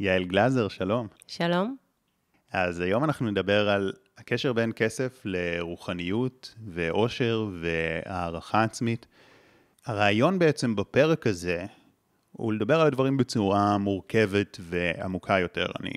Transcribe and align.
יעל 0.00 0.24
גלזר, 0.24 0.68
שלום. 0.68 1.06
שלום. 1.26 1.76
אז 2.52 2.80
היום 2.80 3.04
אנחנו 3.04 3.30
נדבר 3.30 3.68
על 3.68 3.92
הקשר 4.18 4.52
בין 4.52 4.72
כסף 4.76 5.22
לרוחניות 5.24 6.54
ואושר 6.66 7.48
והערכה 7.60 8.62
עצמית. 8.62 9.06
הרעיון 9.86 10.38
בעצם 10.38 10.76
בפרק 10.76 11.26
הזה 11.26 11.64
הוא 12.32 12.52
לדבר 12.52 12.80
על 12.80 12.86
הדברים 12.86 13.16
בצורה 13.16 13.78
מורכבת 13.78 14.56
ועמוקה 14.60 15.38
יותר. 15.38 15.66
אני 15.80 15.92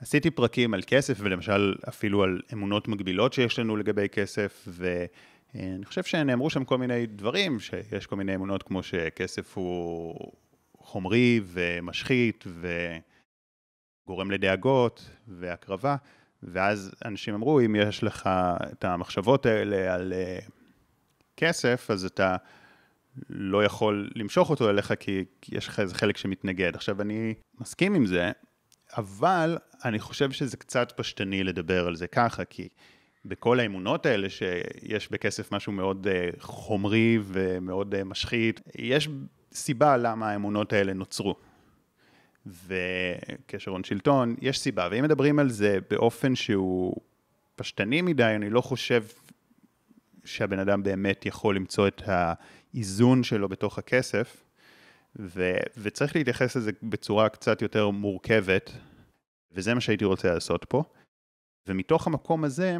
עשיתי 0.00 0.30
פרקים 0.30 0.74
על 0.74 0.80
כסף 0.86 1.18
ולמשל 1.20 1.74
אפילו 1.88 2.22
על 2.22 2.40
אמונות 2.52 2.88
מגבילות 2.88 3.32
שיש 3.32 3.58
לנו 3.58 3.76
לגבי 3.76 4.08
כסף, 4.08 4.68
ואני 4.68 5.84
חושב 5.84 6.02
שנאמרו 6.02 6.50
שם 6.50 6.64
כל 6.64 6.78
מיני 6.78 7.06
דברים, 7.06 7.60
שיש 7.60 8.06
כל 8.06 8.16
מיני 8.16 8.34
אמונות 8.34 8.62
כמו 8.62 8.82
שכסף 8.82 9.56
הוא 9.56 10.32
חומרי 10.78 11.40
ומשחית 11.44 12.44
וגורם 14.08 14.30
לדאגות 14.30 15.10
והקרבה, 15.28 15.96
ואז 16.42 16.94
אנשים 17.04 17.34
אמרו, 17.34 17.60
אם 17.60 17.76
יש 17.76 18.04
לך 18.04 18.30
את 18.72 18.84
המחשבות 18.84 19.46
האלה 19.46 19.94
על 19.94 20.12
אה, 20.12 20.38
כסף, 21.36 21.90
אז 21.90 22.04
אתה 22.04 22.36
לא 23.30 23.64
יכול 23.64 24.10
למשוך 24.14 24.50
אותו 24.50 24.70
אליך 24.70 24.92
כי 25.00 25.24
יש 25.48 25.68
לך 25.68 25.80
איזה 25.80 25.94
חלק 25.94 26.16
שמתנגד. 26.16 26.74
עכשיו, 26.74 27.02
אני 27.02 27.34
מסכים 27.60 27.94
עם 27.94 28.06
זה, 28.06 28.30
אבל 28.96 29.58
אני 29.84 29.98
חושב 29.98 30.30
שזה 30.30 30.56
קצת 30.56 30.92
פשטני 30.96 31.44
לדבר 31.44 31.86
על 31.86 31.96
זה 31.96 32.06
ככה, 32.06 32.44
כי 32.44 32.68
בכל 33.24 33.60
האמונות 33.60 34.06
האלה 34.06 34.28
שיש 34.30 35.10
בכסף 35.10 35.52
משהו 35.52 35.72
מאוד 35.72 36.06
uh, 36.06 36.40
חומרי 36.40 37.18
ומאוד 37.22 37.94
uh, 37.94 38.04
משחית, 38.04 38.60
יש 38.74 39.08
סיבה 39.52 39.96
למה 39.96 40.30
האמונות 40.30 40.72
האלה 40.72 40.92
נוצרו. 40.92 41.47
וקשר 42.66 43.70
הון 43.70 43.84
שלטון, 43.84 44.34
יש 44.40 44.58
סיבה, 44.58 44.88
ואם 44.90 45.04
מדברים 45.04 45.38
על 45.38 45.50
זה 45.50 45.78
באופן 45.90 46.34
שהוא 46.34 46.96
פשטני 47.56 48.02
מדי, 48.02 48.32
אני 48.36 48.50
לא 48.50 48.60
חושב 48.60 49.04
שהבן 50.24 50.58
אדם 50.58 50.82
באמת 50.82 51.26
יכול 51.26 51.56
למצוא 51.56 51.88
את 51.88 52.02
האיזון 52.06 53.22
שלו 53.22 53.48
בתוך 53.48 53.78
הכסף, 53.78 54.44
ו, 55.18 55.52
וצריך 55.76 56.16
להתייחס 56.16 56.56
לזה 56.56 56.70
בצורה 56.82 57.28
קצת 57.28 57.62
יותר 57.62 57.90
מורכבת, 57.90 58.72
וזה 59.52 59.74
מה 59.74 59.80
שהייתי 59.80 60.04
רוצה 60.04 60.34
לעשות 60.34 60.64
פה. 60.68 60.82
ומתוך 61.66 62.06
המקום 62.06 62.44
הזה, 62.44 62.76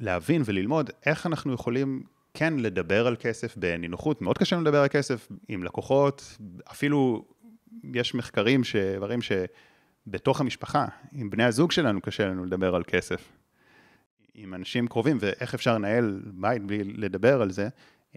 להבין 0.00 0.42
וללמוד 0.44 0.90
איך 1.06 1.26
אנחנו 1.26 1.52
יכולים 1.52 2.02
כן 2.34 2.54
לדבר 2.56 3.06
על 3.06 3.16
כסף 3.16 3.56
בנינוחות. 3.56 4.22
מאוד 4.22 4.38
קשה 4.38 4.56
לדבר 4.56 4.80
על 4.80 4.88
כסף 4.88 5.28
עם 5.48 5.64
לקוחות, 5.64 6.38
אפילו 6.70 7.24
יש 7.94 8.14
מחקרים 8.14 8.64
שמראים 8.64 9.20
שבתוך 9.22 10.40
המשפחה, 10.40 10.86
עם 11.12 11.30
בני 11.30 11.44
הזוג 11.44 11.72
שלנו 11.72 12.00
קשה 12.00 12.26
לנו 12.26 12.44
לדבר 12.44 12.74
על 12.74 12.82
כסף. 12.86 13.32
עם 14.34 14.54
אנשים 14.54 14.88
קרובים, 14.88 15.18
ואיך 15.20 15.54
אפשר 15.54 15.74
לנהל 15.74 16.20
בית 16.24 16.62
בלי 16.62 16.84
לדבר 16.84 17.42
על 17.42 17.50
זה, 17.50 17.68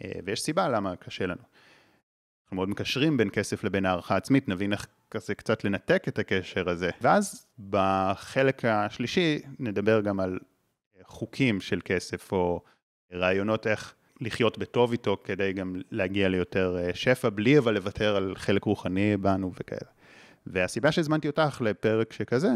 אה, 0.04 0.12
ויש 0.26 0.42
סיבה 0.42 0.70
למה 0.70 0.96
קשה 0.96 1.26
לנו. 1.26 1.42
אנחנו 2.44 2.56
מאוד 2.56 2.70
מקשרים 2.70 3.18
בין 3.18 3.30
כסף 3.30 3.64
לבין 3.64 3.86
הערכה 3.86 4.16
עצמית, 4.16 4.48
נבין 4.48 4.74
איך 4.74 4.88
כזה 5.12 5.36
קצת 5.36 5.64
לנתק 5.64 6.04
את 6.08 6.20
הקשר 6.20 6.70
הזה. 6.70 6.90
ואז 7.02 7.48
בחלק 7.70 8.66
השלישי 8.66 9.42
נדבר 9.60 10.02
גם 10.02 10.20
על 10.20 10.40
חוקים 11.04 11.62
של 11.62 11.80
כסף, 11.86 12.32
או 12.32 12.62
רעיונות 13.14 13.68
איך 13.68 13.96
לחיות 14.22 14.58
בטוב 14.58 14.92
איתו, 14.92 15.18
כדי 15.24 15.54
גם 15.54 15.76
להגיע 15.92 16.30
ליותר 16.30 16.78
אה, 16.80 16.90
שפע, 16.94 17.30
בלי 17.30 17.58
אבל 17.58 17.74
לוותר 17.74 18.16
על 18.16 18.34
חלק 18.36 18.64
רוחני 18.64 19.18
בנו 19.18 19.52
וכאלה. 19.60 19.92
והסיבה 20.48 20.92
שהזמנתי 20.92 21.28
אותך 21.28 21.62
לפרק 21.66 22.14
שכזה, 22.14 22.52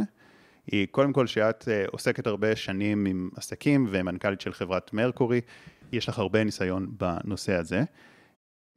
היא 0.68 0.88
קודם 0.92 1.14
כל 1.14 1.28
שאת 1.28 1.68
אה, 1.68 1.86
עוסקת 1.88 2.28
הרבה 2.28 2.56
שנים 2.56 3.06
עם 3.06 3.30
עסקים 3.36 3.88
ומנכ"לית 3.90 4.42
של 4.42 4.54
חברת 4.54 4.94
מרקורי, 4.94 5.42
יש 5.92 6.10
לך 6.10 6.20
הרבה 6.20 6.44
ניסיון 6.44 6.92
בנושא 6.98 7.54
הזה. 7.54 7.84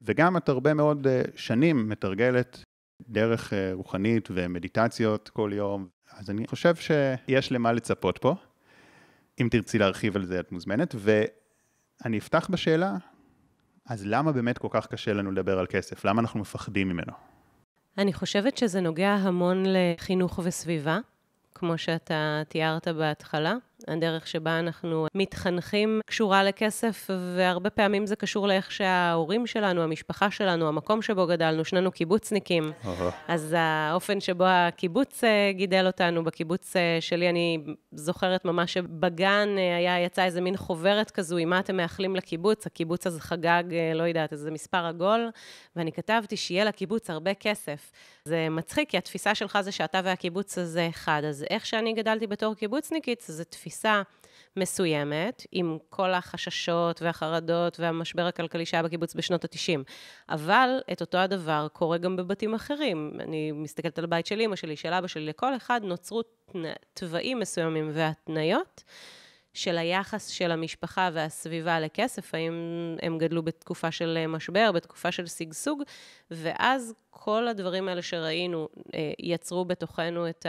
וגם 0.03 0.37
את 0.37 0.49
הרבה 0.49 0.75
מאוד 0.75 1.07
אה, 1.07 1.23
שנים 1.37 1.89
מתרגלת 1.89 2.63
דרך 3.09 3.53
רוחנית 3.73 4.29
ומדיטציות 4.33 5.29
כל 5.29 5.51
יום, 5.55 5.89
אז 6.13 6.31
אני 6.31 6.47
חושב 6.47 6.75
שיש 6.77 7.53
למה 7.53 7.73
לצפות 7.73 8.19
פה. 8.19 8.35
אם 9.41 9.49
תרצי 9.51 9.79
להרחיב 9.79 10.17
על 10.17 10.25
זה, 10.25 10.41
את 10.41 10.53
מוזמנת. 10.53 10.95
ואני 12.03 12.19
אפתח 12.19 12.49
בשאלה, 12.51 12.97
אז 13.87 14.07
למה 14.07 14.33
באמת 14.33 14.59
כל 14.59 14.69
כך 14.71 14.87
קשה 14.87 15.13
לנו 15.13 15.31
לדבר 15.33 15.59
על 15.59 15.67
כסף? 15.67 16.05
למה 16.05 16.21
אנחנו 16.21 16.41
מפחדים 16.41 16.89
ממנו? 16.89 17.13
אני 17.99 18.13
חושבת 18.13 18.59
שזה 18.59 18.81
נוגע 18.81 19.11
המון 19.11 19.63
לחינוך 19.67 20.41
וסביבה, 20.45 20.99
כמו 21.55 21.79
שאתה 21.79 22.43
תיארת 22.49 22.89
בהתחלה. 22.89 23.55
הדרך 23.89 24.27
שבה 24.27 24.59
אנחנו 24.59 25.07
מתחנכים 25.15 26.01
קשורה 26.07 26.45
לכסף, 26.45 27.11
והרבה 27.37 27.71
פעמים 27.71 28.07
זה 28.07 28.17
קשור 28.17 28.49
לאיך 28.49 28.73
שההורים 28.73 29.47
שלנו, 29.47 29.83
המשפחה 29.83 30.31
שלנו, 30.31 30.69
המקום 30.69 31.03
שבו 31.03 31.27
גדלנו, 31.27 31.65
שנינו 31.65 31.93
קיבוצניקים. 31.93 32.73
אז 33.29 33.57
האופן 33.59 34.21
שבו 34.21 34.45
הקיבוץ 34.47 35.25
אה, 35.25 35.53
גידל 35.53 35.87
אותנו, 35.87 36.25
בקיבוץ 36.25 36.77
אה, 36.77 36.99
שלי, 37.01 37.29
אני 37.29 37.59
זוכרת 37.93 38.45
ממש 38.45 38.73
שבגן 38.73 39.49
אה, 39.59 39.77
היה, 39.77 40.01
יצא 40.01 40.25
איזה 40.25 40.41
מין 40.41 40.57
חוברת 40.57 41.11
כזו, 41.11 41.37
עם 41.37 41.51
מה 41.51 41.59
אתם 41.59 41.77
מאחלים 41.77 42.17
לקיבוץ, 42.17 42.67
הקיבוץ 42.67 43.07
אז 43.07 43.19
חגג, 43.21 43.65
לא 43.95 44.03
יודעת, 44.03 44.33
איזה 44.33 44.51
מספר 44.51 44.87
עגול, 44.87 45.31
ואני 45.77 45.93
כתבתי 45.93 46.37
שיהיה 46.37 46.65
לקיבוץ 46.65 47.11
הרבה 47.11 47.35
כסף. 47.35 47.93
זה 48.25 48.49
מצחיק, 48.51 48.91
כי 48.91 48.99
התפיסה 48.99 49.35
שלך 49.35 49.59
זה 49.61 49.73
שאתה 49.73 50.01
והקיבוץ 50.05 50.59
הזה 50.59 50.89
אחד. 50.89 51.23
אז 51.29 51.45
איך 51.51 51.67
שאני 51.67 51.93
גדלתי 51.93 52.27
בתור 52.27 52.55
קיבוצניקית, 52.55 53.25
זו 53.27 53.45
תפיסה 53.45 53.74
מסוימת, 54.57 55.47
עם 55.53 55.79
כל 55.91 56.11
החששות 56.15 57.03
והחרדות 57.03 57.81
והמשבר 57.81 58.27
הכלכלי 58.27 58.67
שהיה 58.67 58.83
בקיבוץ 58.83 59.15
בשנות 59.15 59.45
ה-90. 59.45 59.81
אבל 60.29 60.81
את 60.93 61.01
אותו 61.01 61.19
הדבר 61.19 61.67
קורה 61.73 61.99
גם 61.99 62.17
בבתים 62.17 62.55
אחרים. 62.55 63.13
אני 63.21 63.53
מסתכלת 63.53 63.99
על 63.99 64.05
הבית 64.05 64.27
של 64.27 64.41
אמא 64.41 64.57
שלי, 64.57 64.77
של 64.77 64.93
אבא 64.93 65.07
שלי, 65.07 65.27
לכל 65.27 65.57
אחד 65.57 65.81
נוצרו 65.85 66.23
תוואים 66.95 67.39
מסוימים 67.39 67.91
והתניות. 67.93 68.85
של 69.55 69.79
היחס 69.79 70.29
של 70.29 70.51
המשפחה 70.51 71.11
והסביבה 71.13 71.81
לכסף, 71.81 72.35
האם 72.35 72.53
הם 73.03 73.19
גדלו 73.19 73.43
בתקופה 73.43 73.91
של 73.91 74.27
משבר, 74.29 74.73
בתקופה 74.73 75.13
של 75.13 75.27
שגשוג, 75.27 75.83
ואז 76.31 76.95
כל 77.11 77.49
הדברים 77.49 77.89
האלה 77.89 78.03
שראינו 78.03 78.69
אה, 78.95 79.13
יצרו 79.19 79.65
בתוכנו 79.65 80.29
את 80.29 80.47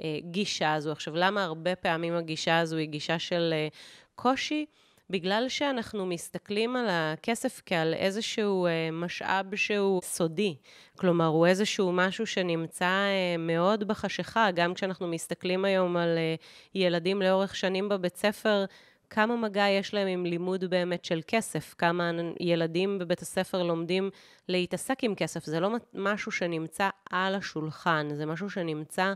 הגישה 0.00 0.72
הזו. 0.72 0.92
עכשיו, 0.92 1.16
למה 1.16 1.44
הרבה 1.44 1.76
פעמים 1.76 2.14
הגישה 2.14 2.58
הזו 2.58 2.76
היא 2.76 2.88
גישה 2.88 3.18
של 3.18 3.50
אה, 3.52 3.68
קושי? 4.14 4.66
בגלל 5.12 5.48
שאנחנו 5.48 6.06
מסתכלים 6.06 6.76
על 6.76 6.86
הכסף 6.90 7.62
כעל 7.66 7.94
איזשהו 7.94 8.66
אה, 8.66 8.90
משאב 8.92 9.56
שהוא 9.56 10.02
סודי. 10.02 10.56
כלומר, 10.96 11.26
הוא 11.26 11.46
איזשהו 11.46 11.92
משהו 11.92 12.26
שנמצא 12.26 12.84
אה, 12.84 13.36
מאוד 13.38 13.84
בחשיכה, 13.84 14.50
גם 14.50 14.74
כשאנחנו 14.74 15.08
מסתכלים 15.08 15.64
היום 15.64 15.96
על 15.96 16.18
אה, 16.18 16.34
ילדים 16.74 17.22
לאורך 17.22 17.56
שנים 17.56 17.88
בבית 17.88 18.16
ספר, 18.16 18.64
כמה 19.10 19.36
מגע 19.36 19.68
יש 19.68 19.94
להם 19.94 20.08
עם 20.08 20.26
לימוד 20.26 20.64
באמת 20.64 21.04
של 21.04 21.20
כסף, 21.26 21.74
כמה 21.78 22.10
ילדים 22.40 22.98
בבית 22.98 23.22
הספר 23.22 23.62
לומדים 23.62 24.10
להתעסק 24.48 25.04
עם 25.04 25.14
כסף. 25.14 25.44
זה 25.44 25.60
לא 25.60 25.70
משהו 25.94 26.32
שנמצא 26.32 26.88
על 27.10 27.34
השולחן, 27.34 28.08
זה 28.14 28.26
משהו 28.26 28.50
שנמצא 28.50 29.12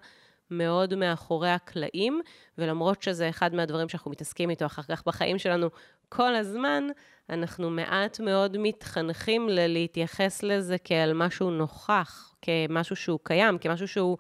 מאוד 0.51 0.95
מאחורי 0.95 1.51
הקלעים, 1.51 2.21
ולמרות 2.59 3.03
שזה 3.03 3.29
אחד 3.29 3.55
מהדברים 3.55 3.89
שאנחנו 3.89 4.11
מתעסקים 4.11 4.51
איתו 4.51 4.67
אחר 4.67 4.83
כך 4.83 5.03
בחיים 5.07 5.39
שלנו 5.39 5.69
כל 6.09 6.35
הזמן, 6.35 6.85
אנחנו 7.31 7.71
מעט 7.71 8.21
מאוד 8.21 8.57
מתחנכים 8.59 9.49
ללהתייחס 9.49 10.43
לזה 10.43 10.77
כאל 10.85 11.13
משהו 11.13 11.51
נוכח, 11.51 12.35
כמשהו 12.43 12.97
שהוא 12.97 13.19
קיים, 13.23 13.59
כמשהו 13.59 13.89
שהוא 13.89 14.19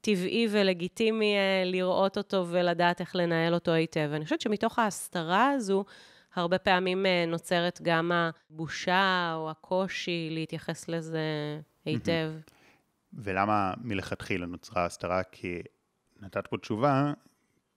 טבעי 0.00 0.48
ולגיטימי 0.50 1.34
אה, 1.36 1.62
לראות 1.64 2.18
אותו 2.18 2.46
ולדעת 2.48 3.00
איך 3.00 3.16
לנהל 3.16 3.54
אותו 3.54 3.72
היטב. 3.72 4.10
אני 4.12 4.24
חושבת 4.24 4.40
שמתוך 4.40 4.78
ההסתרה 4.78 5.50
הזו, 5.50 5.84
הרבה 6.34 6.58
פעמים 6.58 7.06
אה, 7.06 7.24
נוצרת 7.26 7.80
גם 7.82 8.12
הבושה 8.14 9.32
או 9.36 9.50
הקושי 9.50 10.28
להתייחס 10.30 10.88
לזה 10.88 11.20
היטב. 11.84 12.32
ולמה 13.16 13.74
מלכתחילה 13.80 14.46
נוצרה 14.46 14.84
הסתרה? 14.84 15.22
כי 15.22 15.62
נתת 16.20 16.46
פה 16.46 16.58
תשובה, 16.58 17.12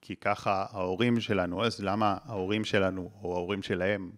כי 0.01 0.15
ככה 0.15 0.65
ההורים 0.69 1.19
שלנו, 1.19 1.65
אז 1.65 1.83
למה 1.83 2.18
ההורים 2.24 2.65
שלנו 2.65 3.12
או 3.24 3.36
ההורים 3.36 3.63
שלהם, 3.63 4.12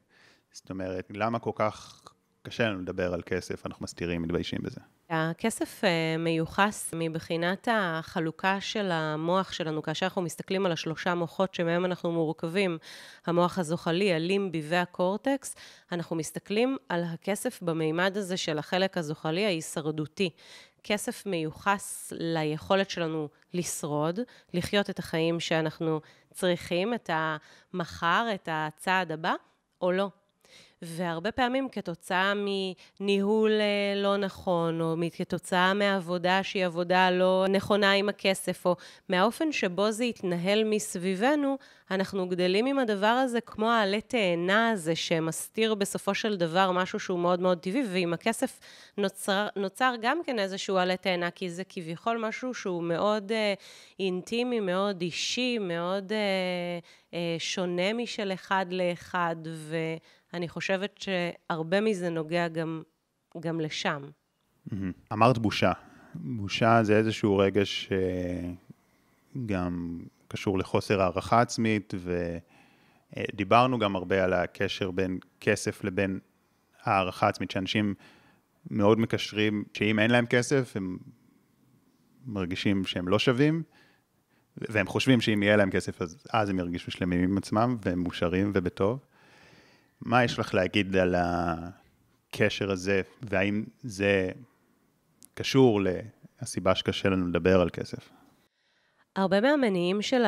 זאת 0.51 0.69
אומרת, 0.69 1.11
למה 1.13 1.39
כל 1.39 1.51
כך 1.55 2.01
קשה 2.43 2.69
לנו 2.69 2.81
לדבר 2.81 3.13
על 3.13 3.21
כסף, 3.25 3.65
אנחנו 3.65 3.83
מסתירים, 3.83 4.21
מתביישים 4.21 4.59
בזה. 4.63 4.81
הכסף 5.09 5.83
אה, 5.83 6.15
מיוחס 6.19 6.93
מבחינת 6.97 7.67
החלוקה 7.71 8.61
של 8.61 8.91
המוח 8.91 9.51
שלנו, 9.51 9.81
כאשר 9.81 10.05
אנחנו 10.05 10.21
מסתכלים 10.21 10.65
על 10.65 10.71
השלושה 10.71 11.15
מוחות 11.15 11.53
שמהם 11.53 11.85
אנחנו 11.85 12.11
מורכבים, 12.11 12.77
המוח 13.25 13.59
הזוחלי, 13.59 14.13
הלימבי 14.13 14.61
והקורטקס, 14.69 15.55
אנחנו 15.91 16.15
מסתכלים 16.15 16.77
על 16.89 17.03
הכסף 17.03 17.61
במימד 17.61 18.17
הזה 18.17 18.37
של 18.37 18.57
החלק 18.57 18.97
הזוחלי 18.97 19.45
ההישרדותי. 19.45 20.29
כסף 20.83 21.25
מיוחס 21.25 22.13
ליכולת 22.15 22.89
שלנו 22.89 23.27
לשרוד, 23.53 24.19
לחיות 24.53 24.89
את 24.89 24.99
החיים 24.99 25.39
שאנחנו 25.39 26.01
צריכים, 26.33 26.93
את 26.93 27.09
המחר, 27.13 28.27
את 28.33 28.49
הצעד 28.51 29.11
הבא, 29.11 29.33
או 29.81 29.91
לא. 29.91 30.09
והרבה 30.81 31.31
פעמים 31.31 31.69
כתוצאה 31.69 32.33
מניהול 32.35 33.51
אה, 33.51 34.01
לא 34.01 34.17
נכון, 34.17 34.81
או 34.81 34.95
כתוצאה 35.15 35.73
מעבודה 35.73 36.43
שהיא 36.43 36.65
עבודה 36.65 37.11
לא 37.11 37.45
נכונה 37.49 37.91
עם 37.91 38.09
הכסף, 38.09 38.65
או 38.65 38.75
מהאופן 39.09 39.51
שבו 39.51 39.91
זה 39.91 40.03
יתנהל 40.05 40.63
מסביבנו, 40.63 41.57
אנחנו 41.91 42.29
גדלים 42.29 42.65
עם 42.65 42.79
הדבר 42.79 43.07
הזה 43.07 43.41
כמו 43.41 43.69
העלה 43.69 44.01
תאנה 44.01 44.69
הזה, 44.69 44.95
שמסתיר 44.95 45.75
בסופו 45.75 46.13
של 46.13 46.37
דבר 46.37 46.71
משהו 46.71 46.99
שהוא 46.99 47.19
מאוד 47.19 47.39
מאוד 47.39 47.57
טבעי, 47.57 47.83
ועם 47.91 48.13
הכסף 48.13 48.59
נוצר, 48.97 49.47
נוצר 49.55 49.93
גם 50.01 50.19
כן 50.25 50.39
איזשהו 50.39 50.77
עלה 50.77 50.97
תאנה, 50.97 51.31
כי 51.31 51.49
זה 51.49 51.63
כביכול 51.69 52.17
משהו 52.17 52.53
שהוא 52.53 52.83
מאוד 52.83 53.31
אה, 53.31 53.53
אינטימי, 53.99 54.59
מאוד 54.59 55.01
אישי, 55.01 55.57
מאוד 55.57 56.13
אה, 56.13 56.17
אה, 57.13 57.35
שונה 57.39 57.93
משל 57.93 58.31
אחד 58.33 58.65
לאחד, 58.69 59.35
ו... 59.45 59.77
אני 60.33 60.49
חושבת 60.49 60.97
שהרבה 60.97 61.81
מזה 61.81 62.09
נוגע 62.09 62.47
גם, 62.47 62.81
גם 63.39 63.59
לשם. 63.59 64.01
אמרת 65.13 65.37
בושה. 65.37 65.71
בושה 66.15 66.83
זה 66.83 66.97
איזשהו 66.97 67.37
רגש 67.37 67.89
שגם 69.35 69.99
קשור 70.27 70.59
לחוסר 70.59 71.01
הערכה 71.01 71.41
עצמית, 71.41 71.93
ודיברנו 73.13 73.79
גם 73.79 73.95
הרבה 73.95 74.23
על 74.23 74.33
הקשר 74.33 74.91
בין 74.91 75.19
כסף 75.39 75.83
לבין 75.83 76.19
הערכה 76.83 77.27
עצמית, 77.27 77.51
שאנשים 77.51 77.93
מאוד 78.69 78.99
מקשרים, 78.99 79.63
שאם 79.73 79.99
אין 79.99 80.11
להם 80.11 80.25
כסף, 80.25 80.77
הם 80.77 80.97
מרגישים 82.25 82.85
שהם 82.85 83.07
לא 83.07 83.19
שווים, 83.19 83.63
והם 84.57 84.87
חושבים 84.87 85.21
שאם 85.21 85.43
יהיה 85.43 85.55
להם 85.55 85.71
כסף, 85.71 86.01
אז, 86.01 86.23
אז 86.33 86.49
הם 86.49 86.59
ירגישו 86.59 86.91
שלמים 86.91 87.23
עם 87.23 87.37
עצמם, 87.37 87.77
והם 87.85 88.03
מאושרים 88.03 88.51
ובטוב. 88.53 88.99
מה 90.01 90.23
יש 90.23 90.39
לך 90.39 90.53
להגיד 90.53 90.95
על 90.95 91.15
הקשר 91.17 92.71
הזה, 92.71 93.01
והאם 93.21 93.63
זה 93.83 94.29
קשור 95.33 95.81
לסיבה 96.41 96.75
שקשה 96.75 97.09
לנו 97.09 97.27
לדבר 97.27 97.61
על 97.61 97.69
כסף? 97.69 98.09
הרבה 99.15 99.41
מהמניעים 99.41 100.01
של 100.01 100.23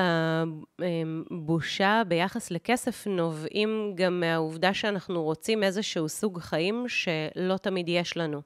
הבושה 1.32 2.02
ביחס 2.08 2.52
לכסף 2.52 3.08
נובעים 3.08 3.94
גם 3.96 4.20
מהעובדה 4.20 4.74
שאנחנו 4.74 5.24
רוצים 5.24 5.64
איזשהו 5.64 6.10
סוג 6.10 6.40
חיים 6.40 6.86
שלא 6.88 7.58
תמיד 7.58 7.90
יש 7.90 8.18
לנו. 8.18 8.42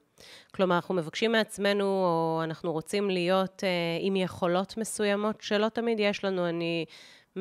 כלומר, 0.54 0.76
אנחנו 0.76 0.94
מבקשים 0.94 1.32
מעצמנו, 1.32 1.84
או 1.84 2.40
אנחנו 2.44 2.72
רוצים 2.72 3.10
להיות 3.10 3.64
אה, 3.64 3.68
עם 4.00 4.16
יכולות 4.16 4.76
מסוימות 4.76 5.40
שלא 5.40 5.68
תמיד 5.68 6.00
יש 6.00 6.24
לנו. 6.24 6.48
אני 6.48 6.84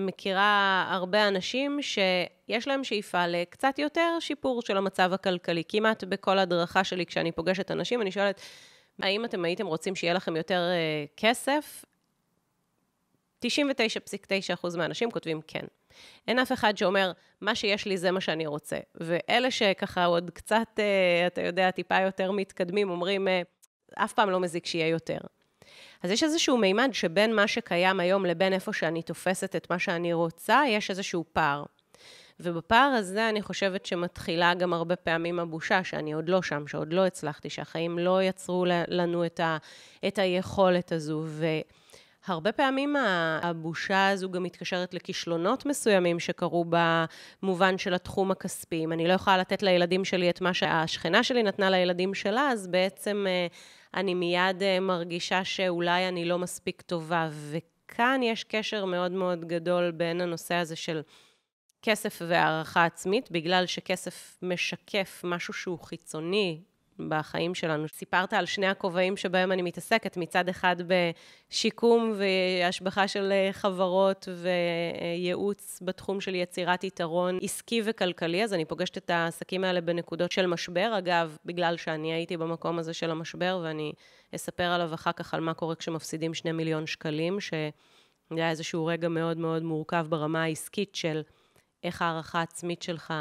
מכירה 0.06 0.86
הרבה 0.90 1.28
אנשים 1.28 1.80
שיש 1.82 2.68
להם 2.68 2.84
שאיפה 2.84 3.28
לקצת 3.28 3.80
יותר 3.80 4.18
שיפור 4.20 4.62
של 4.62 4.78
המצב 4.78 5.14
הכלכלי. 5.14 5.64
כמעט 5.68 6.04
בכל 6.04 6.40
הדרכה 6.40 6.84
שלי, 6.84 7.06
כשאני 7.06 7.32
פוגשת 7.32 7.72
אנשים, 7.72 8.02
אני 8.02 8.12
שואלת, 8.12 8.42
האם 9.02 9.26
אתם 9.26 9.46
הייתם 9.46 9.68
רוצים 9.68 9.96
שיהיה 9.96 10.14
לכם 10.14 10.36
יותר 10.36 10.62
uh, 10.62 11.14
כסף? 11.18 11.86
99.9% 13.46 14.78
מהאנשים 14.78 15.12
כותבים 15.12 15.42
כן. 15.48 15.66
אין 16.28 16.40
אף 16.40 16.52
אחד 16.52 16.78
שאומר, 16.78 17.12
מה 17.42 17.56
שיש 17.56 17.86
לי 17.86 17.98
זה 17.98 18.12
מה 18.12 18.22
שאני 18.22 18.48
רוצה. 18.48 18.78
ואלה 18.96 19.52
שככה 19.52 20.06
עוד 20.06 20.32
קצת, 20.34 20.68
uh, 20.76 21.28
אתה 21.28 21.42
יודע, 21.42 21.72
טיפה 21.72 22.02
יותר 22.02 22.32
מתקדמים, 22.32 22.90
אומרים, 22.90 23.28
uh, 23.28 23.32
אף 24.04 24.14
פעם 24.14 24.30
לא 24.30 24.40
מזיק 24.40 24.66
שיהיה 24.66 24.88
יותר. 24.88 25.18
אז 26.04 26.12
יש 26.12 26.24
איזשהו 26.24 26.58
מימד 26.58 26.90
שבין 26.94 27.36
מה 27.36 27.48
שקיים 27.48 28.00
היום 28.00 28.26
לבין 28.26 28.54
איפה 28.54 28.74
שאני 28.74 29.02
תופסת 29.02 29.56
את 29.56 29.70
מה 29.70 29.80
שאני 29.80 30.14
רוצה, 30.14 30.62
יש 30.68 30.90
איזשהו 30.90 31.26
פער. 31.34 31.64
ובפער 32.40 32.90
הזה 32.98 33.30
אני 33.30 33.42
חושבת 33.42 33.86
שמתחילה 33.86 34.54
גם 34.54 34.74
הרבה 34.74 34.96
פעמים 34.96 35.40
הבושה, 35.40 35.84
שאני 35.84 36.14
עוד 36.14 36.30
לא 36.30 36.42
שם, 36.42 36.68
שעוד 36.68 36.94
לא 36.94 37.06
הצלחתי, 37.06 37.50
שהחיים 37.50 38.00
לא 38.00 38.24
יצרו 38.24 38.66
לנו 38.88 39.26
את, 39.26 39.40
ה, 39.40 39.58
את 40.08 40.20
היכולת 40.20 40.92
הזו. 40.92 41.24
והרבה 42.28 42.52
פעמים 42.52 42.96
הבושה 43.42 44.10
הזו 44.10 44.32
גם 44.32 44.44
מתקשרת 44.44 44.94
לכישלונות 44.94 45.66
מסוימים 45.66 46.20
שקרו 46.20 46.66
במובן 46.70 47.78
של 47.78 47.94
התחום 47.94 48.32
הכספי. 48.32 48.84
אם 48.84 48.92
אני 48.94 49.08
לא 49.08 49.14
יכולה 49.14 49.38
לתת 49.38 49.64
לילדים 49.64 50.06
שלי 50.06 50.30
את 50.30 50.42
מה 50.42 50.54
שהשכנה 50.54 51.24
שלי 51.24 51.44
נתנה 51.44 51.70
לילדים 51.70 52.14
שלה, 52.14 52.50
אז 52.52 52.68
בעצם 52.68 53.26
אה, 53.28 53.48
אני 53.98 54.14
מיד 54.14 54.64
אה, 54.64 54.80
מרגישה 54.80 55.44
שאולי 55.44 56.08
אני 56.08 56.26
לא 56.26 56.40
מספיק 56.40 56.82
טובה. 56.82 57.30
וכאן 57.32 58.22
יש 58.24 58.44
קשר 58.44 58.86
מאוד 58.86 59.12
מאוד 59.12 59.46
גדול 59.46 59.92
בין 59.92 60.22
הנושא 60.22 60.56
הזה 60.56 60.76
של 60.76 61.02
כסף 61.82 62.22
והערכה 62.28 62.86
עצמית, 62.86 63.32
בגלל 63.32 63.66
שכסף 63.66 64.38
משקף 64.42 65.22
משהו 65.24 65.54
שהוא 65.54 65.80
חיצוני 65.80 66.62
בחיים 67.08 67.56
שלנו. 67.56 67.88
סיפרת 67.88 68.34
על 68.34 68.46
שני 68.46 68.68
הכובעים 68.68 69.18
שבהם 69.18 69.52
אני 69.52 69.62
מתעסקת, 69.62 70.18
מצד 70.18 70.50
אחד 70.50 70.76
בשיקום 70.88 72.14
והשבחה 72.16 73.08
של 73.08 73.34
חברות 73.52 74.28
וייעוץ 74.42 75.80
בתחום 75.86 76.22
של 76.22 76.36
יצירת 76.36 76.84
יתרון 76.84 77.40
עסקי 77.42 77.82
וכלכלי, 77.86 78.44
אז 78.44 78.54
אני 78.54 78.66
פוגשת 78.66 78.98
את 78.98 79.10
העסקים 79.10 79.64
האלה 79.64 79.82
בנקודות 79.82 80.32
של 80.32 80.46
משבר. 80.46 80.94
אגב, 80.98 81.38
בגלל 81.46 81.78
שאני 81.78 82.14
הייתי 82.14 82.38
במקום 82.38 82.80
הזה 82.80 82.94
של 82.94 83.12
המשבר, 83.12 83.60
ואני 83.64 83.94
אספר 84.36 84.64
עליו 84.64 84.94
אחר 84.94 85.12
כך 85.12 85.34
על 85.34 85.40
מה 85.40 85.54
קורה 85.54 85.76
כשמפסידים 85.76 86.34
שני 86.34 86.52
מיליון 86.52 86.88
שקלים, 86.88 87.40
שזה 87.40 87.70
היה 88.32 88.50
איזשהו 88.50 88.86
רגע 88.86 89.10
מאוד 89.10 89.38
מאוד 89.38 89.64
מורכב 89.64 90.06
ברמה 90.10 90.44
העסקית 90.44 90.96
של 90.96 91.22
איך 91.84 92.02
הערכה 92.02 92.40
העצמית 92.40 92.82
שלך 92.82 93.14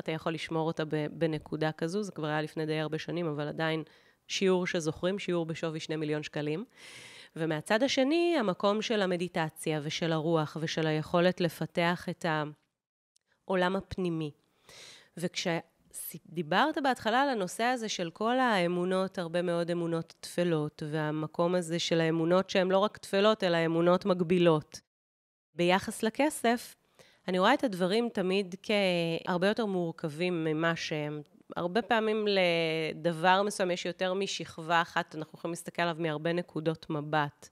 איך 0.00 0.04
אתה 0.04 0.12
יכול 0.12 0.34
לשמור 0.34 0.66
אותה 0.66 0.84
בנקודה 1.12 1.72
כזו, 1.72 2.02
זה 2.02 2.12
כבר 2.12 2.26
היה 2.26 2.42
לפני 2.42 2.66
די 2.66 2.80
הרבה 2.80 2.98
שנים, 2.98 3.26
אבל 3.26 3.48
עדיין 3.48 3.82
שיעור 4.28 4.66
שזוכרים, 4.66 5.18
שיעור 5.18 5.46
בשווי 5.46 5.80
שני 5.80 5.96
מיליון 5.96 6.22
שקלים. 6.22 6.64
ומהצד 7.36 7.82
השני, 7.82 8.36
המקום 8.38 8.82
של 8.82 9.02
המדיטציה 9.02 9.80
ושל 9.82 10.12
הרוח 10.12 10.56
ושל 10.60 10.86
היכולת 10.86 11.40
לפתח 11.40 12.08
את 12.10 12.26
העולם 13.46 13.76
הפנימי. 13.76 14.30
וכשדיברת 15.16 16.78
בהתחלה 16.82 17.22
על 17.22 17.28
הנושא 17.28 17.64
הזה 17.64 17.88
של 17.88 18.10
כל 18.10 18.38
האמונות, 18.38 19.18
הרבה 19.18 19.42
מאוד 19.42 19.70
אמונות 19.70 20.14
טפלות, 20.20 20.82
והמקום 20.90 21.54
הזה 21.54 21.78
של 21.78 22.00
האמונות 22.00 22.50
שהן 22.50 22.68
לא 22.68 22.78
רק 22.78 22.96
טפלות, 22.96 23.44
אלא 23.44 23.66
אמונות 23.66 24.04
מגבילות. 24.04 24.80
ביחס 25.54 26.02
לכסף, 26.02 26.76
אני 27.30 27.38
רואה 27.38 27.54
את 27.54 27.64
הדברים 27.64 28.08
תמיד 28.08 28.54
כהרבה 28.62 29.48
יותר 29.48 29.66
מורכבים 29.66 30.44
ממה 30.44 30.76
שהם. 30.76 31.22
הרבה 31.56 31.82
פעמים 31.82 32.26
לדבר 32.28 33.42
מסוים 33.42 33.70
יש 33.70 33.86
יותר 33.86 34.14
משכבה 34.14 34.82
אחת, 34.82 35.14
אנחנו 35.14 35.38
יכולים 35.38 35.52
להסתכל 35.52 35.82
עליו 35.82 35.96
מהרבה 35.98 36.32
נקודות 36.32 36.90
מבט. 36.90 37.48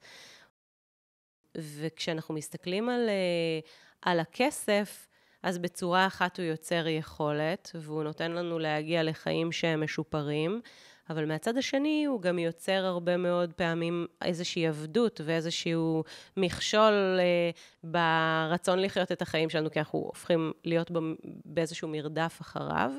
וכשאנחנו 1.54 2.34
מסתכלים 2.34 2.88
על, 2.88 3.08
אה, 3.08 3.60
על 4.02 4.20
הכסף, 4.20 5.06
אז 5.42 5.58
בצורה 5.58 6.06
אחת 6.06 6.38
הוא 6.38 6.46
יוצר 6.46 6.86
יכולת, 6.88 7.70
והוא 7.74 8.02
נותן 8.02 8.32
לנו 8.32 8.58
להגיע 8.58 9.02
לחיים 9.02 9.52
שהם 9.52 9.84
משופרים, 9.84 10.60
אבל 11.10 11.24
מהצד 11.24 11.56
השני 11.56 12.04
הוא 12.04 12.20
גם 12.22 12.38
יוצר 12.38 12.84
הרבה 12.84 13.16
מאוד 13.16 13.52
פעמים 13.52 14.06
איזושהי 14.22 14.66
עבדות 14.66 15.20
ואיזשהו 15.24 16.04
מכשול 16.36 17.18
אה, 17.20 17.50
ברצון 17.84 18.78
לחיות 18.78 19.12
את 19.12 19.22
החיים 19.22 19.50
שלנו, 19.50 19.70
כי 19.70 19.78
אנחנו 19.78 19.98
הופכים 19.98 20.52
להיות 20.64 20.90
באיזשהו 21.44 21.88
מרדף 21.88 22.38
אחריו. 22.40 22.90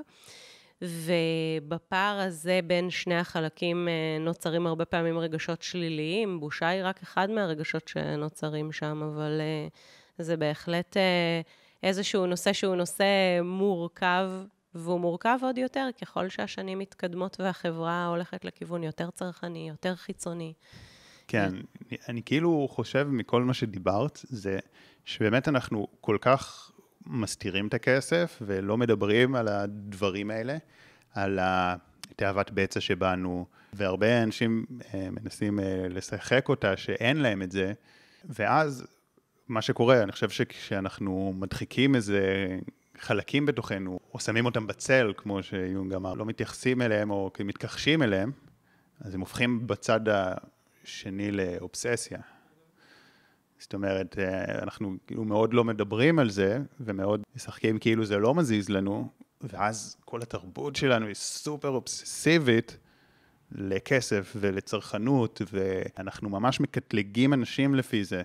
ובפער 0.81 2.19
הזה 2.19 2.59
בין 2.67 2.89
שני 2.89 3.15
החלקים 3.15 3.87
אה, 3.87 4.17
נוצרים 4.19 4.67
הרבה 4.67 4.85
פעמים 4.85 5.17
רגשות 5.17 5.61
שליליים. 5.61 6.39
בושה 6.39 6.67
היא 6.67 6.81
רק 6.83 7.01
אחד 7.03 7.29
מהרגשות 7.29 7.87
שנוצרים 7.87 8.71
שם, 8.71 9.03
אבל 9.03 9.41
אה, 9.41 9.67
זה 10.17 10.37
בהחלט 10.37 10.97
אה, 10.97 11.41
איזשהו 11.83 12.25
נושא 12.25 12.53
שהוא 12.53 12.75
נושא 12.75 13.05
מורכב 13.43 14.29
והוא 14.75 14.99
מורכב 14.99 15.39
עוד 15.41 15.57
יותר 15.57 15.87
ככל 16.01 16.29
שהשנים 16.29 16.79
מתקדמות 16.79 17.39
והחברה 17.39 18.05
הולכת 18.05 18.45
לכיוון 18.45 18.83
יותר 18.83 19.09
צרכני, 19.11 19.69
יותר 19.69 19.95
חיצוני. 19.95 20.53
כן, 21.27 21.53
אני 22.09 22.21
כאילו 22.25 22.67
חושב 22.71 23.07
מכל 23.11 23.43
מה 23.43 23.53
שדיברת, 23.53 24.19
זה 24.23 24.59
שבאמת 25.05 25.47
אנחנו 25.47 25.87
כל 26.01 26.17
כך 26.21 26.71
מסתירים 27.07 27.67
את 27.67 27.73
הכסף 27.73 28.41
ולא 28.41 28.77
מדברים 28.77 29.35
על 29.35 29.47
הדברים 29.47 30.31
האלה, 30.31 30.57
על 31.13 31.39
התאוות 31.41 32.51
בצע 32.51 32.79
שבנו, 32.79 33.45
והרבה 33.73 34.23
אנשים 34.23 34.65
אה, 34.93 35.07
מנסים 35.11 35.59
אה, 35.59 35.85
לשחק 35.89 36.49
אותה 36.49 36.77
שאין 36.77 37.17
להם 37.17 37.41
את 37.41 37.51
זה, 37.51 37.73
ואז 38.25 38.87
מה 39.47 39.61
שקורה, 39.61 40.03
אני 40.03 40.11
חושב 40.11 40.29
שכשאנחנו 40.29 41.33
מדחיקים 41.39 41.95
איזה 41.95 42.47
חלקים 42.99 43.45
בתוכנו, 43.45 43.99
או 44.13 44.19
שמים 44.19 44.45
אותם 44.45 44.67
בצל, 44.67 45.13
כמו 45.17 45.43
שיונג 45.43 45.93
אמר, 45.93 46.13
לא 46.13 46.25
מתייחסים 46.25 46.81
אליהם 46.81 47.11
או 47.11 47.31
מתכחשים 47.45 48.03
אליהם, 48.03 48.31
אז 49.01 49.13
הם 49.13 49.19
הופכים 49.19 49.67
בצד 49.67 49.99
השני 50.09 51.31
לאובססיה. 51.31 52.19
זאת 53.59 53.73
אומרת, 53.73 54.19
אה, 54.19 54.63
אנחנו 54.63 54.95
כאילו 55.07 55.23
מאוד 55.23 55.53
לא 55.53 55.63
מדברים 55.63 56.19
על 56.19 56.29
זה, 56.29 56.59
ומאוד 56.79 57.21
משחקים 57.35 57.79
כאילו 57.79 58.05
זה 58.05 58.17
לא 58.17 58.35
מזיז 58.35 58.69
לנו, 58.69 59.09
ואז 59.41 59.97
כל 60.05 60.21
התרבות 60.21 60.75
שלנו 60.75 61.05
היא 61.05 61.15
סופר 61.15 61.69
אובססיבית 61.69 62.77
לכסף 63.51 64.35
ולצרכנות, 64.35 65.41
ואנחנו 65.51 66.29
ממש 66.29 66.59
מקטלגים 66.59 67.33
אנשים 67.33 67.75
לפי 67.75 68.03
זה. 68.03 68.21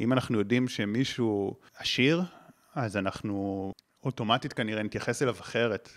אם 0.00 0.12
אנחנו 0.12 0.38
יודעים 0.38 0.68
שמישהו 0.68 1.56
עשיר, 1.76 2.22
אז 2.74 2.96
אנחנו 2.96 3.72
אוטומטית 4.04 4.52
כנראה 4.52 4.82
נתייחס 4.82 5.22
אליו 5.22 5.34
אחרת, 5.40 5.88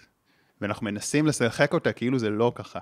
ואנחנו 0.61 0.85
מנסים 0.85 1.25
לשחק 1.27 1.73
אותה 1.73 1.93
כאילו 1.93 2.19
זה 2.19 2.29
לא 2.29 2.51
ככה. 2.55 2.79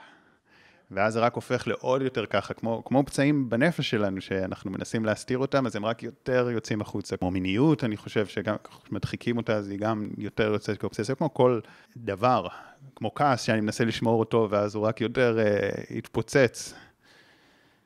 ואז 0.91 1.13
זה 1.13 1.19
רק 1.19 1.33
הופך 1.33 1.67
לעוד 1.67 2.01
יותר 2.01 2.25
ככה, 2.25 2.53
כמו, 2.53 2.83
כמו 2.85 3.03
פצעים 3.05 3.49
בנפש 3.49 3.89
שלנו, 3.89 4.21
שאנחנו 4.21 4.71
מנסים 4.71 5.05
להסתיר 5.05 5.37
אותם, 5.37 5.65
אז 5.65 5.75
הם 5.75 5.85
רק 5.85 6.03
יותר 6.03 6.49
יוצאים 6.51 6.81
החוצה. 6.81 7.17
כמו 7.17 7.31
מיניות, 7.31 7.83
אני 7.83 7.97
חושב 7.97 8.25
שגם 8.25 8.55
כשמדחיקים 8.83 9.37
אותה, 9.37 9.55
אז 9.55 9.69
היא 9.69 9.79
גם 9.79 10.09
יותר 10.17 10.51
יוצאת 10.53 10.77
כאובססיה, 10.77 11.15
כמו 11.15 11.33
כל 11.33 11.59
דבר, 11.97 12.47
כמו 12.95 13.13
כעס, 13.13 13.41
שאני 13.41 13.61
מנסה 13.61 13.85
לשמור 13.85 14.19
אותו, 14.19 14.47
ואז 14.49 14.75
הוא 14.75 14.87
רק 14.87 15.01
יותר 15.01 15.39
אה, 15.39 15.69
יתפוצץ. 15.89 16.73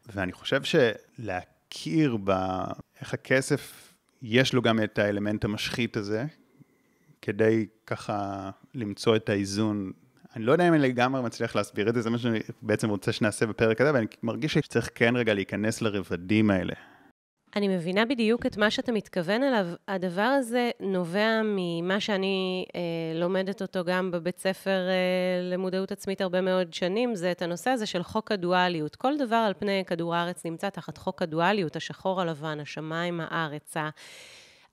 ואני 0.05 0.31
חושב 0.31 0.61
שלהכיר 0.63 2.17
באיך 2.17 3.13
הכסף, 3.13 3.93
יש 4.21 4.53
לו 4.53 4.61
גם 4.61 4.83
את 4.83 4.99
האלמנט 4.99 5.45
המשחית 5.45 5.97
הזה, 5.97 6.25
כדי 7.27 7.65
ככה 7.85 8.49
למצוא 8.75 9.15
את 9.15 9.29
האיזון 9.29 9.91
אני 10.35 10.45
לא 10.45 10.51
יודע 10.51 10.67
אם 10.67 10.73
אני 10.73 10.81
לגמרי 10.81 11.21
מצליח 11.21 11.55
להסביר 11.55 11.89
את 11.89 11.93
זה, 11.93 12.01
זה 12.01 12.09
מה 12.09 12.17
שאני 12.17 12.39
בעצם 12.61 12.89
רוצה 12.89 13.11
שנעשה 13.11 13.45
בפרק 13.45 13.81
הזה, 13.81 13.93
ואני 13.93 14.05
מרגיש 14.23 14.53
שצריך 14.53 14.89
כן 14.95 15.15
רגע 15.15 15.33
להיכנס 15.33 15.81
לרבדים 15.81 16.51
האלה. 16.51 16.73
אני 17.55 17.67
מבינה 17.67 18.05
בדיוק 18.05 18.45
את 18.45 18.57
מה 18.57 18.71
שאתה 18.71 18.91
מתכוון 18.91 19.43
אליו. 19.43 19.67
הדבר 19.87 20.21
הזה 20.21 20.69
נובע 20.79 21.41
ממה 21.43 21.99
שאני 21.99 22.65
אה, 22.75 23.19
לומדת 23.19 23.61
אותו 23.61 23.83
גם 23.83 24.11
בבית 24.11 24.39
ספר 24.39 24.87
אה, 24.89 25.51
למודעות 25.51 25.91
עצמית 25.91 26.21
הרבה 26.21 26.41
מאוד 26.41 26.73
שנים, 26.73 27.15
זה 27.15 27.31
את 27.31 27.41
הנושא 27.41 27.69
הזה 27.69 27.85
של 27.85 28.03
חוק 28.03 28.31
הדואליות. 28.31 28.95
כל 28.95 29.17
דבר 29.17 29.35
על 29.35 29.53
פני 29.59 29.83
כדור 29.87 30.15
הארץ 30.15 30.45
נמצא 30.45 30.69
תחת 30.69 30.97
חוק 30.97 31.21
הדואליות, 31.21 31.75
השחור 31.75 32.21
הלבן, 32.21 32.59
השמיים, 32.59 33.19
הארץ, 33.23 33.73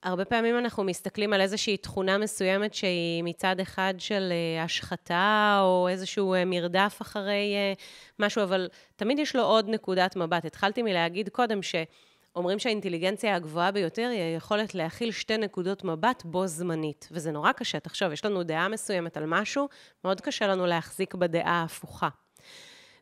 הרבה 0.05 0.25
פעמים 0.25 0.57
אנחנו 0.57 0.83
מסתכלים 0.83 1.33
על 1.33 1.41
איזושהי 1.41 1.77
תכונה 1.77 2.17
מסוימת 2.17 2.73
שהיא 2.73 3.23
מצד 3.23 3.59
אחד 3.59 3.93
של 3.97 4.31
אה, 4.31 4.63
השחתה, 4.63 5.59
או 5.61 5.87
איזשהו 5.89 6.33
אה, 6.33 6.45
מרדף 6.45 6.97
אחרי 7.01 7.53
אה, 7.55 7.73
משהו, 8.19 8.43
אבל 8.43 8.69
תמיד 8.95 9.19
יש 9.19 9.35
לו 9.35 9.43
עוד 9.43 9.69
נקודת 9.69 10.15
מבט. 10.15 10.45
התחלתי 10.45 10.81
מלהגיד 10.81 11.29
קודם 11.29 11.59
שאומרים 11.61 12.59
שהאינטליגנציה 12.59 13.35
הגבוהה 13.35 13.71
ביותר 13.71 14.07
היא 14.11 14.21
היכולת 14.21 14.75
להכיל 14.75 15.11
שתי 15.11 15.37
נקודות 15.37 15.83
מבט 15.83 16.23
בו 16.25 16.47
זמנית. 16.47 17.07
וזה 17.11 17.31
נורא 17.31 17.51
קשה. 17.51 17.79
תחשוב, 17.79 18.11
יש 18.11 18.25
לנו 18.25 18.43
דעה 18.43 18.67
מסוימת 18.67 19.17
על 19.17 19.25
משהו, 19.25 19.67
מאוד 20.03 20.21
קשה 20.21 20.47
לנו 20.47 20.65
להחזיק 20.65 21.15
בדעה 21.15 21.61
ההפוכה. 21.61 22.09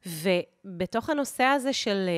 ובתוך 0.06 1.10
הנושא 1.10 1.44
הזה 1.44 1.74
של 1.74 2.10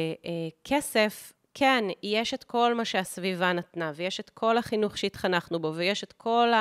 כסף, 0.64 1.34
כן, 1.58 1.84
יש 2.04 2.34
את 2.34 2.44
כל 2.44 2.74
מה 2.74 2.86
שהסביבה 2.86 3.54
נתנה, 3.54 3.92
ויש 3.96 4.20
את 4.20 4.30
כל 4.30 4.58
החינוך 4.58 4.98
שהתחנכנו 4.98 5.60
בו, 5.60 5.74
ויש 5.76 6.04
את 6.04 6.14
כל 6.14 6.52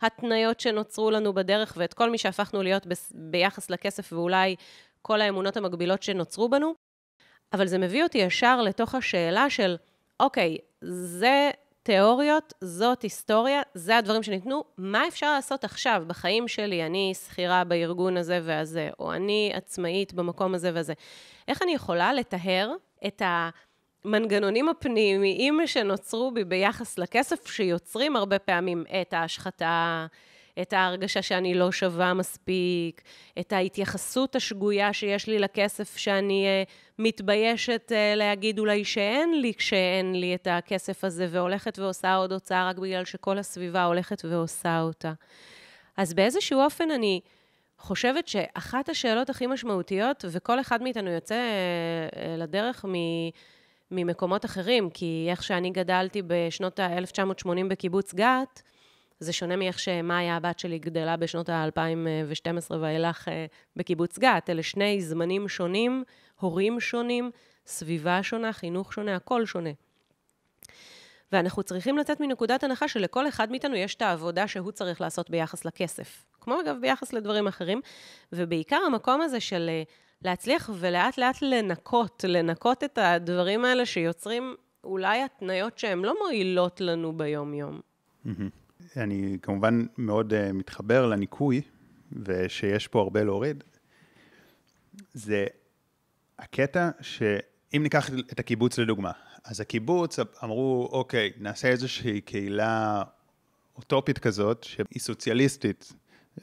ההתניות 0.00 0.60
שנוצרו 0.60 1.10
לנו 1.10 1.32
בדרך, 1.32 1.74
ואת 1.76 1.94
כל 1.94 2.10
מי 2.10 2.18
שהפכנו 2.18 2.62
להיות 2.62 2.86
ב- 2.86 2.92
ביחס 3.14 3.70
לכסף, 3.70 4.12
ואולי 4.12 4.56
כל 5.02 5.20
האמונות 5.20 5.56
המקבילות 5.56 6.02
שנוצרו 6.02 6.48
בנו, 6.48 6.74
אבל 7.52 7.66
זה 7.66 7.78
מביא 7.78 8.02
אותי 8.02 8.18
ישר 8.18 8.62
לתוך 8.62 8.94
השאלה 8.94 9.50
של, 9.50 9.76
אוקיי, 10.20 10.58
זה 10.80 11.50
תיאוריות, 11.82 12.54
זאת 12.60 13.02
היסטוריה, 13.02 13.62
זה 13.74 13.96
הדברים 13.96 14.22
שניתנו, 14.22 14.64
מה 14.78 15.08
אפשר 15.08 15.32
לעשות 15.32 15.64
עכשיו 15.64 16.02
בחיים 16.06 16.48
שלי? 16.48 16.86
אני 16.86 17.12
שכירה 17.14 17.64
בארגון 17.64 18.16
הזה 18.16 18.40
והזה, 18.42 18.90
או 18.98 19.12
אני 19.12 19.52
עצמאית 19.54 20.14
במקום 20.14 20.54
הזה 20.54 20.70
והזה. 20.74 20.92
איך 21.48 21.62
אני 21.62 21.74
יכולה 21.74 22.12
לטהר 22.12 22.72
את 23.06 23.22
ה... 23.22 23.50
המנגנונים 24.06 24.68
הפנימיים 24.68 25.60
שנוצרו 25.66 26.30
בי 26.30 26.44
ביחס 26.44 26.98
לכסף, 26.98 27.46
שיוצרים 27.46 28.16
הרבה 28.16 28.38
פעמים 28.38 28.84
את 29.00 29.12
ההשחתה, 29.12 30.06
את 30.62 30.72
ההרגשה 30.72 31.22
שאני 31.22 31.54
לא 31.54 31.72
שווה 31.72 32.14
מספיק, 32.14 33.02
את 33.40 33.52
ההתייחסות 33.52 34.36
השגויה 34.36 34.92
שיש 34.92 35.26
לי 35.26 35.38
לכסף, 35.38 35.96
שאני 35.96 36.46
uh, 36.46 36.70
מתביישת 36.98 37.92
uh, 37.92 38.16
להגיד 38.16 38.58
אולי 38.58 38.84
שאין 38.84 39.40
לי 39.40 39.54
כשאין 39.54 40.20
לי 40.20 40.34
את 40.34 40.48
הכסף 40.50 41.04
הזה, 41.04 41.26
והולכת 41.30 41.78
ועושה 41.78 42.14
עוד 42.14 42.32
הוצאה 42.32 42.68
רק 42.68 42.78
בגלל 42.78 43.04
שכל 43.04 43.38
הסביבה 43.38 43.84
הולכת 43.84 44.24
ועושה 44.24 44.80
אותה. 44.80 45.12
אז 45.96 46.14
באיזשהו 46.14 46.60
אופן 46.60 46.90
אני 46.90 47.20
חושבת 47.78 48.28
שאחת 48.28 48.88
השאלות 48.88 49.30
הכי 49.30 49.46
משמעותיות, 49.46 50.24
וכל 50.30 50.60
אחד 50.60 50.82
מאיתנו 50.82 51.10
יוצא 51.10 51.34
uh, 52.10 52.16
לדרך. 52.38 52.84
ממקומות 53.90 54.44
אחרים, 54.44 54.90
כי 54.90 55.26
איך 55.30 55.42
שאני 55.42 55.70
גדלתי 55.70 56.22
בשנות 56.26 56.78
ה-1980 56.78 57.48
בקיבוץ 57.68 58.14
גת, 58.14 58.62
זה 59.20 59.32
שונה 59.32 59.56
מאיך 59.56 59.78
שמאיה 59.78 60.36
הבת 60.36 60.58
שלי 60.58 60.78
גדלה 60.78 61.16
בשנות 61.16 61.48
ה-2012 61.48 62.74
ואילך 62.80 63.28
אה, 63.28 63.46
בקיבוץ 63.76 64.18
גת. 64.18 64.50
אלה 64.50 64.62
שני 64.62 65.02
זמנים 65.02 65.48
שונים, 65.48 66.04
הורים 66.40 66.80
שונים, 66.80 67.30
סביבה 67.66 68.22
שונה, 68.22 68.52
חינוך 68.52 68.92
שונה, 68.92 69.16
הכל 69.16 69.46
שונה. 69.46 69.70
ואנחנו 71.32 71.62
צריכים 71.62 71.98
לצאת 71.98 72.20
מנקודת 72.20 72.64
הנחה 72.64 72.88
שלכל 72.88 73.28
אחד 73.28 73.50
מאיתנו 73.50 73.76
יש 73.76 73.94
את 73.94 74.02
העבודה 74.02 74.48
שהוא 74.48 74.72
צריך 74.72 75.00
לעשות 75.00 75.30
ביחס 75.30 75.64
לכסף. 75.64 76.24
כמו 76.40 76.60
אגב 76.60 76.76
ביחס 76.80 77.12
לדברים 77.12 77.46
אחרים, 77.46 77.80
ובעיקר 78.32 78.80
המקום 78.86 79.20
הזה 79.20 79.40
של 79.40 79.66
אה, 79.68 79.82
להצליח 80.22 80.70
ולאט 80.74 81.18
לאט 81.18 81.42
לנקות, 81.42 82.24
לנקות 82.28 82.84
את 82.84 82.98
הדברים 82.98 83.64
האלה 83.64 83.86
שיוצרים 83.86 84.54
אולי 84.84 85.22
התניות 85.22 85.78
שהן 85.78 85.98
לא 85.98 86.14
מועילות 86.22 86.80
לנו 86.80 87.12
ביום-יום. 87.12 87.80
אני 88.96 89.38
כמובן 89.42 89.86
מאוד 89.98 90.32
uh, 90.32 90.52
מתחבר 90.52 91.06
לניקוי, 91.06 91.62
ושיש 92.12 92.88
פה 92.88 93.00
הרבה 93.00 93.24
להוריד. 93.24 93.64
זה 95.14 95.46
הקטע 96.38 96.90
שאם 97.00 97.82
ניקח 97.82 98.10
את 98.32 98.40
הקיבוץ 98.40 98.78
לדוגמה, 98.78 99.12
אז 99.44 99.60
הקיבוץ 99.60 100.18
אמרו, 100.44 100.88
אוקיי, 100.92 101.32
נעשה 101.38 101.68
איזושהי 101.68 102.20
קהילה 102.20 103.02
אוטופית 103.76 104.18
כזאת, 104.18 104.64
שהיא 104.64 105.00
סוציאליסטית, 105.00 105.92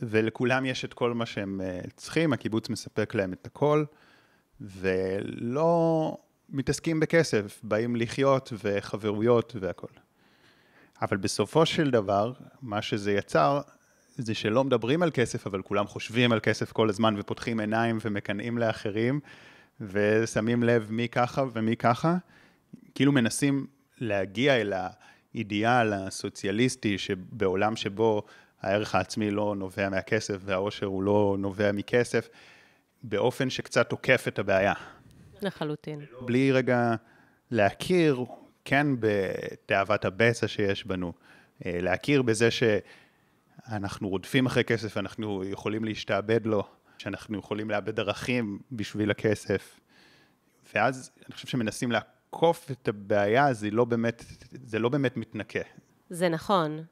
ולכולם 0.02 0.66
יש 0.66 0.86
את 0.86 0.94
כל 0.94 1.14
מה 1.14 1.26
שהם 1.26 1.62
אה, 1.62 1.80
צריכים, 1.96 2.34
הקיבוץ 2.34 2.70
מספק 2.70 3.16
להם 3.16 3.34
את 3.34 3.46
הכל, 3.46 3.86
ולא 4.62 6.18
מתעסקים 6.50 7.00
בכסף, 7.00 7.60
באים 7.64 7.96
לחיות 7.96 8.54
וחברויות 8.64 9.56
והכל. 9.60 9.88
אבל 11.02 11.18
בסופו 11.18 11.66
של 11.66 11.92
דבר, 11.92 12.34
מה 12.62 12.82
שזה 12.82 13.12
יצר, 13.12 13.62
זה 14.18 14.34
שלא 14.34 14.64
מדברים 14.64 15.04
על 15.04 15.12
כסף, 15.14 15.48
אבל 15.48 15.62
כולם 15.62 15.88
חושבים 15.88 16.32
על 16.32 16.40
כסף 16.40 16.72
כל 16.72 16.90
הזמן 16.90 17.16
ופותחים 17.18 17.60
עיניים 17.60 17.98
ומקנאים 18.06 18.58
לאחרים, 18.58 19.20
ושמים 19.82 20.64
לב 20.64 20.88
מי 20.90 21.10
ככה 21.10 21.44
ומי 21.54 21.76
ככה, 21.76 22.16
כאילו 22.96 23.12
מנסים 23.12 23.68
להגיע 24.00 24.62
אל 24.62 24.74
האידיאל 24.74 25.94
הסוציאליסטי 25.94 26.98
שבעולם 26.98 27.76
שבו 27.76 28.24
הערך 28.64 28.96
העצמי 28.96 29.32
לא 29.32 29.56
נובע 29.58 29.90
מהכסף 29.90 30.38
והעושר 30.40 30.86
הוא 30.86 31.04
לא 31.04 31.36
נובע 31.40 31.72
מכסף, 31.72 32.30
באופן 33.04 33.50
שקצת 33.50 33.92
עוקף 33.92 34.28
את 34.28 34.40
הבעיה. 34.40 34.74
לחלוטין. 35.42 36.00
בלי 36.22 36.52
רגע 36.52 36.96
להכיר, 37.52 38.26
כן, 38.66 38.88
בתאוות 39.00 40.06
הבצע 40.06 40.48
שיש 40.48 40.88
בנו, 40.88 41.14
אה, 41.66 41.80
להכיר 41.82 42.22
בזה 42.22 42.50
שאנחנו 42.52 44.10
רודפים 44.10 44.46
אחרי 44.46 44.64
כסף, 44.64 44.98
אנחנו 44.98 45.44
יכולים 45.44 45.84
להשתעבד 45.84 46.46
לו, 46.46 46.64
שאנחנו 46.98 47.40
יכולים 47.40 47.70
לאבד 47.70 48.00
ערכים 48.00 48.60
בשביל 48.72 49.12
הכסף. 49.12 49.80
ואז 50.76 51.12
אני 51.26 51.34
חושב 51.34 51.48
שמנסים 51.48 51.92
לעקוף 51.92 52.72
את 52.72 52.88
הבעיה, 52.88 53.54
זה 53.54 53.72
לא 53.72 53.86
באמת, 53.86 54.24
זה 54.52 54.80
לא 54.80 54.90
באמת 54.90 55.18
מתנקה. 55.18 55.60
זה 56.10 56.30
נכון. 56.30 56.84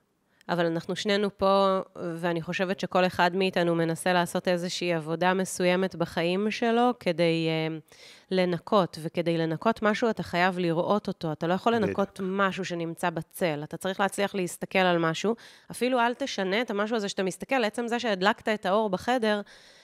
אבל 0.51 0.65
אנחנו 0.65 0.95
שנינו 0.95 1.37
פה, 1.37 1.79
ואני 1.95 2.41
חושבת 2.41 2.79
שכל 2.79 3.05
אחד 3.05 3.35
מאיתנו 3.35 3.75
מנסה 3.75 4.13
לעשות 4.13 4.47
איזושהי 4.47 4.93
עבודה 4.93 5.33
מסוימת 5.33 5.95
בחיים 5.95 6.51
שלו 6.51 6.89
כדי 6.99 7.47
uh, 7.47 7.95
לנקות, 8.31 8.97
וכדי 9.01 9.37
לנקות 9.37 9.81
משהו 9.81 10.09
אתה 10.09 10.23
חייב 10.23 10.59
לראות 10.59 11.07
אותו, 11.07 11.31
אתה 11.31 11.47
לא 11.47 11.53
יכול 11.53 11.75
לנקות 11.75 12.19
משהו 12.23 12.65
שנמצא 12.65 13.09
בצל, 13.09 13.61
אתה 13.63 13.77
צריך 13.77 13.99
להצליח 13.99 14.35
להסתכל 14.35 14.79
על 14.79 14.97
משהו, 14.97 15.35
אפילו 15.71 15.99
אל 15.99 16.13
תשנה 16.13 16.61
את 16.61 16.71
המשהו 16.71 16.95
הזה 16.95 17.09
שאתה 17.09 17.23
מסתכל, 17.23 17.63
עצם 17.63 17.87
זה 17.87 17.99
שהדלקת 17.99 18.49
את 18.49 18.65
האור 18.65 18.89
בחדר, 18.89 19.41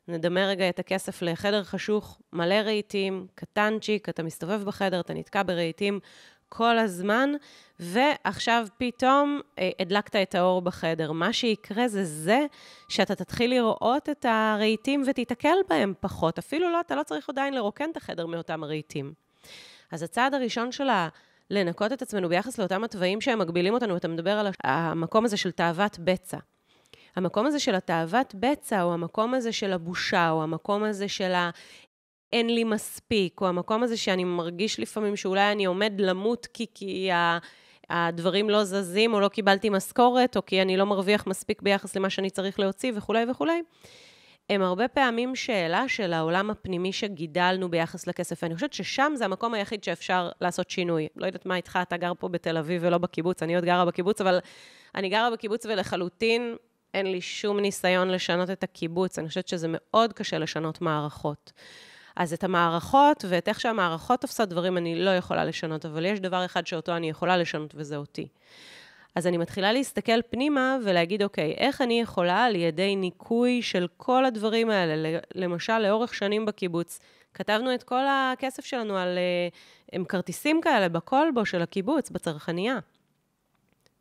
נדמה 0.08 0.48
רגע 0.48 0.70
את 0.70 0.80
הכסף 0.80 1.22
לחדר 1.22 1.64
חשוך, 1.64 2.20
מלא 2.34 2.56
רהיטים, 2.56 3.28
קטנצ'יק, 3.36 4.10
אתה 4.10 4.24
מסתובב 4.24 4.64
בחדר, 4.64 5.00
אתה 5.00 5.14
נתקע 5.14 5.44
ברהיטים 5.46 6.00
כל 6.50 6.78
הזמן, 6.78 7.30
ועכשיו 7.80 8.68
פתאום 8.78 9.42
אה, 9.60 9.70
הדלקת 9.80 10.16
את 10.16 10.36
האור 10.36 10.62
בחדר. 10.62 11.12
מה 11.12 11.34
שיקרה 11.34 11.88
זה 11.88 12.04
זה 12.04 12.46
שאתה 12.90 13.16
תתחיל 13.16 13.50
לראות 13.50 14.10
את 14.10 14.26
הרהיטים 14.30 15.04
ותיתקל 15.08 15.58
בהם 15.70 15.94
פחות. 16.00 16.38
אפילו 16.38 16.72
לא, 16.72 16.80
אתה 16.80 16.96
לא 16.96 17.04
צריך 17.04 17.30
עדיין 17.30 17.54
לרוקן 17.54 17.90
את 17.92 17.98
החדר 17.98 18.26
מאותם 18.26 18.64
הרהיטים. 18.64 19.14
אז 19.92 20.04
הצעד 20.04 20.34
הראשון 20.34 20.72
שלה... 20.72 21.10
לנקות 21.50 21.94
את 21.94 22.02
עצמנו 22.02 22.30
ביחס 22.30 22.58
לאותם 22.58 22.84
התוואים 22.84 23.22
שהם 23.22 23.40
מגבילים 23.40 23.74
אותנו, 23.74 23.98
אתה 23.98 24.08
מדבר 24.08 24.32
על 24.32 24.48
המקום 24.64 25.26
הזה 25.26 25.38
של 25.38 25.52
תאוות 25.52 26.00
בצע. 26.00 26.38
המקום 27.16 27.46
הזה 27.46 27.60
של 27.60 27.76
התאוות 27.76 28.36
בצע, 28.40 28.84
או 28.84 28.94
המקום 28.94 29.34
הזה 29.34 29.52
של 29.52 29.74
הבושה, 29.74 30.30
או 30.30 30.44
המקום 30.44 30.84
הזה 30.84 31.08
של 31.08 31.34
ה... 31.34 31.50
אין 32.34 32.50
לי 32.50 32.64
מספיק, 32.64 33.42
או 33.42 33.48
המקום 33.48 33.84
הזה 33.84 33.98
שאני 33.98 34.24
מרגיש 34.24 34.80
לפעמים 34.80 35.16
שאולי 35.16 35.52
אני 35.52 35.66
עומד 35.66 35.94
למות 35.98 36.46
כי, 36.54 36.66
כי. 36.74 37.10
הדברים 37.90 38.50
לא 38.50 38.64
זזים, 38.64 39.14
או 39.14 39.20
לא 39.20 39.28
קיבלתי 39.28 39.70
משכורת, 39.70 40.38
או 40.38 40.46
כי 40.46 40.62
אני 40.62 40.78
לא 40.78 40.86
מרוויח 40.86 41.28
מספיק 41.28 41.62
ביחס 41.62 41.96
למה 41.96 42.10
שאני 42.10 42.30
צריך 42.30 42.60
להוציא 42.60 42.92
וכולי 42.96 43.26
וכולי. 43.30 43.62
הם 44.50 44.62
הרבה 44.62 44.88
פעמים 44.88 45.36
שאלה 45.36 45.88
של 45.88 46.14
העולם 46.14 46.50
הפנימי 46.50 46.94
שגידלנו 46.94 47.72
ביחס 47.72 48.08
לכסף. 48.08 48.44
ואני 48.44 48.56
חושבת 48.56 48.74
ששם 48.74 49.12
זה 49.16 49.26
המקום 49.26 49.54
היחיד 49.54 49.84
שאפשר 49.84 50.30
לעשות 50.42 50.70
שינוי. 50.70 51.08
לא 51.16 51.26
יודעת 51.26 51.46
מה 51.46 51.56
איתך, 51.56 51.80
אתה 51.82 51.98
גר 51.98 52.12
פה 52.20 52.28
בתל 52.28 52.58
אביב 52.58 52.82
ולא 52.86 52.98
בקיבוץ, 52.98 53.44
אני 53.44 53.56
עוד 53.56 53.66
גרה 53.66 53.86
בקיבוץ, 53.86 54.22
אבל 54.22 54.40
אני 54.96 55.10
גרה 55.10 55.32
בקיבוץ 55.32 55.66
ולחלוטין 55.66 56.56
אין 56.94 57.12
לי 57.12 57.22
שום 57.22 57.60
ניסיון 57.60 58.10
לשנות 58.10 58.50
את 58.50 58.64
הקיבוץ. 58.64 59.20
אני 59.20 59.28
חושבת 59.28 59.48
שזה 59.48 59.68
מאוד 59.70 60.14
קשה 60.14 60.38
לשנות 60.38 60.82
מערכות. 60.82 61.52
אז 62.18 62.34
את 62.34 62.44
המערכות 62.44 63.26
ואת 63.28 63.48
איך 63.48 63.60
שהמערכות 63.60 64.22
תופסות 64.22 64.50
דברים 64.50 64.78
אני 64.78 64.96
לא 64.96 65.10
יכולה 65.10 65.46
לשנות, 65.46 65.86
אבל 65.86 66.06
יש 66.06 66.20
דבר 66.20 66.46
אחד 66.46 66.68
שאותו 66.68 66.96
אני 66.96 67.10
יכולה 67.10 67.38
לשנות, 67.38 67.74
וזה 67.76 67.98
אותי. 67.98 68.28
אז 69.16 69.28
אני 69.28 69.38
מתחילה 69.38 69.74
להסתכל 69.74 70.22
פנימה 70.30 70.78
ולהגיד, 70.86 71.24
אוקיי, 71.24 71.52
איך 71.58 71.82
אני 71.82 72.02
יכולה 72.02 72.46
על 72.46 72.56
ידי 72.56 72.96
ניקוי 72.96 73.62
של 73.62 73.88
כל 73.98 74.26
הדברים 74.26 74.70
האלה, 74.70 75.20
למשל, 75.36 75.80
לאורך 75.80 76.14
שנים 76.14 76.46
בקיבוץ, 76.46 77.00
כתבנו 77.34 77.74
את 77.74 77.84
כל 77.84 78.04
הכסף 78.08 78.66
שלנו 78.66 78.98
על, 78.98 79.18
אה, 79.18 79.48
הם 79.94 80.06
כרטיסים 80.06 80.62
כאלה 80.62 80.90
בקולבו 80.90 81.46
של 81.46 81.62
הקיבוץ, 81.62 82.10
בצרכנייה. 82.10 82.80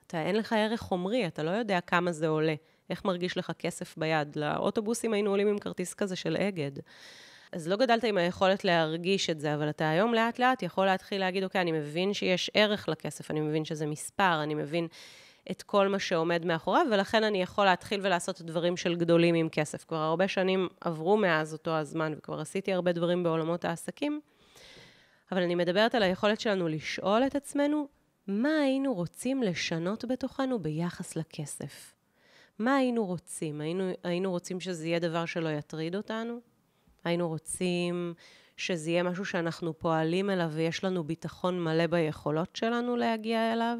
אתה, 0.06 0.22
אין 0.22 0.36
לך 0.36 0.52
ערך 0.52 0.80
חומרי, 0.80 1.26
אתה 1.26 1.42
לא 1.42 1.50
יודע 1.50 1.80
כמה 1.80 2.12
זה 2.12 2.28
עולה. 2.28 2.54
איך 2.90 3.04
מרגיש 3.04 3.38
לך 3.38 3.52
כסף 3.58 3.98
ביד? 3.98 4.36
לאוטובוסים 4.36 5.12
היינו 5.12 5.30
עולים 5.30 5.48
עם 5.48 5.58
כרטיס 5.58 5.94
כזה 5.94 6.16
של 6.16 6.36
אגד. 6.36 6.72
אז 7.52 7.68
לא 7.68 7.76
גדלת 7.76 8.04
עם 8.04 8.16
היכולת 8.16 8.64
להרגיש 8.64 9.30
את 9.30 9.40
זה, 9.40 9.54
אבל 9.54 9.70
אתה 9.70 9.90
היום 9.90 10.14
לאט 10.14 10.38
לאט 10.38 10.62
יכול 10.62 10.86
להתחיל 10.86 11.20
להגיד, 11.20 11.44
אוקיי, 11.44 11.60
אני 11.60 11.72
מבין 11.72 12.14
שיש 12.14 12.50
ערך 12.54 12.88
לכסף, 12.88 13.30
אני 13.30 13.40
מבין 13.40 13.64
שזה 13.64 13.86
מספר, 13.86 14.42
אני 14.42 14.54
מבין 14.54 14.88
את 15.50 15.62
כל 15.62 15.88
מה 15.88 15.98
שעומד 15.98 16.44
מאחוריו, 16.44 16.86
ולכן 16.90 17.24
אני 17.24 17.42
יכול 17.42 17.64
להתחיל 17.64 18.00
ולעשות 18.02 18.42
דברים 18.42 18.76
של 18.76 18.96
גדולים 18.96 19.34
עם 19.34 19.48
כסף. 19.48 19.84
כבר 19.84 19.96
הרבה 19.96 20.28
שנים 20.28 20.68
עברו 20.80 21.16
מאז 21.16 21.52
אותו 21.52 21.70
הזמן, 21.70 22.14
וכבר 22.16 22.40
עשיתי 22.40 22.72
הרבה 22.72 22.92
דברים 22.92 23.22
בעולמות 23.22 23.64
העסקים, 23.64 24.20
אבל 25.32 25.42
אני 25.42 25.54
מדברת 25.54 25.94
על 25.94 26.02
היכולת 26.02 26.40
שלנו 26.40 26.68
לשאול 26.68 27.22
את 27.26 27.36
עצמנו, 27.36 27.88
מה 28.26 28.60
היינו 28.60 28.94
רוצים 28.94 29.42
לשנות 29.42 30.04
בתוכנו 30.04 30.58
ביחס 30.58 31.16
לכסף? 31.16 31.94
מה 32.58 32.76
היינו 32.76 33.06
רוצים? 33.06 33.60
היינו, 33.60 33.90
היינו 34.04 34.30
רוצים 34.30 34.60
שזה 34.60 34.88
יהיה 34.88 34.98
דבר 34.98 35.26
שלא 35.26 35.48
יטריד 35.48 35.96
אותנו? 35.96 36.40
היינו 37.04 37.28
רוצים 37.28 38.14
שזה 38.56 38.90
יהיה 38.90 39.02
משהו 39.02 39.24
שאנחנו 39.24 39.78
פועלים 39.78 40.30
אליו 40.30 40.50
ויש 40.52 40.84
לנו 40.84 41.04
ביטחון 41.04 41.64
מלא 41.64 41.86
ביכולות 41.86 42.56
שלנו 42.56 42.96
להגיע 42.96 43.52
אליו. 43.52 43.78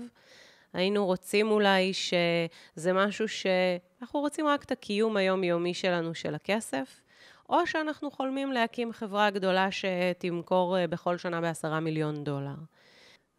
היינו 0.73 1.07
רוצים 1.07 1.51
אולי 1.51 1.93
שזה 1.93 2.93
משהו 2.93 3.29
שאנחנו 3.29 4.21
רוצים 4.21 4.47
רק 4.47 4.65
את 4.65 4.73
הקיום 4.73 5.17
היומיומי 5.17 5.75
שלנו 5.75 6.15
של 6.15 6.35
הכסף, 6.35 7.01
או 7.49 7.67
שאנחנו 7.67 8.11
חולמים 8.11 8.53
להקים 8.53 8.93
חברה 8.93 9.31
גדולה 9.31 9.69
שתמכור 9.71 10.79
אה, 10.79 10.87
בכל 10.87 11.19
שנה 11.19 11.41
בעשרה 11.41 11.81
מיליון 11.81 12.25
דולר. 12.25 12.55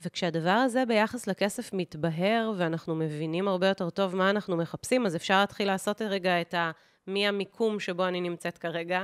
וכשהדבר 0.05 0.49
הזה 0.49 0.85
ביחס 0.85 1.27
לכסף 1.27 1.73
מתבהר 1.73 2.53
ואנחנו 2.57 2.95
מבינים 2.95 3.47
הרבה 3.47 3.67
יותר 3.67 3.89
טוב 3.89 4.15
מה 4.15 4.29
אנחנו 4.29 4.57
מחפשים, 4.57 5.05
אז 5.05 5.15
אפשר 5.15 5.39
להתחיל 5.39 5.67
לעשות 5.67 6.01
רגע 6.01 6.41
את 6.41 6.53
ה... 6.53 6.71
מי 7.07 7.27
המיקום 7.27 7.79
שבו 7.79 8.07
אני 8.07 8.21
נמצאת 8.21 8.57
כרגע, 8.57 9.03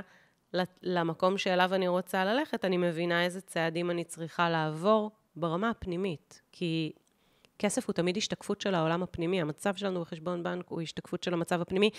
למקום 0.84 1.38
שאליו 1.38 1.74
אני 1.74 1.88
רוצה 1.88 2.26
ללכת, 2.26 2.66
אני 2.66 2.78
מבינה 2.78 3.24
איזה 3.24 3.42
צעדים 3.42 3.92
אני 3.92 4.04
צריכה 4.04 4.50
לעבור 4.50 5.12
ברמה 5.36 5.70
הפנימית. 5.70 6.42
כי 6.52 6.92
כסף 7.60 7.88
הוא 7.88 7.94
תמיד 7.94 8.18
השתקפות 8.18 8.62
של 8.62 8.76
העולם 8.76 9.04
הפנימי. 9.04 9.42
המצב 9.42 9.76
שלנו 9.76 10.02
בחשבון 10.02 10.44
בנק 10.44 10.66
הוא 10.68 10.82
השתקפות 10.82 11.24
של 11.24 11.34
המצב 11.34 11.62
הפנימי, 11.62 11.90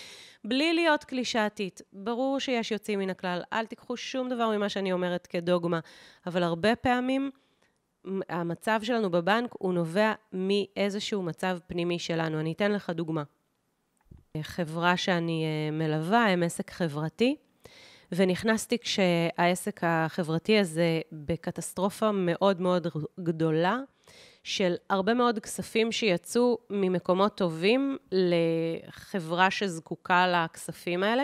בלי 0.43 0.73
להיות 0.73 1.03
קלישאתית. 1.03 1.81
ברור 1.93 2.39
שיש 2.39 2.71
יוצאים 2.71 2.99
מן 2.99 3.09
הכלל, 3.09 3.41
אל 3.53 3.65
תיקחו 3.65 3.97
שום 3.97 4.29
דבר 4.29 4.49
ממה 4.49 4.69
שאני 4.69 4.93
אומרת 4.93 5.27
כדוגמה, 5.27 5.79
אבל 6.27 6.43
הרבה 6.43 6.75
פעמים 6.75 7.31
המצב 8.29 8.79
שלנו 8.83 9.11
בבנק 9.11 9.51
הוא 9.59 9.73
נובע 9.73 10.13
מאיזשהו 10.33 11.23
מצב 11.23 11.57
פנימי 11.67 11.99
שלנו. 11.99 12.39
אני 12.39 12.51
אתן 12.51 12.71
לך 12.71 12.89
דוגמה. 12.89 13.23
חברה 14.41 14.97
שאני 14.97 15.45
אה, 15.45 15.71
מלווה, 15.71 16.25
הם 16.25 16.43
עסק 16.43 16.71
חברתי. 16.71 17.35
ונכנסתי 18.11 18.77
כשהעסק 18.77 19.79
החברתי 19.83 20.59
הזה 20.59 21.01
בקטסטרופה 21.11 22.11
מאוד 22.11 22.61
מאוד 22.61 22.87
גדולה, 23.19 23.79
של 24.45 24.75
הרבה 24.89 25.13
מאוד 25.13 25.39
כספים 25.39 25.91
שיצאו 25.91 26.57
ממקומות 26.69 27.37
טובים 27.37 27.97
לחברה 28.11 29.51
שזקוקה 29.51 30.27
לכספים 30.27 31.03
האלה, 31.03 31.23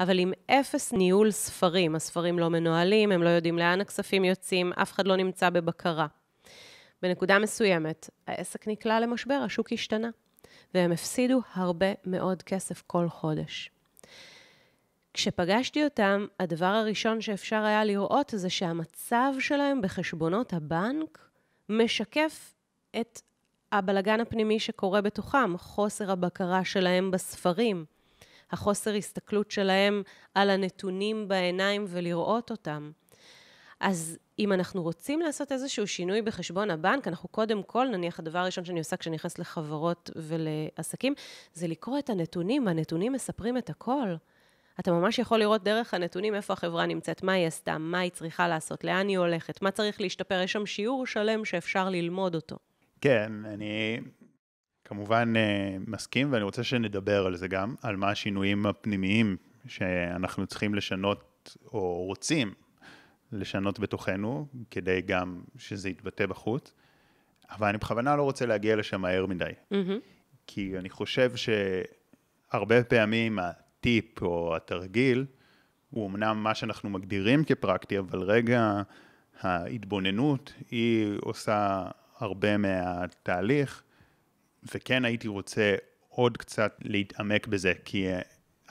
אבל 0.00 0.18
עם 0.18 0.32
אפס 0.46 0.92
ניהול 0.92 1.30
ספרים. 1.30 1.94
הספרים 1.94 2.38
לא 2.38 2.48
מנוהלים, 2.50 3.12
הם 3.12 3.22
לא 3.22 3.28
יודעים 3.28 3.58
לאן 3.58 3.80
הכספים 3.80 4.24
יוצאים, 4.24 4.72
אף 4.72 4.92
אחד 4.92 5.06
לא 5.06 5.16
נמצא 5.16 5.50
בבקרה. 5.50 6.06
בנקודה 7.02 7.38
מסוימת, 7.38 8.10
העסק 8.26 8.68
נקלע 8.68 9.00
למשבר, 9.00 9.34
השוק 9.44 9.72
השתנה, 9.72 10.08
והם 10.74 10.92
הפסידו 10.92 11.40
הרבה 11.54 11.92
מאוד 12.04 12.42
כסף 12.42 12.82
כל 12.86 13.08
חודש. 13.08 13.70
כשפגשתי 15.16 15.84
אותם, 15.84 16.26
הדבר 16.40 16.66
הראשון 16.66 17.20
שאפשר 17.20 17.64
היה 17.64 17.84
לראות 17.84 18.34
זה 18.36 18.50
שהמצב 18.50 19.32
שלהם 19.38 19.82
בחשבונות 19.82 20.52
הבנק 20.52 21.30
משקף 21.68 22.54
את 23.00 23.20
הבלגן 23.72 24.20
הפנימי 24.20 24.60
שקורה 24.60 25.00
בתוכם, 25.00 25.58
חוסר 25.58 26.10
הבקרה 26.10 26.64
שלהם 26.64 27.10
בספרים, 27.10 27.84
החוסר 28.50 28.94
הסתכלות 28.94 29.50
שלהם 29.50 30.02
על 30.34 30.50
הנתונים 30.50 31.28
בעיניים 31.28 31.84
ולראות 31.88 32.50
אותם. 32.50 32.90
אז 33.80 34.18
אם 34.38 34.52
אנחנו 34.52 34.82
רוצים 34.82 35.20
לעשות 35.20 35.52
איזשהו 35.52 35.86
שינוי 35.86 36.22
בחשבון 36.22 36.70
הבנק, 36.70 37.08
אנחנו 37.08 37.28
קודם 37.28 37.62
כל, 37.62 37.88
נניח 37.88 38.18
הדבר 38.18 38.38
הראשון 38.38 38.64
שאני 38.64 38.78
עושה 38.78 38.96
כשאני 38.96 39.16
נכנסת 39.16 39.38
לחברות 39.38 40.10
ולעסקים, 40.16 41.14
זה 41.54 41.66
לקרוא 41.66 41.98
את 41.98 42.10
הנתונים, 42.10 42.68
הנתונים 42.68 43.12
מספרים 43.12 43.58
את 43.58 43.70
הכל. 43.70 44.16
אתה 44.80 44.92
ממש 44.92 45.18
יכול 45.18 45.38
לראות 45.38 45.62
דרך 45.62 45.94
הנתונים 45.94 46.34
איפה 46.34 46.52
החברה 46.52 46.86
נמצאת, 46.86 47.22
מה 47.22 47.32
היא 47.32 47.46
עשתה, 47.46 47.78
מה 47.78 47.98
היא 47.98 48.10
צריכה 48.10 48.48
לעשות, 48.48 48.84
לאן 48.84 49.08
היא 49.08 49.18
הולכת, 49.18 49.62
מה 49.62 49.70
צריך 49.70 50.00
להשתפר, 50.00 50.40
יש 50.44 50.52
שם 50.52 50.66
שיעור 50.66 51.06
שלם 51.06 51.44
שאפשר 51.44 51.88
ללמוד 51.88 52.34
אותו. 52.34 52.56
כן, 53.00 53.32
אני 53.44 54.00
כמובן 54.84 55.32
אה, 55.36 55.76
מסכים, 55.86 56.32
ואני 56.32 56.44
רוצה 56.44 56.64
שנדבר 56.64 57.26
על 57.26 57.36
זה 57.36 57.48
גם, 57.48 57.74
על 57.82 57.96
מה 57.96 58.10
השינויים 58.10 58.66
הפנימיים 58.66 59.36
שאנחנו 59.68 60.46
צריכים 60.46 60.74
לשנות, 60.74 61.56
או 61.72 62.04
רוצים 62.04 62.54
לשנות 63.32 63.78
בתוכנו, 63.78 64.46
כדי 64.70 65.00
גם 65.00 65.42
שזה 65.58 65.88
יתבטא 65.88 66.26
בחוץ, 66.26 66.72
אבל 67.50 67.68
אני 67.68 67.78
בכוונה 67.78 68.16
לא 68.16 68.22
רוצה 68.22 68.46
להגיע 68.46 68.76
לשם 68.76 69.00
מהר 69.00 69.26
מדי. 69.26 69.44
Mm-hmm. 69.72 69.76
כי 70.46 70.78
אני 70.78 70.90
חושב 70.90 71.32
שהרבה 71.36 72.84
פעמים 72.84 73.38
הטיפ 73.86 74.22
או 74.22 74.56
התרגיל 74.56 75.24
הוא 75.90 76.06
אמנם 76.06 76.42
מה 76.42 76.54
שאנחנו 76.54 76.90
מגדירים 76.90 77.44
כפרקטי, 77.44 77.98
אבל 77.98 78.22
רגע 78.22 78.82
ההתבוננות 79.40 80.52
היא 80.70 81.18
עושה 81.22 81.86
הרבה 82.18 82.56
מהתהליך, 82.56 83.82
וכן 84.74 85.04
הייתי 85.04 85.28
רוצה 85.28 85.74
עוד 86.08 86.36
קצת 86.36 86.76
להתעמק 86.82 87.46
בזה, 87.46 87.72
כי 87.84 88.06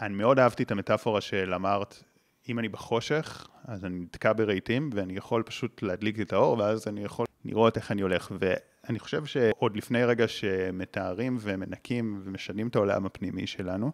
אני 0.01 0.13
מאוד 0.13 0.39
אהבתי 0.39 0.63
את 0.63 0.71
המטאפורה 0.71 1.21
של 1.21 1.53
אמרת, 1.53 2.03
אם 2.49 2.59
אני 2.59 2.69
בחושך, 2.69 3.47
אז 3.65 3.85
אני 3.85 3.99
נתקע 3.99 4.33
ברהיטים, 4.33 4.89
ואני 4.93 5.13
יכול 5.13 5.43
פשוט 5.43 5.83
להדליק 5.83 6.19
את 6.19 6.33
האור, 6.33 6.57
ואז 6.57 6.87
אני 6.87 7.03
יכול 7.03 7.25
לראות 7.45 7.77
איך 7.77 7.91
אני 7.91 8.01
הולך. 8.01 8.31
ואני 8.39 8.99
חושב 8.99 9.25
שעוד 9.25 9.77
לפני 9.77 10.03
רגע 10.03 10.27
שמתארים 10.27 11.37
ומנקים 11.39 12.21
ומשנים 12.23 12.67
את 12.67 12.75
העולם 12.75 13.05
הפנימי 13.05 13.47
שלנו, 13.47 13.91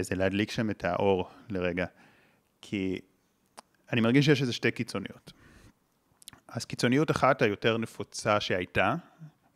זה 0.00 0.14
להדליק 0.14 0.50
שם 0.50 0.70
את 0.70 0.84
האור 0.84 1.28
לרגע. 1.48 1.86
כי 2.60 2.98
אני 3.92 4.00
מרגיש 4.00 4.26
שיש 4.26 4.42
איזה 4.42 4.52
שתי 4.52 4.70
קיצוניות. 4.70 5.32
אז 6.48 6.64
קיצוניות 6.64 7.10
אחת 7.10 7.42
היותר 7.42 7.78
נפוצה 7.78 8.40
שהייתה, 8.40 8.94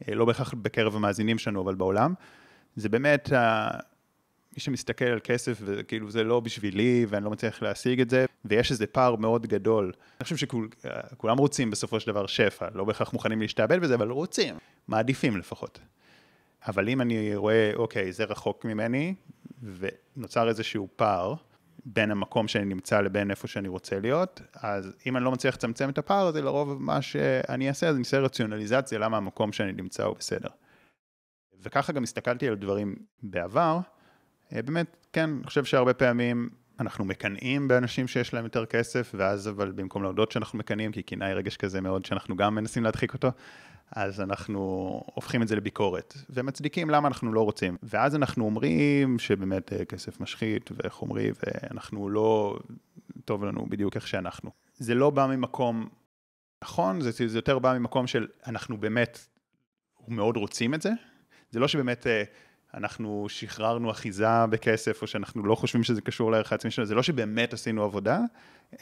אה, 0.09 0.15
לא 0.15 0.25
בהכרח 0.25 0.55
בקרב 0.55 0.97
המאזינים 0.97 1.39
שלנו, 1.39 1.63
אבל 1.63 1.75
בעולם, 1.75 2.15
זה 2.77 2.89
באמת 2.89 3.33
מי 4.59 4.63
שמסתכל 4.63 5.05
על 5.05 5.21
כסף 5.25 5.59
וכאילו 5.65 6.11
זה 6.11 6.25
לא 6.25 6.41
בשבילי 6.41 7.07
ואני 7.09 7.25
לא 7.25 7.31
מצליח 7.31 7.63
להשיג 7.63 8.01
את 8.01 8.11
זה, 8.11 8.27
ויש 8.45 8.71
איזה 8.71 8.87
פער 8.87 9.17
מאוד 9.17 9.47
גדול. 9.47 9.93
אני 10.21 10.25
חושב 10.25 10.37
שכולם 10.37 11.39
רוצים 11.39 11.71
בסופו 11.71 12.01
של 12.01 12.13
דבר 12.13 12.27
שפע, 12.27 12.69
לא 12.75 12.85
בהכרח 12.85 13.13
מוכנים 13.13 13.41
להשתעבד 13.41 13.81
בזה, 13.81 13.95
אבל 13.95 14.11
רוצים, 14.11 14.55
מעדיפים 14.89 15.37
לפחות. 15.37 15.79
אבל 16.69 16.89
אם 16.89 17.01
אני 17.01 17.37
רואה, 17.37 17.73
אוקיי, 17.75 18.13
זה 18.13 18.25
רחוק 18.25 18.65
ממני, 18.65 19.15
ונוצר 19.63 20.49
איזשהו 20.49 20.89
פער 20.97 21.35
בין 21.85 22.11
המקום 22.11 22.49
שאני 22.49 22.65
נמצא 22.65 23.01
לבין 23.01 23.31
איפה 23.31 23.47
שאני 23.47 23.69
רוצה 23.69 24.01
להיות, 24.01 24.41
אז 24.55 24.93
אם 25.07 25.17
אני 25.17 25.25
לא 25.25 25.33
מצליח 25.33 25.55
לצמצם 25.55 25.91
את 25.91 25.99
הפער 25.99 26.27
הזה, 26.27 26.43
לרוב 26.43 26.83
מה 26.83 27.03
שאני 27.03 27.69
אעשה, 27.69 27.89
אז 27.89 27.95
אני 27.95 28.01
אעשה 28.01 28.19
רציונליזציה 28.19 28.99
למה 28.99 29.17
המקום 29.17 29.53
שאני 29.53 29.73
נמצא 29.73 30.05
הוא 30.05 30.17
בסדר. 30.19 30.49
וככה 31.63 31.93
גם 31.93 32.03
הסתכלתי 32.03 32.49
על 32.49 32.55
דברים 32.55 32.97
בעבר, 33.23 33.79
אה, 34.53 34.63
באמת, 34.63 35.07
כן, 35.13 35.31
אני 35.31 35.45
חושב 35.45 35.65
שהרבה 35.65 35.95
פעמים 35.95 36.49
אנחנו 36.81 37.05
מקנאים 37.05 37.69
באנשים 37.69 38.09
שיש 38.09 38.35
להם 38.35 38.45
יותר 38.45 38.67
כסף, 38.67 39.13
ואז 39.15 39.49
אבל 39.49 39.73
במקום 39.73 40.03
להודות 40.03 40.33
שאנחנו 40.33 40.59
מקנאים, 40.59 40.93
כי 40.93 41.03
קנאה 41.03 41.29
היא 41.29 41.35
רגש 41.35 41.57
כזה 41.57 41.81
מאוד 41.81 42.05
שאנחנו 42.05 42.37
גם 42.37 42.55
מנסים 42.55 42.85
להדחיק 42.85 43.15
אותו, 43.15 43.29
אז 43.93 44.21
אנחנו 44.21 44.59
הופכים 45.15 45.43
את 45.43 45.49
זה 45.49 45.57
לביקורת, 45.57 46.15
ומצדיקים 46.31 46.91
למה 46.91 47.09
אנחנו 47.09 47.33
לא 47.33 47.41
רוצים. 47.41 47.77
ואז 47.83 48.15
אנחנו 48.15 48.45
אומרים 48.45 49.19
שבאמת 49.19 49.73
אה, 49.73 49.85
כסף 49.85 50.21
משחית 50.21 50.71
וחומרי, 50.77 51.33
ואנחנו 51.43 52.09
לא, 52.09 52.59
טוב 53.25 53.45
לנו 53.45 53.67
בדיוק 53.69 53.97
איך 53.97 54.07
שאנחנו. 54.07 54.51
זה 54.75 54.95
לא 54.95 55.11
בא 55.11 55.27
ממקום 55.27 55.89
נכון, 56.63 57.01
זה, 57.01 57.11
זה 57.27 57.39
יותר 57.39 57.59
בא 57.59 57.79
ממקום 57.79 58.07
של 58.07 58.27
אנחנו 58.47 58.77
באמת 58.77 59.27
מאוד 60.09 60.37
רוצים 60.37 60.75
את 60.75 60.83
זה. 60.83 60.91
זה 61.51 61.61
לא 61.61 61.69
שבאמת 61.69 62.07
אה, 62.07 62.23
אנחנו 62.75 63.27
שחררנו 63.29 63.91
אחיזה 63.91 64.47
בכסף, 64.51 65.03
או 65.03 65.07
שאנחנו 65.07 65.47
לא 65.47 65.55
חושבים 65.55 65.83
שזה 65.83 66.01
קשור 66.01 66.31
לערך 66.31 66.53
העצמי 66.53 66.71
שלנו, 66.71 66.87
זה 66.87 66.95
לא 66.95 67.03
שבאמת 67.03 67.53
עשינו 67.53 67.85
עבודה, 67.85 68.21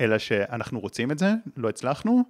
אלא 0.01 0.19
שאנחנו 0.19 0.81
רוצים 0.81 1.11
את 1.11 1.19
זה, 1.19 1.33
לא 1.57 1.69
הצלחנו, 1.69 2.23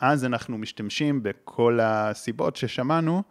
אז 0.00 0.24
אנחנו 0.24 0.58
משתמשים 0.58 1.22
בכל 1.22 1.78
הסיבות 1.82 2.56
ששמענו, 2.56 3.22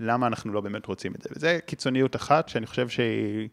למה 0.00 0.26
אנחנו 0.26 0.52
לא 0.52 0.60
באמת 0.60 0.86
רוצים 0.86 1.14
את 1.14 1.22
זה. 1.22 1.28
וזו 1.36 1.48
קיצוניות 1.66 2.16
אחת 2.16 2.48
שאני 2.48 2.66
חושב 2.66 2.88
שהיא 2.88 3.48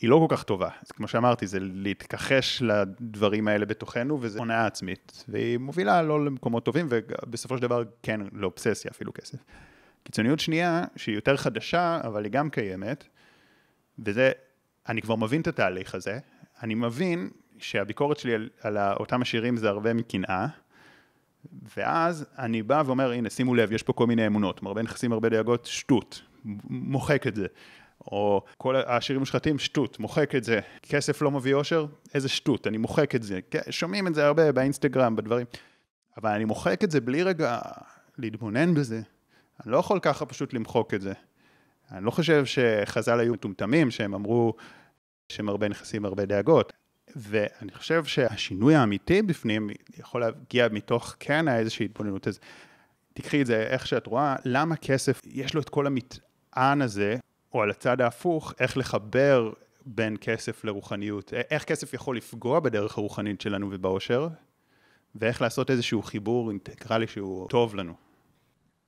היא 0.00 0.10
לא 0.10 0.26
כל 0.28 0.36
כך 0.36 0.42
טובה. 0.42 0.68
אז 0.82 0.90
כמו 0.90 1.08
שאמרתי, 1.08 1.46
זה 1.46 1.58
להתכחש 1.60 2.62
לדברים 2.62 3.48
האלה 3.48 3.66
בתוכנו, 3.66 4.18
וזה 4.20 4.38
הונאה 4.38 4.66
עצמית, 4.66 5.24
והיא 5.28 5.58
מובילה 5.58 6.02
לא 6.02 6.24
למקומות 6.24 6.64
טובים, 6.64 6.86
ובסופו 6.90 7.56
של 7.56 7.62
דבר 7.62 7.82
כן 8.02 8.20
לאובססיה 8.32 8.90
אפילו 8.90 9.12
כסף. 9.14 9.38
קיצוניות 10.02 10.40
שנייה, 10.40 10.84
שהיא 10.96 11.14
יותר 11.14 11.36
חדשה, 11.36 12.00
אבל 12.04 12.24
היא 12.24 12.32
גם 12.32 12.50
קיימת, 12.50 13.04
וזה, 13.98 14.32
אני 14.88 15.02
כבר 15.02 15.16
מבין 15.16 15.40
את 15.40 15.46
התהליך 15.46 15.94
הזה, 15.94 16.18
אני 16.62 16.74
מבין 16.74 17.30
שהביקורת 17.58 18.18
שלי 18.18 18.34
על, 18.34 18.48
על 18.60 18.78
אותם 18.78 19.22
השירים 19.22 19.56
זה 19.56 19.68
הרבה 19.68 19.94
מקנאה, 19.94 20.46
ואז 21.76 22.26
אני 22.38 22.62
בא 22.62 22.82
ואומר, 22.86 23.10
הנה, 23.10 23.30
שימו 23.30 23.54
לב, 23.54 23.72
יש 23.72 23.82
פה 23.82 23.92
כל 23.92 24.06
מיני 24.06 24.26
אמונות, 24.26 24.62
מרבה 24.62 24.82
נכסים, 24.82 25.12
הרבה 25.12 25.28
דאגות, 25.28 25.66
שטות, 25.66 26.22
מוחק 26.70 27.26
את 27.26 27.34
זה. 27.34 27.46
או 28.00 28.42
כל 28.58 28.76
השירים 28.76 29.20
מושחתים, 29.20 29.58
שטות, 29.58 30.00
מוחק 30.00 30.34
את 30.34 30.44
זה. 30.44 30.60
כסף 30.82 31.22
לא 31.22 31.30
מביא 31.30 31.54
אושר, 31.54 31.86
איזה 32.14 32.28
שטות, 32.28 32.66
אני 32.66 32.76
מוחק 32.76 33.14
את 33.14 33.22
זה. 33.22 33.40
כן, 33.50 33.60
שומעים 33.70 34.06
את 34.06 34.14
זה 34.14 34.26
הרבה 34.26 34.52
באינסטגרם, 34.52 35.16
בדברים. 35.16 35.46
אבל 36.16 36.30
אני 36.30 36.44
מוחק 36.44 36.84
את 36.84 36.90
זה 36.90 37.00
בלי 37.00 37.22
רגע 37.22 37.58
להתבונן 38.18 38.74
בזה, 38.74 39.00
אני 39.64 39.72
לא 39.72 39.76
יכול 39.76 40.00
ככה 40.02 40.26
פשוט 40.26 40.54
למחוק 40.54 40.94
את 40.94 41.00
זה. 41.00 41.12
אני 41.92 42.04
לא 42.04 42.10
חושב 42.10 42.44
שחז"ל 42.46 43.20
היו 43.20 43.32
מטומטמים, 43.32 43.90
שהם 43.90 44.14
אמרו 44.14 44.54
שהם 45.28 45.48
הרבה 45.48 45.68
נכסים, 45.68 46.04
הרבה 46.04 46.24
דאגות. 46.24 46.72
ואני 47.16 47.72
חושב 47.72 48.04
שהשינוי 48.04 48.74
האמיתי 48.74 49.22
בפנים 49.22 49.70
יכול 49.98 50.20
להגיע 50.20 50.68
מתוך 50.72 51.16
כן 51.20 51.48
איזושהי 51.48 51.84
התבוננות. 51.84 52.28
אז 52.28 52.40
תקחי 53.14 53.42
את 53.42 53.46
זה 53.46 53.62
איך 53.62 53.86
שאת 53.86 54.06
רואה, 54.06 54.36
למה 54.44 54.76
כסף, 54.76 55.20
יש 55.24 55.54
לו 55.54 55.60
את 55.60 55.68
כל 55.68 55.86
המטען 55.86 56.82
הזה, 56.82 57.16
או 57.54 57.62
על 57.62 57.70
הצד 57.70 58.00
ההפוך, 58.00 58.54
איך 58.60 58.76
לחבר 58.76 59.52
בין 59.86 60.16
כסף 60.20 60.64
לרוחניות, 60.64 61.32
איך 61.50 61.64
כסף 61.64 61.94
יכול 61.94 62.16
לפגוע 62.16 62.60
בדרך 62.60 62.98
הרוחנית 62.98 63.40
שלנו 63.40 63.68
ובאושר, 63.70 64.28
ואיך 65.14 65.42
לעשות 65.42 65.70
איזשהו 65.70 66.02
חיבור 66.02 66.50
אינטגרלי 66.50 67.06
שהוא 67.06 67.48
טוב 67.48 67.74
לנו. 67.74 67.94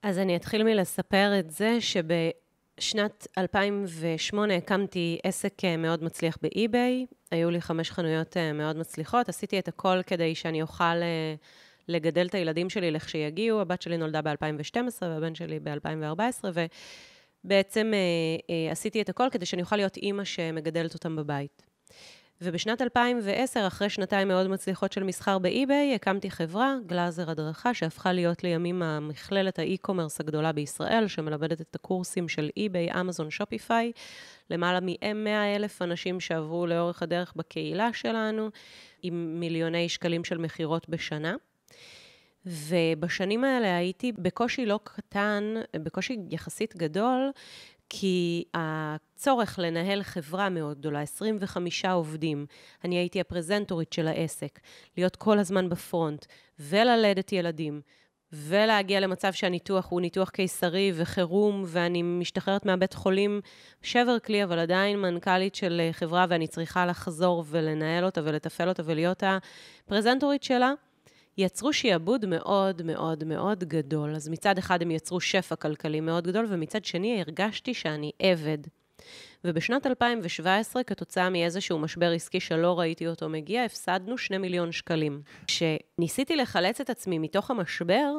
אז 0.03 0.19
אני 0.19 0.37
אתחיל 0.37 0.65
מלספר 0.65 1.39
את 1.39 1.51
זה 1.51 1.81
שבשנת 2.81 3.27
2008 3.39 4.55
הקמתי 4.55 5.19
עסק 5.23 5.65
אה, 5.65 5.77
מאוד 5.77 6.05
מצליח 6.05 6.39
ב 6.43 6.54
eBay, 6.54 7.07
היו 7.31 7.51
לי 7.51 7.61
חמש 7.61 7.91
חנויות 7.91 8.37
אה, 8.37 8.53
מאוד 8.53 8.77
מצליחות, 8.77 9.29
עשיתי 9.29 9.59
את 9.59 9.69
הכל 9.69 10.03
כדי 10.07 10.35
שאני 10.35 10.63
אוכל 10.63 10.85
אה, 10.85 11.35
לגדל 11.89 12.27
את 12.27 12.35
הילדים 12.35 12.71
שלי 12.71 12.91
לכשיגיעו, 12.91 13.61
הבת 13.61 13.83
שלי 13.83 13.97
נולדה 13.97 14.23
ב-2012 14.23 15.03
והבן 15.03 15.35
שלי 15.35 15.61
ב-2014, 15.61 16.45
ובעצם 17.45 17.93
עשיתי 18.71 19.03
את 19.03 19.09
הכל 19.09 19.29
כדי 19.31 19.47
שאני 19.47 19.63
אוכל 19.63 19.77
להיות 19.77 19.97
אימא 19.97 20.25
שמגדלת 20.25 20.95
אותם 20.95 21.17
בבית. 21.17 21.68
ובשנת 22.43 22.83
2010, 22.83 23.67
אחרי 23.67 23.91
שנתיים 23.91 24.29
מאוד 24.29 24.49
מצליחות 24.49 24.93
של 24.93 25.03
מסחר 25.03 25.39
ב 25.39 25.48
eBay, 25.48 25.95
הקמתי 25.95 26.31
חברה, 26.31 26.75
גלאזר 26.87 27.31
הדרכה, 27.31 27.75
שהפכה 27.75 28.13
להיות 28.13 28.45
לימים 28.45 28.83
המכללת 28.83 29.59
ה 29.59 29.64
e-commerce 29.64 30.21
הגדולה 30.21 30.53
בישראל, 30.53 31.07
שמלמדת 31.09 31.61
את 31.61 31.75
הקורסים 31.75 32.29
של 32.29 32.51
eBay, 32.57 33.01
אמזון, 33.01 33.31
Shopify, 33.31 33.93
למעלה 34.51 34.81
מ-100 34.81 35.57
אלף 35.57 35.83
אנשים 35.83 36.21
שעברו 36.21 36.67
לאורך 36.67 37.03
הדרך 37.03 37.33
בקהילה 37.37 37.93
שלנו, 37.93 38.49
עם 39.03 39.41
מיליוני 39.41 39.89
שקלים 39.89 40.25
של 40.25 40.39
מכירות 40.39 40.89
בשנה. 40.89 41.35
ובשנים 42.47 43.45
האלה 43.45 43.77
הייתי 43.77 44.13
בקושי 44.13 44.67
לא 44.67 44.81
קטן, 44.85 45.55
בקושי 45.77 46.17
יחסית 46.31 46.77
גדול, 46.77 47.31
כי 47.91 48.45
הצורך 48.55 49.59
לנהל 49.59 50.03
חברה 50.03 50.49
מאוד 50.49 50.79
גדולה, 50.79 51.01
25 51.01 51.85
עובדים, 51.85 52.47
אני 52.85 52.97
הייתי 52.99 53.21
הפרזנטורית 53.21 53.93
של 53.93 54.09
העסק, 54.09 54.61
להיות 54.97 55.17
כל 55.17 55.39
הזמן 55.39 55.69
בפרונט, 55.69 56.27
וללדת 56.59 57.33
ילדים, 57.33 57.81
ולהגיע 58.33 59.01
למצב 59.01 59.33
שהניתוח 59.33 59.87
הוא 59.91 60.01
ניתוח 60.01 60.31
קיסרי 60.31 60.93
וחירום, 60.95 61.65
ואני 61.67 62.03
משתחררת 62.03 62.67
מהבית 62.67 62.95
חולים 62.95 63.41
שבר 63.83 64.19
כלי, 64.19 64.45
אבל 64.45 64.59
עדיין 64.59 65.01
מנכ"לית 65.01 65.55
של 65.55 65.81
חברה, 65.93 66.27
ואני 66.29 66.47
צריכה 66.47 66.87
לחזור 66.87 67.45
ולנהל 67.47 68.05
אותה 68.05 68.21
ולתפעל 68.25 68.69
אותה 68.69 68.83
ולהיות 68.87 69.23
הפרזנטורית 69.87 70.43
שלה. 70.43 70.73
יצרו 71.39 71.73
שיעבוד 71.73 72.27
מאוד 72.27 72.83
מאוד 72.83 73.25
מאוד 73.25 73.65
גדול. 73.65 74.15
אז 74.15 74.29
מצד 74.29 74.59
אחד 74.59 74.83
הם 74.83 74.91
יצרו 74.91 75.21
שפע 75.21 75.57
כלכלי 75.57 76.01
מאוד 76.01 76.27
גדול, 76.27 76.47
ומצד 76.49 76.85
שני 76.85 77.21
הרגשתי 77.21 77.75
שאני 77.75 78.13
עבד. 78.19 78.59
ובשנת 79.45 79.87
2017, 79.87 80.83
כתוצאה 80.83 81.31
מאיזשהו 81.31 81.79
משבר 81.79 82.13
עסקי 82.13 82.41
שלא 82.41 82.79
ראיתי 82.79 83.07
אותו 83.09 83.29
מגיע, 83.29 83.65
הפסדנו 83.65 84.19
2 84.19 84.43
מיליון 84.43 84.73
שקלים. 84.73 85.23
כשניסיתי 85.47 86.37
לחלץ 86.37 86.81
את 86.81 86.91
עצמי 86.91 87.19
מתוך 87.19 87.51
המשבר, 87.51 88.15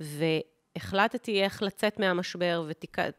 והחלטתי 0.00 1.42
איך 1.42 1.62
לצאת 1.62 2.00
מהמשבר, 2.00 2.68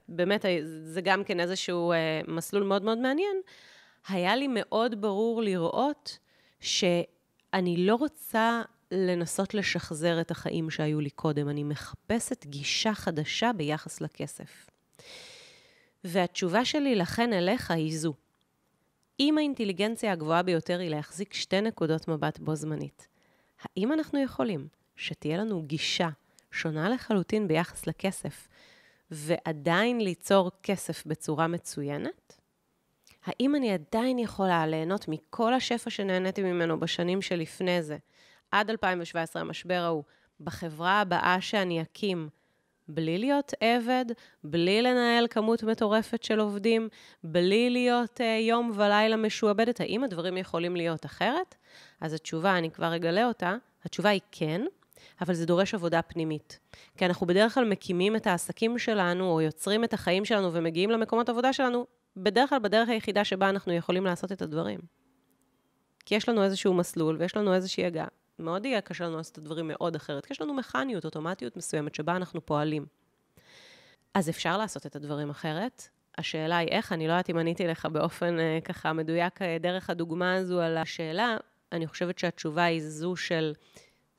ובאמת 0.10 0.46
זה 0.84 1.02
גם 1.02 1.24
כן 1.24 1.40
איזשהו 1.40 1.92
אה, 1.92 2.22
מסלול 2.28 2.64
מאוד 2.64 2.84
מאוד 2.84 2.98
מעניין, 2.98 3.38
היה 4.08 4.36
לי 4.36 4.48
מאוד 4.50 5.02
ברור 5.02 5.42
לראות 5.42 6.18
שאני 6.60 7.78
לא 7.78 7.96
רוצה 7.96 8.62
לנסות 8.96 9.54
לשחזר 9.54 10.22
את 10.22 10.32
החיים 10.32 10.70
שהיו 10.70 11.00
לי 11.00 11.10
קודם. 11.10 11.50
אני 11.50 11.64
מחפשת 11.64 12.46
גישה 12.46 12.94
חדשה 12.94 13.52
ביחס 13.58 14.02
לכסף. 14.02 14.70
והתשובה 16.04 16.66
שלי 16.66 16.96
לכן 16.96 17.34
אליך 17.34 17.72
היא 17.72 17.98
זו. 17.98 18.14
אם 19.20 19.38
האינטליגנציה 19.38 20.12
הגבוהה 20.12 20.44
ביותר 20.44 20.80
היא 20.80 20.90
להחזיק 20.90 21.34
שתי 21.34 21.62
נקודות 21.62 22.08
מבט 22.08 22.40
בו 22.40 22.56
זמנית, 22.56 23.08
האם 23.62 23.94
אנחנו 23.94 24.24
יכולים 24.24 24.68
שתהיה 24.96 25.38
לנו 25.38 25.62
גישה 25.62 26.10
שונה 26.52 26.90
לחלוטין 26.90 27.48
ביחס 27.48 27.88
לכסף, 27.88 28.48
ועדיין 29.12 30.02
ליצור 30.02 30.52
כסף 30.64 31.06
בצורה 31.06 31.48
מצוינת? 31.48 32.40
האם 33.26 33.56
אני 33.56 33.72
עדיין 33.72 34.20
יכולה 34.20 34.68
ליהנות 34.68 35.08
מכל 35.08 35.54
השפע 35.54 35.90
שנהניתי 35.90 36.44
ממנו 36.44 36.80
בשנים 36.80 37.22
שלפני 37.22 37.84
זה, 37.84 37.98
עד 38.56 38.70
2017, 38.70 39.42
המשבר 39.42 39.82
ההוא, 39.84 40.04
בחברה 40.40 41.02
הבאה 41.02 41.42
שאני 41.42 41.82
אקים, 41.82 42.30
בלי 42.88 43.18
להיות 43.18 43.54
עבד, 43.60 44.06
בלי 44.44 44.82
לנהל 44.82 45.28
כמות 45.28 45.64
מטורפת 45.64 46.24
של 46.24 46.40
עובדים, 46.40 46.90
בלי 47.24 47.70
להיות 47.70 48.20
uh, 48.20 48.24
יום 48.24 48.72
ולילה 48.76 49.16
משועבדת, 49.16 49.82
האם 49.82 50.04
הדברים 50.04 50.38
יכולים 50.38 50.76
להיות 50.76 51.06
אחרת? 51.06 51.56
אז 52.02 52.14
התשובה, 52.14 52.58
אני 52.58 52.72
כבר 52.72 52.96
אגלה 52.96 53.28
אותה, 53.28 53.56
התשובה 53.84 54.10
היא 54.10 54.22
כן, 54.32 54.62
אבל 55.22 55.34
זה 55.34 55.46
דורש 55.46 55.74
עבודה 55.74 56.02
פנימית. 56.02 56.60
כי 56.98 57.06
אנחנו 57.06 57.28
בדרך 57.28 57.54
כלל 57.54 57.66
מקימים 57.70 58.16
את 58.16 58.28
העסקים 58.28 58.78
שלנו, 58.78 59.32
או 59.32 59.42
יוצרים 59.42 59.84
את 59.84 59.94
החיים 59.94 60.26
שלנו 60.26 60.54
ומגיעים 60.54 60.90
למקומות 60.90 61.30
עבודה 61.30 61.54
שלנו, 61.54 61.86
בדרך 62.18 62.50
כלל 62.50 62.60
בדרך 62.60 62.90
היחידה 62.90 63.24
שבה 63.24 63.50
אנחנו 63.50 63.74
יכולים 63.74 64.06
לעשות 64.06 64.32
את 64.32 64.42
הדברים. 64.42 64.80
כי 66.06 66.16
יש 66.16 66.30
לנו 66.30 66.44
איזשהו 66.44 66.74
מסלול 66.74 67.16
ויש 67.20 67.38
לנו 67.38 67.54
איזושהי 67.54 67.86
הגעה. 67.86 68.08
מאוד 68.40 68.66
יהיה 68.66 68.82
קשה 68.82 69.06
לנו 69.06 69.18
לעשות 69.18 69.34
את 69.34 69.38
הדברים 69.38 69.68
מאוד 69.68 69.96
אחרת, 69.96 70.26
כי 70.26 70.34
יש 70.34 70.42
לנו 70.42 70.54
מכניות, 70.54 71.06
אוטומטיות 71.06 71.58
מסוימת 71.58 71.96
שבה 71.96 72.16
אנחנו 72.16 72.46
פועלים. 72.46 72.86
אז 74.14 74.30
אפשר 74.30 74.58
לעשות 74.58 74.86
את 74.86 74.96
הדברים 74.96 75.30
אחרת. 75.30 75.88
השאלה 76.18 76.58
היא 76.58 76.70
איך, 76.70 76.92
אני 76.92 77.08
לא 77.08 77.12
יודעת 77.12 77.30
אם 77.30 77.38
עניתי 77.38 77.68
לך 77.68 77.86
באופן 77.86 78.40
אה, 78.40 78.60
ככה 78.64 78.94
מדויק 78.94 79.42
אה, 79.42 79.58
דרך 79.60 79.90
הדוגמה 79.90 80.36
הזו 80.36 80.62
על 80.62 80.78
השאלה, 80.78 81.38
אני 81.72 81.88
חושבת 81.88 82.20
שהתשובה 82.20 82.64
היא 82.64 82.82
זו 82.82 83.16
של 83.16 83.54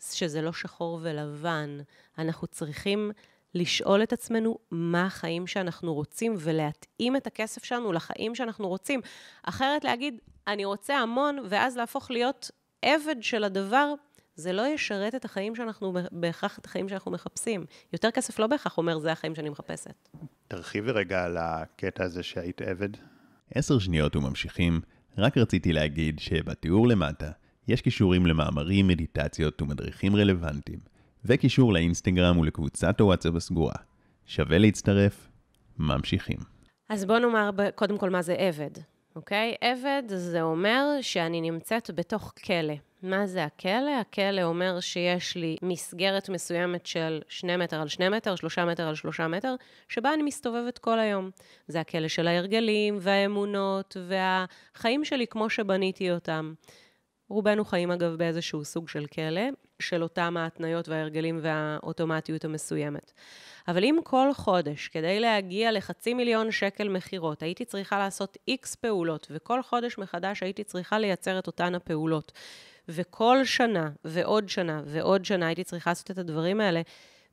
שזה 0.01 0.43
לא 0.43 0.53
שחור 0.53 0.99
ולבן. 1.03 1.79
אנחנו 2.19 2.47
צריכים 2.47 3.11
לשאול 3.55 4.03
את 4.03 4.13
עצמנו 4.13 4.59
מה 4.71 5.07
החיים 5.07 5.47
שאנחנו 5.47 5.95
רוצים 5.95 6.35
ולהתאים 6.39 7.17
את 7.17 7.27
הכסף 7.27 7.65
שלנו 7.65 7.93
לחיים 7.93 8.35
שאנחנו 8.35 8.69
רוצים. 8.69 9.01
אחרת 9.43 9.85
להגיד, 9.85 10.21
אני 10.47 10.65
רוצה 10.65 10.97
המון, 10.97 11.39
ואז 11.49 11.77
להפוך 11.77 12.11
להיות 12.11 12.51
עבד 12.83 13.23
של 13.23 13.45
הדבר, 13.45 13.95
זה 14.37 14.53
לא 14.53 14.67
ישרת 14.67 15.15
את 15.15 15.25
החיים 15.25 15.57
שאנחנו, 15.57 15.95
בהכרח 16.13 16.59
את 16.59 16.67
החיים 16.67 16.89
שאנחנו 16.89 17.11
מחפשים. 17.11 17.65
יותר 17.93 18.11
כסף 18.11 18.39
לא 18.39 18.47
בהכרח 18.47 18.79
אומר, 18.79 18.99
זה 18.99 19.13
החיים 19.13 19.35
שאני 19.35 19.49
מחפשת. 19.49 20.09
תרחיבי 20.49 20.93
רגע 20.93 21.25
על 21.25 21.37
הקטע 21.41 22.05
הזה 22.05 22.23
שהיית 22.23 22.63
עבד. 22.63 22.89
עשר 23.55 23.79
שניות 23.79 24.17
וממשיכים. 24.17 24.81
רק 25.19 25.39
רציתי 25.39 25.73
להגיד 25.73 26.19
שבתיאור 26.19 26.89
למטה 26.89 27.31
יש 27.69 27.83
קישורים 27.83 28.27
למאמרים, 28.27 28.87
מדיטציות 28.89 29.63
ומדריכים 29.63 30.17
רלוונטיים, 30.17 30.79
וקישור 31.25 31.73
לאינסטגרם 31.73 32.39
ולקבוצת 32.39 33.01
הוואטסאפ 33.01 33.35
הסגורה. 33.35 33.75
שווה 34.27 34.59
להצטרף? 34.59 35.29
ממשיכים. 35.79 36.39
אז 36.89 37.05
בוא 37.05 37.19
נאמר 37.19 37.51
קודם 37.75 37.99
כל 37.99 38.11
מה 38.11 38.23
זה 38.23 38.35
עבד, 38.35 38.71
אוקיי? 39.17 39.55
עבד 39.61 40.03
זה 40.07 40.43
אומר 40.43 40.85
שאני 41.01 41.41
נמצאת 41.41 41.91
בתוך 41.95 42.33
כלא. 42.45 42.75
מה 43.03 43.27
זה 43.27 43.45
הכלא? 43.45 43.91
הכלא 44.01 44.43
אומר 44.43 44.81
שיש 44.81 45.37
לי 45.37 45.57
מסגרת 45.63 46.29
מסוימת 46.29 46.87
של 46.87 47.21
שני 47.29 47.57
מטר 47.57 47.81
על 47.81 47.89
שני 47.89 48.09
מטר, 48.09 48.37
שלושה 48.37 48.65
מטר 48.65 48.89
על 48.89 48.95
שלושה 48.95 49.29
מטר, 49.29 49.55
שבה 49.89 50.15
אני 50.15 50.23
מסתובבת 50.23 50.79
כל 50.79 50.99
היום. 50.99 51.31
זה 51.69 51.81
הכלא 51.81 52.09
של 52.09 52.29
ההרגלים 52.29 52.99
והאמונות 53.01 53.97
והחיים 54.09 55.05
שלי 55.05 55.27
כמו 55.27 55.51
שבניתי 55.51 56.11
אותם. 56.11 56.55
רובנו 57.29 57.65
חיים 57.65 57.91
אגב 57.91 58.15
באיזשהו 58.15 58.65
סוג 58.65 58.89
של 58.89 59.07
כלא, 59.07 59.43
של 59.81 60.03
אותם 60.03 60.37
ההתניות 60.37 60.89
וההרגלים 60.89 61.39
והאוטומטיות 61.43 62.45
המסוימת. 62.45 63.13
אבל 63.69 63.85
אם 63.85 63.99
כל 64.05 64.29
חודש, 64.35 64.89
כדי 64.89 65.21
להגיע 65.21 65.73
לחצי 65.73 66.15
מיליון 66.15 66.51
שקל 66.51 66.89
מכירות, 66.89 67.43
הייתי 67.43 67.65
צריכה 67.65 67.99
לעשות 67.99 68.37
איקס 68.49 68.75
פעולות, 68.75 69.27
וכל 69.31 69.63
חודש 69.63 69.99
מחדש 69.99 70.43
הייתי 70.43 70.65
צריכה 70.65 70.99
לייצר 70.99 71.39
את 71.39 71.47
אותן 71.47 71.75
הפעולות, 71.75 72.33
וכל 72.89 73.45
שנה 73.45 73.91
ועוד 74.05 74.49
שנה 74.49 74.83
ועוד 74.85 75.25
שנה 75.25 75.47
הייתי 75.47 75.65
צריכה 75.65 75.91
לעשות 75.91 76.11
את 76.11 76.19
הדברים 76.19 76.61
האלה, 76.61 76.81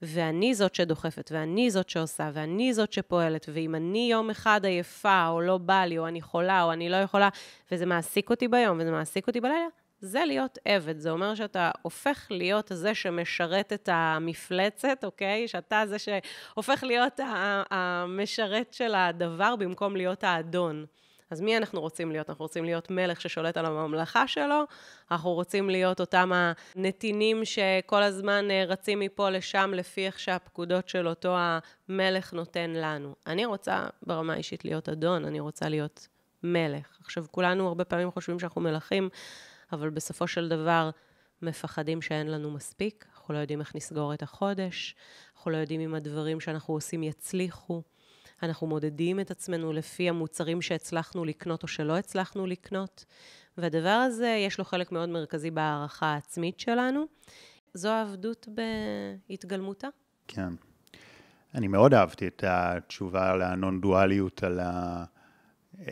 ואני 0.01 0.55
זאת 0.55 0.75
שדוחפת, 0.75 1.31
ואני 1.33 1.71
זאת 1.71 1.89
שעושה, 1.89 2.29
ואני 2.33 2.73
זאת 2.73 2.93
שפועלת, 2.93 3.45
ואם 3.53 3.75
אני 3.75 4.07
יום 4.11 4.29
אחד 4.29 4.65
עייפה, 4.65 5.27
או 5.27 5.41
לא 5.41 5.57
בא 5.57 5.85
לי, 5.85 5.97
או 5.97 6.07
אני 6.07 6.21
חולה, 6.21 6.63
או 6.63 6.71
אני 6.73 6.89
לא 6.89 6.95
יכולה, 6.95 7.29
וזה 7.71 7.85
מעסיק 7.85 8.29
אותי 8.29 8.47
ביום, 8.47 8.79
וזה 8.79 8.91
מעסיק 8.91 9.27
אותי 9.27 9.41
בלילה, 9.41 9.67
זה 10.05 10.25
להיות 10.25 10.57
עבד. 10.65 10.99
זה 10.99 11.11
אומר 11.11 11.35
שאתה 11.35 11.71
הופך 11.81 12.27
להיות 12.29 12.71
זה 12.73 12.93
שמשרת 12.93 13.73
את 13.73 13.89
המפלצת, 13.91 15.03
אוקיי? 15.03 15.47
שאתה 15.47 15.83
זה 15.85 15.97
שהופך 15.99 16.83
להיות 16.83 17.19
המשרת 17.71 18.73
של 18.73 18.95
הדבר 18.95 19.55
במקום 19.55 19.95
להיות 19.95 20.23
האדון. 20.23 20.85
אז 21.29 21.41
מי 21.41 21.57
אנחנו 21.57 21.81
רוצים 21.81 22.11
להיות? 22.11 22.29
אנחנו 22.29 22.45
רוצים 22.45 22.65
להיות 22.65 22.91
מלך 22.91 23.21
ששולט 23.21 23.57
על 23.57 23.65
הממלכה 23.65 24.27
שלו, 24.27 24.63
אנחנו 25.11 25.33
רוצים 25.33 25.69
להיות 25.69 25.99
אותם 25.99 26.31
הנתינים 26.75 27.45
שכל 27.45 28.03
הזמן 28.03 28.51
אה, 28.51 28.65
רצים 28.67 28.99
מפה 28.99 29.29
לשם 29.29 29.71
לפי 29.73 30.05
איך 30.05 30.19
שהפקודות 30.19 30.89
של 30.89 31.07
אותו 31.07 31.35
המלך 31.37 32.33
נותן 32.33 32.69
לנו. 32.69 33.15
אני 33.27 33.45
רוצה 33.45 33.85
ברמה 34.07 34.33
האישית 34.33 34.65
להיות 34.65 34.89
אדון, 34.89 35.25
אני 35.25 35.39
רוצה 35.39 35.69
להיות 35.69 36.07
מלך. 36.43 36.97
עכשיו, 37.01 37.25
כולנו 37.31 37.67
הרבה 37.67 37.85
פעמים 37.85 38.11
חושבים 38.11 38.39
שאנחנו 38.39 38.61
מלכים, 38.61 39.09
אבל 39.71 39.89
בסופו 39.89 40.27
של 40.27 40.49
דבר 40.49 40.89
מפחדים 41.41 42.01
שאין 42.01 42.27
לנו 42.27 42.51
מספיק, 42.51 43.05
אנחנו 43.15 43.33
לא 43.33 43.39
יודעים 43.39 43.59
איך 43.59 43.75
נסגור 43.75 44.13
את 44.13 44.23
החודש, 44.23 44.95
אנחנו 45.35 45.51
לא 45.51 45.57
יודעים 45.57 45.81
אם 45.81 45.95
הדברים 45.95 46.39
שאנחנו 46.39 46.73
עושים 46.73 47.03
יצליחו. 47.03 47.81
אנחנו 48.43 48.67
מודדים 48.67 49.19
את 49.19 49.31
עצמנו 49.31 49.73
לפי 49.73 50.09
המוצרים 50.09 50.61
שהצלחנו 50.61 51.25
לקנות 51.25 51.63
או 51.63 51.67
שלא 51.67 51.97
הצלחנו 51.97 52.47
לקנות, 52.47 53.05
והדבר 53.57 53.89
הזה, 53.89 54.27
יש 54.45 54.57
לו 54.57 54.65
חלק 54.65 54.91
מאוד 54.91 55.09
מרכזי 55.09 55.51
בהערכה 55.51 56.05
העצמית 56.05 56.59
שלנו. 56.59 57.05
זו 57.73 57.89
העבדות 57.89 58.47
בהתגלמותה. 59.29 59.87
כן. 60.27 60.49
אני 61.55 61.67
מאוד 61.67 61.93
אהבתי 61.93 62.27
את 62.27 62.43
התשובה 62.47 63.31
על 63.31 63.41
הנון-דואליות, 63.41 64.43
על 64.43 64.59
ה... 64.59 65.03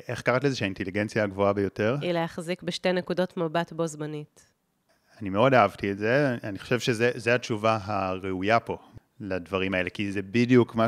איך 0.07 0.21
קראת 0.21 0.43
לזה? 0.43 0.55
שהאינטליגנציה 0.55 1.23
הגבוהה 1.23 1.53
ביותר? 1.53 1.97
היא 2.01 2.11
להחזיק 2.11 2.63
בשתי 2.63 2.93
נקודות 2.93 3.37
מבט 3.37 3.73
בו 3.73 3.87
זמנית. 3.87 4.51
אני 5.21 5.29
מאוד 5.29 5.53
אהבתי 5.53 5.91
את 5.91 5.97
זה, 5.97 6.37
אני 6.43 6.59
חושב 6.59 6.79
שזו 6.79 7.31
התשובה 7.31 7.79
הראויה 7.83 8.59
פה 8.59 8.77
לדברים 9.19 9.73
האלה, 9.73 9.89
כי 9.89 10.11
זה 10.11 10.21
בדיוק 10.21 10.75
מה 10.75 10.87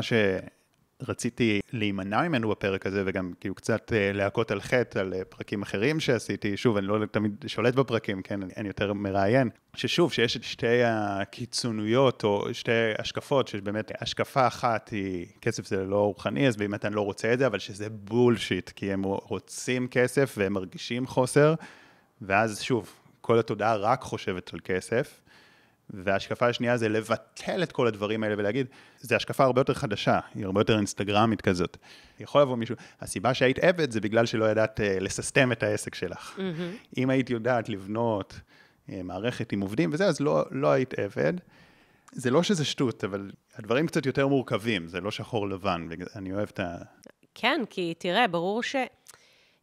שרציתי 1.06 1.60
להימנע 1.72 2.22
ממנו 2.28 2.50
בפרק 2.50 2.86
הזה, 2.86 3.02
וגם 3.06 3.32
כאילו 3.40 3.54
קצת 3.54 3.92
אה, 3.92 4.12
להכות 4.12 4.50
על 4.50 4.60
חטא 4.60 4.98
על 4.98 5.14
אה, 5.14 5.24
פרקים 5.24 5.62
אחרים 5.62 6.00
שעשיתי. 6.00 6.56
שוב, 6.56 6.76
אני 6.76 6.86
לא 6.86 6.98
תמיד 7.10 7.44
שולט 7.46 7.74
בפרקים, 7.74 8.22
כן, 8.22 8.40
אני 8.56 8.68
יותר 8.68 8.92
מראיין. 8.92 9.50
ששוב, 9.76 10.12
שיש 10.12 10.36
את 10.36 10.42
שתי 10.42 10.82
הקיצוניות, 10.84 12.24
או 12.24 12.54
שתי 12.54 12.72
השקפות, 12.98 13.48
שבאמת 13.48 13.92
השקפה 14.00 14.46
אחת 14.46 14.88
היא, 14.88 15.26
כסף 15.40 15.66
זה 15.66 15.84
לא 15.84 15.96
רוחני, 15.96 16.48
אז 16.48 16.56
באמת 16.56 16.84
אני 16.84 16.94
לא 16.94 17.00
רוצה 17.00 17.32
את 17.32 17.38
זה, 17.38 17.46
אבל 17.46 17.58
שזה 17.58 17.90
בולשיט, 17.90 18.70
כי 18.70 18.92
הם 18.92 19.02
רוצים 19.04 19.88
כסף 19.88 20.34
והם 20.38 20.52
מרגישים 20.52 21.06
חוסר, 21.06 21.54
ואז 22.22 22.60
שוב, 22.60 22.90
כל 23.20 23.38
התודעה 23.38 23.76
רק 23.76 24.02
חושבת 24.02 24.54
על 24.54 24.60
כסף. 24.64 25.23
וההשקפה 25.90 26.48
השנייה 26.48 26.76
זה 26.76 26.88
לבטל 26.88 27.62
את 27.62 27.72
כל 27.72 27.86
הדברים 27.86 28.22
האלה 28.22 28.34
ולהגיד, 28.38 28.66
זו 29.00 29.14
השקפה 29.14 29.44
הרבה 29.44 29.60
יותר 29.60 29.74
חדשה, 29.74 30.20
היא 30.34 30.44
הרבה 30.44 30.60
יותר 30.60 30.76
אינסטגרמית 30.76 31.40
כזאת. 31.40 31.76
יכול 32.20 32.42
לבוא 32.42 32.56
מישהו, 32.56 32.76
הסיבה 33.00 33.34
שהיית 33.34 33.58
עבד 33.58 33.90
זה 33.90 34.00
בגלל 34.00 34.26
שלא 34.26 34.44
ידעת 34.44 34.80
uh, 34.80 34.82
לססטם 35.00 35.52
את 35.52 35.62
העסק 35.62 35.94
שלך. 35.94 36.36
Mm-hmm. 36.36 36.98
אם 36.98 37.10
היית 37.10 37.30
יודעת 37.30 37.68
לבנות 37.68 38.40
uh, 38.88 38.92
מערכת 39.04 39.52
עם 39.52 39.60
עובדים 39.60 39.90
וזה, 39.92 40.06
אז 40.06 40.20
לא, 40.20 40.44
לא 40.50 40.72
היית 40.72 40.94
עבד. 40.98 41.32
זה 42.12 42.30
לא 42.30 42.42
שזה 42.42 42.64
שטות, 42.64 43.04
אבל 43.04 43.30
הדברים 43.56 43.86
קצת 43.86 44.06
יותר 44.06 44.28
מורכבים, 44.28 44.88
זה 44.88 45.00
לא 45.00 45.10
שחור 45.10 45.48
לבן, 45.48 45.88
ואני 45.88 46.32
אוהב 46.32 46.48
את 46.52 46.60
ה... 46.60 46.76
כן, 47.34 47.60
כי 47.70 47.94
תראה, 47.98 48.28
ברור 48.28 48.62
ש... 48.62 48.76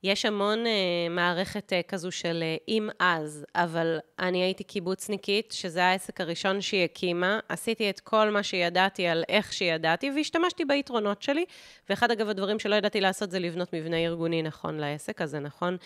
יש 0.04 0.26
המון 0.26 0.66
uh, 0.66 0.70
מערכת 1.10 1.74
uh, 1.74 1.88
כזו 1.88 2.12
של 2.12 2.44
uh, 2.44 2.64
אם 2.68 2.90
אז, 3.00 3.46
אבל 3.56 4.00
אני 4.20 4.44
הייתי 4.44 4.64
קיבוצניקית, 4.64 5.52
שזה 5.52 5.84
העסק 5.84 6.22
הראשון 6.22 6.62
שהיא 6.62 6.84
הקימה, 6.84 7.40
עשיתי 7.50 7.90
את 7.90 8.00
כל 8.00 8.30
מה 8.30 8.44
שידעתי 8.44 9.08
על 9.08 9.24
איך 9.30 9.54
שידעתי, 9.54 10.12
והשתמשתי 10.16 10.66
ביתרונות 10.66 11.22
שלי, 11.22 11.46
ואחד 11.90 12.12
אגב 12.12 12.30
הדברים 12.30 12.60
שלא 12.60 12.76
ידעתי 12.76 13.02
לעשות 13.02 13.32
זה 13.32 13.40
לבנות 13.40 13.74
מבנה 13.74 13.98
ארגוני 13.98 14.42
נכון 14.42 14.78
לעסק, 14.78 15.22
אז 15.22 15.30
זה 15.30 15.40
נכון 15.40 15.78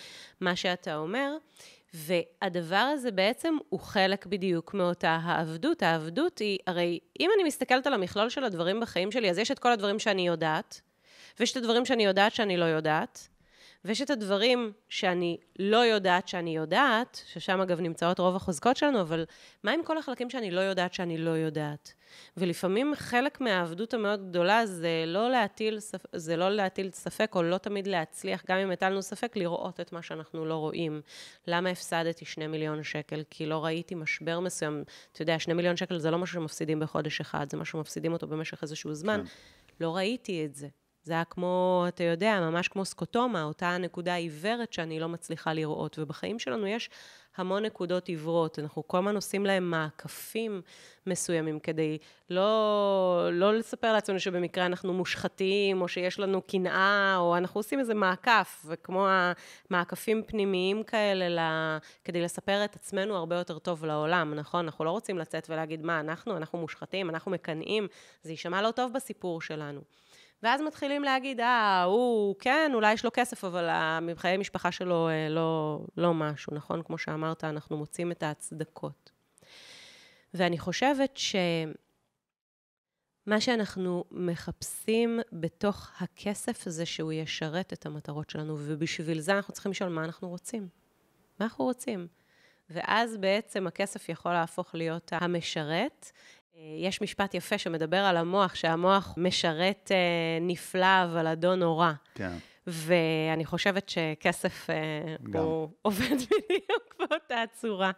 מה 0.42 0.56
שאתה 0.56 0.96
אומר. 0.96 1.38
והדבר 1.94 2.76
הזה 2.76 3.12
בעצם 3.12 3.56
הוא 3.70 3.80
חלק 3.80 4.26
בדיוק 4.26 4.74
מאותה 4.74 5.20
העבדות. 5.24 5.84
העבדות 5.84 6.40
היא, 6.40 6.58
הרי 6.68 7.00
אם 7.20 7.30
אני 7.36 7.44
מסתכלת 7.44 7.88
על 7.88 7.94
המכלול 7.94 8.30
של 8.30 8.44
הדברים 8.44 8.80
בחיים 8.80 9.12
שלי, 9.12 9.30
אז 9.30 9.38
יש 9.38 9.52
את 9.52 9.60
כל 9.60 9.72
הדברים 9.72 10.00
שאני 10.00 10.28
יודעת, 10.28 10.82
ויש 11.40 11.52
את 11.52 11.58
הדברים 11.58 11.86
שאני 11.86 12.06
יודעת 12.06 12.36
שאני 12.36 12.58
לא 12.58 12.66
יודעת, 12.66 13.28
ויש 13.86 14.02
את 14.02 14.10
הדברים 14.10 14.72
שאני 14.90 15.38
לא 15.60 15.78
יודעת 15.78 16.28
שאני 16.28 16.56
יודעת, 16.56 17.22
ששם 17.26 17.62
אגב 17.62 17.80
נמצאות 17.80 18.20
רוב 18.20 18.36
החוזקות 18.36 18.78
שלנו, 18.78 19.02
אבל 19.02 19.26
מה 19.64 19.72
עם 19.72 19.84
כל 19.84 19.98
החלקים 19.98 20.30
שאני 20.30 20.52
לא 20.52 20.62
יודעת 20.62 20.94
שאני 20.94 21.18
לא 21.18 21.30
יודעת? 21.30 21.94
ולפעמים 22.38 22.94
חלק 22.96 23.42
מהעבדות 23.42 23.94
המאוד 23.94 24.30
גדולה 24.30 24.66
זה 24.66 25.04
לא 25.08 25.30
להטיל, 25.30 25.78
זה 26.16 26.36
לא 26.36 26.50
להטיל 26.50 26.90
ספק, 26.92 27.32
או 27.36 27.44
לא 27.44 27.58
תמיד 27.58 27.88
להצליח, 27.88 28.44
גם 28.50 28.58
אם 28.58 28.72
הטלנו 28.72 29.02
ספק, 29.02 29.36
לראות 29.36 29.80
את 29.80 29.92
מה 29.92 30.02
שאנחנו 30.02 30.46
לא 30.46 30.56
רואים. 30.56 31.02
למה 31.48 31.70
הפסדתי 31.70 32.26
שני 32.26 32.48
מיליון 32.48 32.84
שקל? 32.84 33.24
כי 33.30 33.46
לא 33.46 33.66
ראיתי 33.66 33.96
משבר 33.96 34.40
מסוים. 34.40 34.84
אתה 35.12 35.22
יודע, 35.22 35.40
שני 35.40 35.54
מיליון 35.54 35.78
שקל 35.78 35.98
זה 35.98 36.12
לא 36.12 36.18
משהו 36.18 36.42
שמפסידים 36.42 36.80
בחודש 36.80 37.22
אחד, 37.22 37.50
זה 37.50 37.58
משהו 37.58 37.80
שמפסידים 37.80 38.14
אותו 38.14 38.28
במשך 38.28 38.64
איזשהו 38.64 38.94
זמן. 38.94 39.22
כן. 39.26 39.84
לא 39.86 39.96
ראיתי 39.96 40.46
את 40.46 40.56
זה. 40.56 40.68
זה 41.06 41.14
היה 41.14 41.24
כמו, 41.24 41.86
אתה 41.88 42.04
יודע, 42.04 42.40
ממש 42.40 42.68
כמו 42.68 42.86
סקוטומה, 42.86 43.44
אותה 43.44 43.78
נקודה 43.78 44.16
עיוורת 44.16 44.74
שאני 44.74 45.00
לא 45.00 45.10
מצליחה 45.10 45.54
לראות. 45.54 46.00
ובחיים 46.00 46.40
שלנו 46.40 46.68
יש 46.68 46.90
המון 47.38 47.66
נקודות 47.66 48.08
עיוורות. 48.08 48.60
אנחנו 48.60 48.88
כל 48.88 48.98
הזמן 48.98 49.16
עושים 49.16 49.46
להם 49.46 49.72
מעקפים 49.72 50.62
מסוימים 51.08 51.60
כדי 51.60 51.98
לא, 52.30 53.30
לא 53.32 53.54
לספר 53.54 53.94
לעצמנו 53.94 54.20
שבמקרה 54.20 54.66
אנחנו 54.66 54.94
מושחתים, 54.94 55.82
או 55.82 55.88
שיש 55.88 56.20
לנו 56.20 56.42
קנאה, 56.42 57.16
או 57.18 57.38
אנחנו 57.38 57.60
עושים 57.60 57.80
איזה 57.80 57.94
מעקף, 57.94 58.66
וכמו 58.68 59.08
המעקפים 59.70 60.24
פנימיים 60.24 60.84
כאלה, 60.84 61.30
לה, 61.30 61.78
כדי 62.04 62.22
לספר 62.22 62.66
את 62.66 62.76
עצמנו 62.76 63.16
הרבה 63.16 63.36
יותר 63.36 63.60
טוב 63.60 63.86
לעולם, 63.86 64.34
נכון? 64.34 64.66
אנחנו 64.66 64.86
לא 64.86 64.92
רוצים 64.92 65.18
לצאת 65.18 65.50
ולהגיד, 65.50 65.82
מה, 65.82 66.00
אנחנו, 66.00 66.38
אנחנו 66.38 66.60
מושחתים, 66.60 67.10
אנחנו 67.10 67.32
מקנאים, 67.32 67.88
זה 68.24 68.32
יישמע 68.32 68.62
לא 68.62 68.72
טוב 68.72 68.94
בסיפור 68.94 69.42
שלנו. 69.42 69.82
ואז 70.44 70.62
מתחילים 70.62 71.04
להגיד, 71.04 71.40
אה, 71.40 71.84
הוא, 71.84 72.36
כן, 72.40 72.72
אולי 72.74 72.94
יש 72.94 73.06
לו 73.06 73.12
כסף, 73.14 73.44
אבל 73.44 73.70
חיי 74.16 74.38
משפחה 74.38 74.72
שלו 74.72 75.10
אה, 75.10 75.30
לא, 75.30 75.80
לא 75.98 76.14
משהו, 76.14 76.56
נכון? 76.56 76.84
כמו 76.84 76.98
שאמרת, 76.98 77.44
אנחנו 77.44 77.78
מוצאים 77.78 78.12
את 78.12 78.24
ההצדקות. 78.24 79.12
ואני 80.34 80.60
חושבת 80.60 81.18
שמה 81.18 81.74
שאנחנו 83.40 84.04
מחפשים 84.12 85.20
בתוך 85.32 85.92
הכסף 86.00 86.70
זה 86.70 86.86
שהוא 86.86 87.12
ישרת 87.14 87.74
את 87.74 87.86
המטרות 87.86 88.30
שלנו, 88.30 88.56
ובשביל 88.60 89.20
זה 89.20 89.36
אנחנו 89.36 89.54
צריכים 89.54 89.72
לשאול 89.72 89.90
מה 89.90 90.06
אנחנו 90.06 90.30
רוצים. 90.30 90.68
מה 91.40 91.46
אנחנו 91.46 91.66
רוצים? 91.66 92.08
ואז 92.70 93.18
בעצם 93.18 93.68
הכסף 93.68 94.10
יכול 94.10 94.34
להפוך 94.34 94.76
להיות 94.76 95.12
המשרת, 95.14 96.12
יש 96.58 97.02
משפט 97.02 97.34
יפה 97.34 97.58
שמדבר 97.58 97.98
על 97.98 98.18
המוח, 98.18 98.56
שהמוח 98.56 99.14
משרת 99.18 99.92
אה, 99.92 99.98
נפלא, 100.42 101.04
אבל 101.04 101.28
אדון 101.28 101.60
נורא. 101.60 101.92
כן. 102.16 102.34
ואני 102.68 103.46
חושבת 103.46 103.90
שכסף 103.90 104.70
אה, 104.70 105.16
גם. 105.30 105.44
הוא 105.44 105.70
עובד 105.82 106.16
בדיוק 106.16 106.96
באותה 107.00 107.44
צורה. 107.54 107.92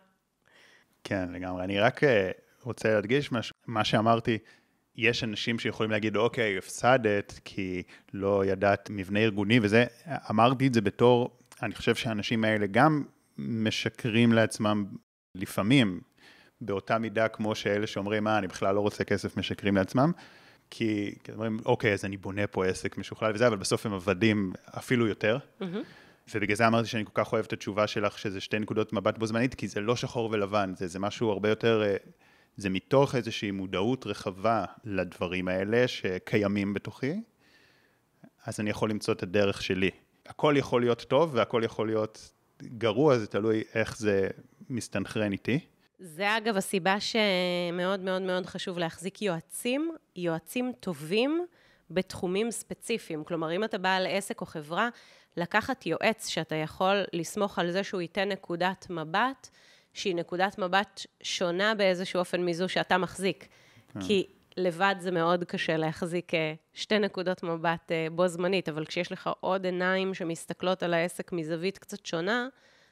כן, 1.03 1.31
לגמרי. 1.31 1.63
אני 1.63 1.79
רק 1.79 2.01
רוצה 2.63 2.93
להדגיש 2.93 3.31
משהו. 3.31 3.55
מה 3.67 3.83
שאמרתי, 3.83 4.37
יש 4.95 5.23
אנשים 5.23 5.59
שיכולים 5.59 5.91
להגיד, 5.91 6.15
אוקיי, 6.15 6.57
הפסדת 6.57 7.39
כי 7.45 7.83
לא 8.13 8.45
ידעת 8.45 8.89
מבנה 8.89 9.19
ארגוני 9.19 9.59
וזה. 9.61 9.85
אמרתי 10.29 10.67
את 10.67 10.73
זה 10.73 10.81
בתור, 10.81 11.37
אני 11.63 11.75
חושב 11.75 11.95
שהאנשים 11.95 12.43
האלה 12.43 12.67
גם 12.67 13.03
משקרים 13.37 14.33
לעצמם 14.33 14.85
לפעמים, 15.35 16.01
באותה 16.61 16.97
מידה 16.97 17.27
כמו 17.27 17.55
שאלה 17.55 17.87
שאומרים, 17.87 18.23
מה, 18.23 18.37
אני 18.37 18.47
בכלל 18.47 18.75
לא 18.75 18.79
רוצה 18.79 19.03
כסף, 19.03 19.37
משקרים 19.37 19.75
לעצמם. 19.75 20.11
כי, 20.69 21.15
כי 21.23 21.31
אומרים, 21.31 21.59
אוקיי, 21.65 21.93
אז 21.93 22.05
אני 22.05 22.17
בונה 22.17 22.47
פה 22.47 22.65
עסק 22.65 22.97
משוכלל 22.97 23.31
וזה, 23.35 23.47
אבל 23.47 23.57
בסוף 23.57 23.85
הם 23.85 23.93
עבדים 23.93 24.53
אפילו 24.77 25.07
יותר. 25.07 25.37
Mm-hmm. 25.61 25.63
ובגלל 26.35 26.55
זה 26.55 26.67
אמרתי 26.67 26.87
שאני 26.87 27.05
כל 27.05 27.11
כך 27.13 27.33
אוהב 27.33 27.45
את 27.45 27.53
התשובה 27.53 27.87
שלך, 27.87 28.19
שזה 28.19 28.41
שתי 28.41 28.59
נקודות 28.59 28.93
מבט 28.93 29.17
בו 29.17 29.25
זמנית, 29.25 29.55
כי 29.55 29.67
זה 29.67 29.81
לא 29.81 29.95
שחור 29.95 30.29
ולבן, 30.31 30.73
זה, 30.77 30.87
זה 30.87 30.99
משהו 30.99 31.29
הרבה 31.29 31.49
יותר, 31.49 31.83
אה, 31.85 31.95
זה 32.57 32.69
מתוך 32.69 33.15
איזושהי 33.15 33.51
מודעות 33.51 34.07
רחבה 34.07 34.65
לדברים 34.83 35.47
האלה 35.47 35.87
שקיימים 35.87 36.73
בתוכי, 36.73 37.21
אז 38.45 38.59
אני 38.59 38.69
יכול 38.69 38.89
למצוא 38.89 39.13
את 39.13 39.23
הדרך 39.23 39.61
שלי. 39.61 39.89
הכל 40.25 40.55
יכול 40.57 40.81
להיות 40.81 41.01
טוב 41.01 41.31
והכל 41.33 41.61
יכול 41.65 41.87
להיות 41.87 42.31
גרוע, 42.63 43.17
זה 43.17 43.27
תלוי 43.27 43.63
איך 43.73 43.97
זה 43.97 44.27
מסתנכרן 44.69 45.31
איתי. 45.31 45.59
זה 45.99 46.37
אגב 46.37 46.57
הסיבה 46.57 46.97
שמאוד 46.99 47.99
מאוד 47.99 48.21
מאוד 48.21 48.45
חשוב 48.45 48.79
להחזיק 48.79 49.21
יועצים, 49.21 49.91
יועצים 50.15 50.71
טובים 50.79 51.45
בתחומים 51.89 52.51
ספציפיים. 52.51 53.23
כלומר, 53.23 53.55
אם 53.55 53.63
אתה 53.63 53.77
בעל 53.77 54.07
עסק 54.09 54.41
או 54.41 54.45
חברה, 54.45 54.89
לקחת 55.37 55.85
יועץ 55.85 56.27
שאתה 56.27 56.55
יכול 56.55 57.03
לסמוך 57.13 57.59
על 57.59 57.71
זה 57.71 57.83
שהוא 57.83 58.01
ייתן 58.01 58.29
נקודת 58.29 58.87
מבט, 58.89 59.49
שהיא 59.93 60.15
נקודת 60.15 60.57
מבט 60.57 61.01
שונה 61.23 61.75
באיזשהו 61.75 62.19
אופן 62.19 62.45
מזו 62.45 62.69
שאתה 62.69 62.97
מחזיק. 62.97 63.47
כן. 63.93 64.01
כי 64.01 64.27
לבד 64.57 64.95
זה 64.99 65.11
מאוד 65.11 65.43
קשה 65.43 65.77
להחזיק 65.77 66.33
אה, 66.33 66.53
שתי 66.73 66.99
נקודות 66.99 67.43
מבט 67.43 67.91
אה, 67.91 68.07
בו 68.11 68.27
זמנית, 68.27 68.69
אבל 68.69 68.85
כשיש 68.85 69.11
לך 69.11 69.29
עוד 69.39 69.65
עיניים 69.65 70.13
שמסתכלות 70.13 70.83
על 70.83 70.93
העסק 70.93 71.31
מזווית 71.31 71.77
קצת 71.77 72.05
שונה, 72.05 72.47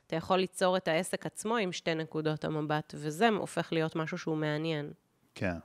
אתה 0.07 0.15
יכול 0.15 0.37
ליצור 0.37 0.77
את 0.77 0.87
העסק 0.87 1.25
עצמו 1.25 1.57
עם 1.57 1.71
שתי 1.71 1.95
נקודות 1.95 2.45
המבט, 2.45 2.93
וזה 2.97 3.29
הופך 3.29 3.73
להיות 3.73 3.95
משהו 3.95 4.17
שהוא 4.17 4.37
מעניין. 4.37 4.91
כן, 5.35 5.55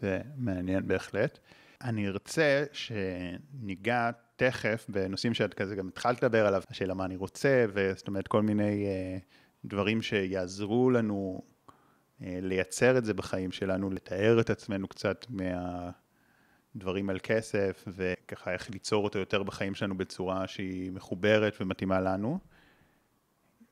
זה 0.00 0.20
מעניין 0.36 0.88
בהחלט. 0.88 1.38
אני 1.82 2.08
ארצה 2.08 2.64
שניגע 2.72 4.10
תכף 4.36 4.86
בנושאים 4.88 5.34
שאת 5.34 5.54
כזה 5.54 5.76
גם 5.76 5.88
התחלת 5.88 6.22
לדבר 6.22 6.46
עליו, 6.46 6.62
השאלה 6.70 6.94
מה 6.94 7.04
אני 7.04 7.16
רוצה, 7.16 7.66
וזאת 7.68 8.08
אומרת 8.08 8.28
כל 8.28 8.42
מיני 8.42 8.86
uh, 8.86 9.22
דברים 9.64 10.02
שיעזרו 10.02 10.90
לנו 10.90 11.42
uh, 11.42 12.24
לייצר 12.24 12.98
את 12.98 13.04
זה 13.04 13.14
בחיים 13.14 13.52
שלנו, 13.52 13.90
לתאר 13.90 14.40
את 14.40 14.50
עצמנו 14.50 14.88
קצת 14.88 15.26
מהדברים 15.28 17.10
על 17.10 17.18
כסף, 17.22 17.84
וככה 17.86 18.52
איך 18.52 18.70
ליצור 18.70 19.04
אותו 19.04 19.18
יותר 19.18 19.42
בחיים 19.42 19.74
שלנו 19.74 19.96
בצורה 19.96 20.46
שהיא 20.46 20.92
מחוברת 20.92 21.56
ומתאימה 21.60 22.00
לנו. 22.00 22.38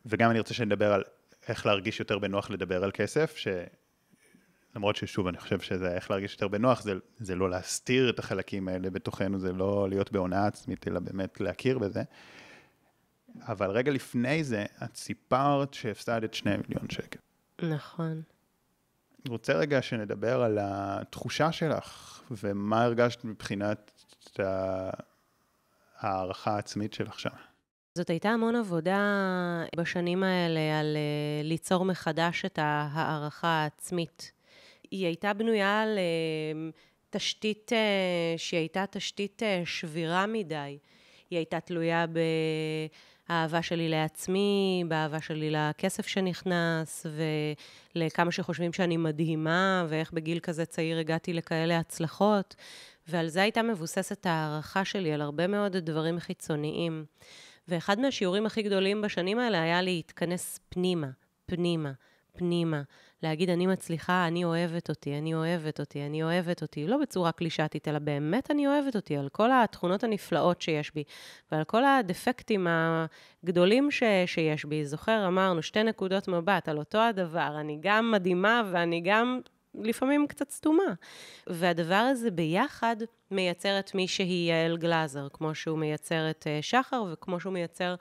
וגם 0.07 0.31
אני 0.31 0.38
רוצה 0.38 0.55
שנדבר 0.55 0.93
על 0.93 1.03
איך 1.49 1.67
להרגיש 1.67 2.01
יותר 2.01 2.19
בנוח 2.19 2.51
לדבר 2.51 2.85
על 2.85 2.90
כסף, 2.95 3.37
שלמרות 3.37 4.97
ששוב, 4.97 5.27
אני 5.27 5.38
חושב 5.38 5.61
שזה 5.61 5.95
איך 5.95 6.11
להרגיש 6.11 6.33
יותר 6.33 6.49
בנוח, 6.49 6.83
זה, 6.83 6.93
זה 7.19 7.35
לא 7.35 7.51
להסתיר 7.51 8.11
את 8.11 8.19
החלקים 8.19 8.69
האלה 8.69 8.90
בתוכנו, 8.90 9.38
זה 9.38 9.53
לא 9.53 9.88
להיות 9.88 10.12
בהונאה 10.12 10.47
עצמית, 10.47 10.88
אלא 10.88 11.01
באמת 11.01 11.40
להכיר 11.40 11.79
בזה. 11.79 12.03
אבל 13.40 13.71
רגע 13.71 13.93
לפני 13.93 14.45
זה, 14.45 14.64
את 14.85 14.97
סיפרת 14.97 15.75
שהפסדת 15.75 16.35
שני 16.35 16.57
מיליון 16.57 16.90
שקל. 16.90 17.19
נכון. 17.62 18.23
אני 19.25 19.33
רוצה 19.33 19.53
רגע 19.53 19.83
שנדבר 19.83 20.43
על 20.43 20.59
התחושה 20.61 21.53
שלך, 21.53 22.23
ומה 22.31 22.83
הרגשת 22.85 23.25
מבחינת 23.25 23.90
ההערכה 25.99 26.55
העצמית 26.55 26.93
שלך 26.93 27.21
שם. 27.21 27.31
זאת 27.98 28.11
הייתה 28.11 28.28
המון 28.28 28.57
עבודה 28.57 28.98
בשנים 29.76 30.22
האלה 30.22 30.80
על 30.80 30.96
אה, 30.96 31.42
ליצור 31.42 31.85
מחדש 31.85 32.44
את 32.44 32.59
ההערכה 32.62 33.48
העצמית. 33.48 34.33
היא 34.90 35.07
הייתה 35.07 35.33
בנויה 35.33 35.83
על 35.83 35.98
אה, 35.98 36.70
תשתית 37.11 37.72
אה, 37.72 38.35
שהיא 38.37 38.59
הייתה 38.59 38.85
תשתית 38.90 39.42
שבירה 39.64 40.26
מדי. 40.26 40.78
היא 41.30 41.37
הייתה 41.37 41.61
תלויה 41.61 42.04
באהבה 43.28 43.62
שלי 43.62 43.88
לעצמי, 43.88 44.85
באהבה 44.88 45.20
שלי 45.20 45.50
לכסף 45.50 46.07
שנכנס, 46.07 47.07
ולכמה 47.96 48.33
שחושבים 48.33 48.72
שאני 48.72 48.96
מדהימה, 48.96 49.87
ואיך 49.88 50.12
בגיל 50.12 50.38
כזה 50.38 50.66
צעיר 50.66 50.98
הגעתי 50.98 51.33
לכאלה 51.33 51.78
הצלחות. 51.78 52.54
ועל 53.09 53.28
זה 53.28 53.42
הייתה 53.42 53.62
מבוססת 53.62 54.26
ההערכה 54.26 54.85
שלי, 54.85 55.12
על 55.12 55.20
הרבה 55.20 55.46
מאוד 55.46 55.76
דברים 55.76 56.20
חיצוניים. 56.20 57.04
ואחד 57.68 58.00
מהשיעורים 58.00 58.46
הכי 58.46 58.62
גדולים 58.62 59.03
בשנים 59.03 59.38
האלה 59.38 59.62
היה 59.62 59.83
להתכנס 59.83 60.61
פנימה, 60.68 61.11
פנימה, 61.46 61.92
פנימה. 62.33 62.83
להגיד, 63.22 63.50
אני 63.50 63.66
מצליחה, 63.66 64.27
אני 64.27 64.44
אוהבת 64.44 64.88
אותי, 64.88 65.18
אני 65.18 65.35
אוהבת 65.35 65.81
אותי, 65.81 66.07
אני 66.07 66.22
אוהבת 66.22 66.62
אותי. 66.62 66.87
לא 66.87 66.98
בצורה 66.98 67.33
קלישתית, 67.33 67.88
אלא 67.88 67.98
באמת 67.98 68.50
אני 68.50 68.66
אוהבת 68.66 68.96
אותי, 68.96 69.16
על 69.16 69.29
כל 69.29 69.50
התכונות 69.53 70.05
הנפלאות 70.05 70.62
שיש 70.62 70.94
בי, 70.94 71.05
ועל 71.53 71.64
כל 71.64 71.85
הדפקטים 71.85 72.66
הגדולים 72.70 73.90
ש, 73.90 74.03
שיש 74.27 74.64
בי. 74.64 74.85
זוכר, 74.85 75.27
אמרנו, 75.27 75.62
שתי 75.62 75.83
נקודות 75.83 76.29
מבט 76.29 76.68
על 76.68 76.79
אותו 76.79 76.98
הדבר. 76.98 77.57
אני 77.61 77.79
גם 77.81 78.11
מדהימה 78.11 78.62
ואני 78.72 79.00
גם 79.00 79.40
לפעמים 79.75 80.27
קצת 80.27 80.51
סתומה. 80.51 80.95
והדבר 81.47 81.95
הזה 81.95 82.31
ביחד 82.31 82.97
מייצר 83.31 83.79
את 83.79 83.95
מי 83.95 84.09
שהיא 84.09 84.51
יעל 84.53 84.77
גלאזר, 84.77 85.29
כמו 85.33 85.55
שהוא 85.55 85.79
מייצר 85.79 86.31
את 86.31 86.47
אה, 86.47 86.59
שחר 86.63 87.05
וכמו 87.13 87.41
שהוא 87.41 87.53
מייצר 87.53 87.95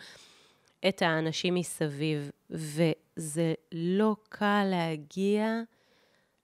את 0.88 1.02
האנשים 1.02 1.56
מסביב. 1.56 2.32
וזה 2.50 3.54
לא 3.72 4.16
קל 4.30 4.67
להגיע 4.71 5.62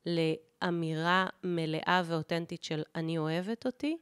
לאמירה 0.06 1.28
מלאה 1.44 2.02
ואותנטית 2.06 2.64
של 2.64 2.84
אני 2.96 3.18
אוהבת 3.18 3.66
אותי, 3.66 3.98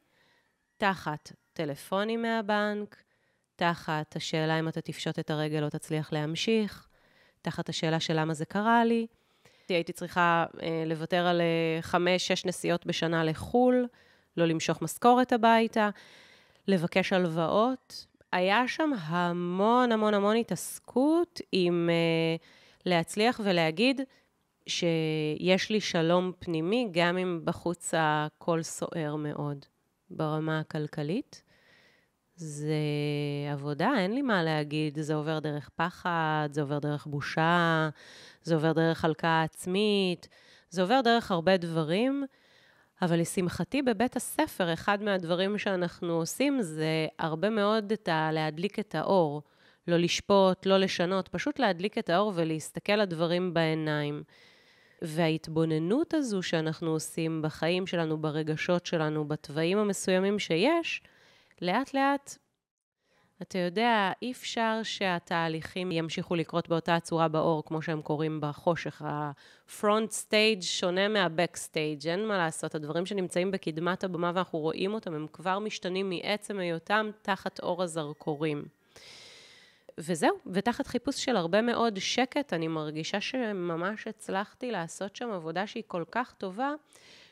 תחת 0.78 1.32
טלפונים 1.54 2.22
מהבנק, 2.22 3.04
תחת 3.56 4.16
השאלה 4.16 4.60
אם 4.60 4.68
אתה 4.68 4.82
תפשוט 4.82 5.20
את 5.20 5.30
הרגל 5.30 5.64
או 5.64 5.70
תצליח 5.70 6.14
להמשיך, 6.14 6.88
תחת 7.42 7.70
השאלה 7.70 8.00
של 8.00 8.20
למה 8.20 8.34
זה 8.34 8.46
קרה 8.46 8.86
לי. 8.86 9.08
הייתי 9.74 9.94
צריכה 9.94 10.46
אה, 10.62 10.84
לוותר 10.86 11.28
על 11.28 11.42
אה, 11.42 11.82
חמש, 11.82 12.28
שש 12.28 12.46
נסיעות 12.46 12.86
בשנה 12.86 13.24
לחו"ל, 13.24 13.88
לא 14.38 14.46
למשוך 14.46 14.82
משכורת 14.82 15.34
הביתה, 15.34 15.90
לבקש 16.68 17.14
הלוואות. 17.14 18.06
היה 18.32 18.68
שם 18.68 18.92
המון 19.00 19.92
המון 19.92 20.14
המון 20.14 20.36
התעסקות 20.36 21.42
עם 21.52 21.90
אה, 21.92 22.36
להצליח 22.86 23.42
ולהגיד 23.44 24.02
שיש 24.68 25.70
לי 25.70 25.82
שלום 25.82 26.32
פנימי, 26.40 26.88
גם 26.92 27.18
אם 27.18 27.42
בחוץ 27.44 27.94
הכל 27.98 28.64
סוער 28.64 29.16
מאוד 29.16 29.66
ברמה 30.10 30.60
הכלכלית. 30.60 31.42
זה 32.36 32.76
עבודה, 33.52 33.92
אין 33.98 34.14
לי 34.14 34.22
מה 34.22 34.44
להגיד, 34.44 35.00
זה 35.02 35.16
עובר 35.16 35.40
דרך 35.40 35.70
פחד, 35.76 36.50
זה 36.52 36.62
עובר 36.62 36.80
דרך 36.80 37.08
בושה, 37.08 37.90
זה 38.48 38.56
עובר 38.56 38.72
דרך 38.74 39.06
הלקאה 39.06 39.44
עצמית, 39.44 40.28
זה 40.70 40.82
עובר 40.82 41.02
דרך 41.02 41.32
הרבה 41.32 41.58
דברים, 41.58 42.26
אבל 43.02 43.20
לשמחתי 43.20 43.82
בבית 43.82 44.16
הספר, 44.16 44.74
אחד 44.74 45.04
מהדברים 45.04 45.58
שאנחנו 45.58 46.14
עושים 46.14 46.62
זה 46.62 47.08
הרבה 47.20 47.50
מאוד 47.50 47.92
את 47.92 48.08
ה... 48.08 48.30
להדליק 48.32 48.80
את 48.80 48.96
האור. 48.96 49.42
לא 49.88 49.98
לשפוט, 49.98 50.66
לא 50.66 50.78
לשנות, 50.78 51.28
פשוט 51.28 51.60
להדליק 51.60 51.98
את 51.98 52.10
האור 52.10 52.32
ולהסתכל 52.36 52.96
לדברים 52.96 53.54
בעיניים. 53.54 54.24
וההתבוננות 55.02 56.14
הזו 56.14 56.44
שאנחנו 56.44 56.90
עושים 56.90 57.42
בחיים 57.42 57.88
שלנו, 57.88 58.18
ברגשות 58.18 58.86
שלנו, 58.86 59.28
בתוואים 59.28 59.78
המסוימים 59.78 60.40
שיש, 60.40 61.02
לאט 61.62 61.94
לאט, 61.94 62.38
אתה 63.42 63.58
יודע, 63.58 64.12
אי 64.22 64.32
אפשר 64.32 64.80
שהתהליכים 64.84 65.92
ימשיכו 65.92 66.36
לקרות 66.36 66.70
באותה 66.70 67.00
צורה 67.00 67.28
באור, 67.28 67.64
כמו 67.66 67.82
שהם 67.82 68.02
קורים 68.02 68.42
בחושך. 68.42 69.02
ה 69.06 69.23
front 69.23 70.12
stage 70.12 70.62
שונה 70.62 71.08
מה 71.08 71.24
back 71.24 71.56
stage, 71.56 72.08
אין 72.08 72.28
מה 72.28 72.38
לעשות. 72.38 72.76
הדברים 72.76 73.06
שנמצאים 73.06 73.52
בקדמת 73.52 74.04
הבמה 74.04 74.32
ואנחנו 74.36 74.60
רואים 74.60 74.94
אותם, 74.94 75.14
הם 75.14 75.28
כבר 75.34 75.60
משתנים 75.60 76.10
מעצם 76.10 76.60
היותם 76.60 77.10
תחת 77.22 77.60
אור 77.60 77.84
הזרקורים. 77.84 78.66
וזהו, 79.98 80.38
ותחת 80.46 80.88
חיפוש 80.88 81.26
של 81.26 81.36
הרבה 81.36 81.62
מאוד 81.62 82.00
שקט, 82.00 82.54
אני 82.54 82.68
מרגישה 82.68 83.22
שממש 83.22 84.08
הצלחתי 84.08 84.72
לעשות 84.72 85.16
שם 85.16 85.30
עבודה 85.32 85.68
שהיא 85.68 85.84
כל 85.88 86.04
כך 86.12 86.34
טובה, 86.38 86.72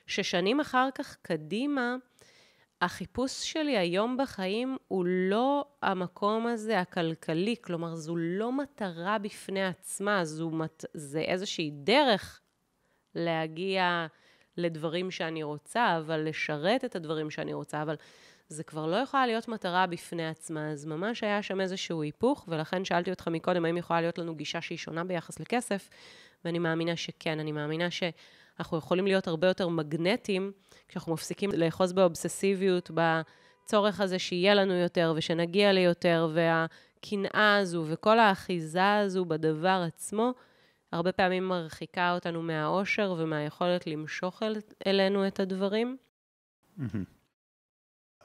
ששנים 0.07 0.59
אחר 0.59 0.89
כך 0.95 1.17
קדימה, 1.21 1.95
החיפוש 2.85 3.51
שלי 3.51 3.77
היום 3.77 4.17
בחיים 4.17 4.77
הוא 4.87 5.05
לא 5.07 5.65
המקום 5.81 6.47
הזה 6.47 6.79
הכלכלי, 6.79 7.55
כלומר, 7.61 7.95
זו 7.95 8.15
לא 8.15 8.51
מטרה 8.51 9.17
בפני 9.17 9.65
עצמה, 9.65 10.25
זו 10.25 10.49
מת... 10.49 10.85
זה 10.93 11.19
איזושהי 11.19 11.71
דרך 11.73 12.41
להגיע 13.15 14.07
לדברים 14.57 15.11
שאני 15.11 15.43
רוצה, 15.43 15.97
אבל 15.97 16.19
לשרת 16.19 16.85
את 16.85 16.95
הדברים 16.95 17.29
שאני 17.29 17.53
רוצה, 17.53 17.81
אבל 17.81 17.95
זה 18.47 18.63
כבר 18.63 18.85
לא 18.85 18.95
יכולה 18.95 19.25
להיות 19.25 19.47
מטרה 19.47 19.87
בפני 19.87 20.27
עצמה, 20.27 20.71
אז 20.71 20.85
ממש 20.85 21.23
היה 21.23 21.43
שם 21.43 21.61
איזשהו 21.61 22.01
היפוך, 22.01 22.45
ולכן 22.47 22.85
שאלתי 22.85 23.09
אותך 23.11 23.27
מקודם, 23.27 23.65
האם 23.65 23.77
יכולה 23.77 24.01
להיות 24.01 24.17
לנו 24.17 24.35
גישה 24.35 24.61
שהיא 24.61 24.77
שונה 24.77 25.03
ביחס 25.03 25.39
לכסף, 25.39 25.89
ואני 26.45 26.59
מאמינה 26.59 26.95
שכן, 26.95 27.39
אני 27.39 27.51
מאמינה 27.51 27.91
שאנחנו 28.57 28.77
יכולים 28.77 29.07
להיות 29.07 29.27
הרבה 29.27 29.47
יותר 29.47 29.67
מגנטיים, 29.67 30.51
כשאנחנו 30.87 31.13
מפסיקים 31.13 31.49
לאחוז 31.53 31.93
באובססיביות, 31.93 32.91
בצורך 32.93 34.01
הזה 34.01 34.19
שיהיה 34.19 34.53
לנו 34.53 34.73
יותר, 34.73 35.13
ושנגיע 35.15 35.73
ליותר, 35.73 36.29
והקנאה 36.33 37.57
הזו, 37.57 37.85
וכל 37.87 38.19
האחיזה 38.19 38.93
הזו 38.93 39.25
בדבר 39.25 39.83
עצמו, 39.87 40.33
הרבה 40.91 41.11
פעמים 41.11 41.47
מרחיקה 41.47 42.13
אותנו 42.13 42.41
מהאושר 42.41 43.15
ומהיכולת 43.17 43.87
למשוך 43.87 44.43
אל, 44.43 44.55
אלינו 44.87 45.27
את 45.27 45.39
הדברים. 45.39 45.97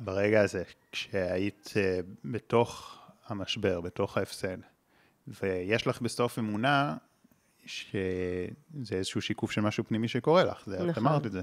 ברגע 0.01 0.41
הזה, 0.41 0.63
כשהיית 0.93 1.67
uh, 1.67 2.07
בתוך 2.25 2.99
המשבר, 3.27 3.81
בתוך 3.81 4.19
ההפסד, 4.19 4.59
ויש 5.29 5.87
לך 5.87 6.01
בסוף 6.01 6.39
אמונה 6.39 6.97
שזה 7.67 8.97
איזשהו 8.97 9.23
שיקוף 9.23 9.51
של 9.51 9.61
משהו 9.61 9.85
פנימי 9.85 10.09
שקורה 10.09 10.45
לך, 10.45 10.63
זה, 10.67 10.77
נכון. 10.77 10.91
את 10.91 10.99
אמרת 10.99 11.27
את 11.27 11.33
זה. 11.33 11.41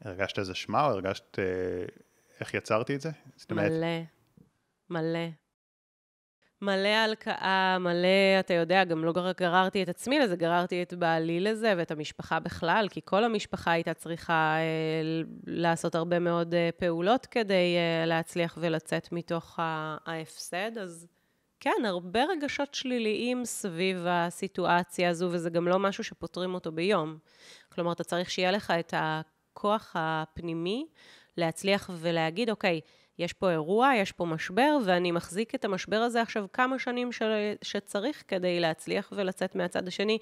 הרגשת 0.00 0.38
איזה 0.38 0.52
אשמה 0.52 0.84
או 0.84 0.90
הרגשת 0.90 1.38
uh, 1.38 2.00
איך 2.40 2.54
יצרתי 2.54 2.94
את 2.94 3.00
זה? 3.00 3.10
מלא, 3.50 3.86
מלא. 4.90 5.28
מלא 6.64 6.88
הלקאה, 6.88 7.78
מלא, 7.80 8.40
אתה 8.40 8.54
יודע, 8.54 8.84
גם 8.84 9.04
לא 9.04 9.12
גררתי 9.36 9.82
את 9.82 9.88
עצמי 9.88 10.18
לזה, 10.18 10.36
גררתי 10.36 10.82
את 10.82 10.94
בעלי 10.94 11.40
לזה 11.40 11.74
ואת 11.76 11.90
המשפחה 11.90 12.40
בכלל, 12.40 12.86
כי 12.90 13.00
כל 13.04 13.24
המשפחה 13.24 13.70
הייתה 13.70 13.94
צריכה 13.94 14.56
אה, 14.58 15.22
לעשות 15.46 15.94
הרבה 15.94 16.18
מאוד 16.18 16.54
אה, 16.54 16.70
פעולות 16.76 17.26
כדי 17.26 17.76
אה, 17.76 18.06
להצליח 18.06 18.58
ולצאת 18.60 19.12
מתוך 19.12 19.58
ההפסד, 20.06 20.78
אז 20.78 21.06
כן, 21.64 21.84
הרבה 21.84 22.24
רגשות 22.24 22.74
שליליים 22.74 23.44
סביב 23.44 24.04
הסיטואציה 24.08 25.10
הזו, 25.10 25.28
וזה 25.30 25.50
גם 25.50 25.68
לא 25.68 25.78
משהו 25.78 26.04
שפותרים 26.04 26.54
אותו 26.54 26.72
ביום. 26.72 27.18
כלומר, 27.72 27.92
אתה 27.92 28.04
צריך 28.04 28.30
שיהיה 28.30 28.50
לך 28.50 28.72
את 28.80 28.94
הכוח 28.96 29.92
הפנימי 29.98 30.86
להצליח 31.36 31.90
ולהגיד, 31.94 32.50
אוקיי, 32.50 32.80
יש 33.18 33.32
פה 33.32 33.50
אירוע, 33.50 33.90
יש 33.96 34.12
פה 34.12 34.24
משבר, 34.24 34.78
ואני 34.84 35.12
מחזיק 35.12 35.54
את 35.54 35.64
המשבר 35.64 35.96
הזה 35.96 36.22
עכשיו 36.22 36.46
כמה 36.52 36.78
שנים 36.78 37.12
ש... 37.12 37.22
שצריך 37.62 38.22
כדי 38.28 38.60
להצליח 38.60 39.12
ולצאת 39.16 39.54
מהצד 39.54 39.88
השני. 39.88 40.18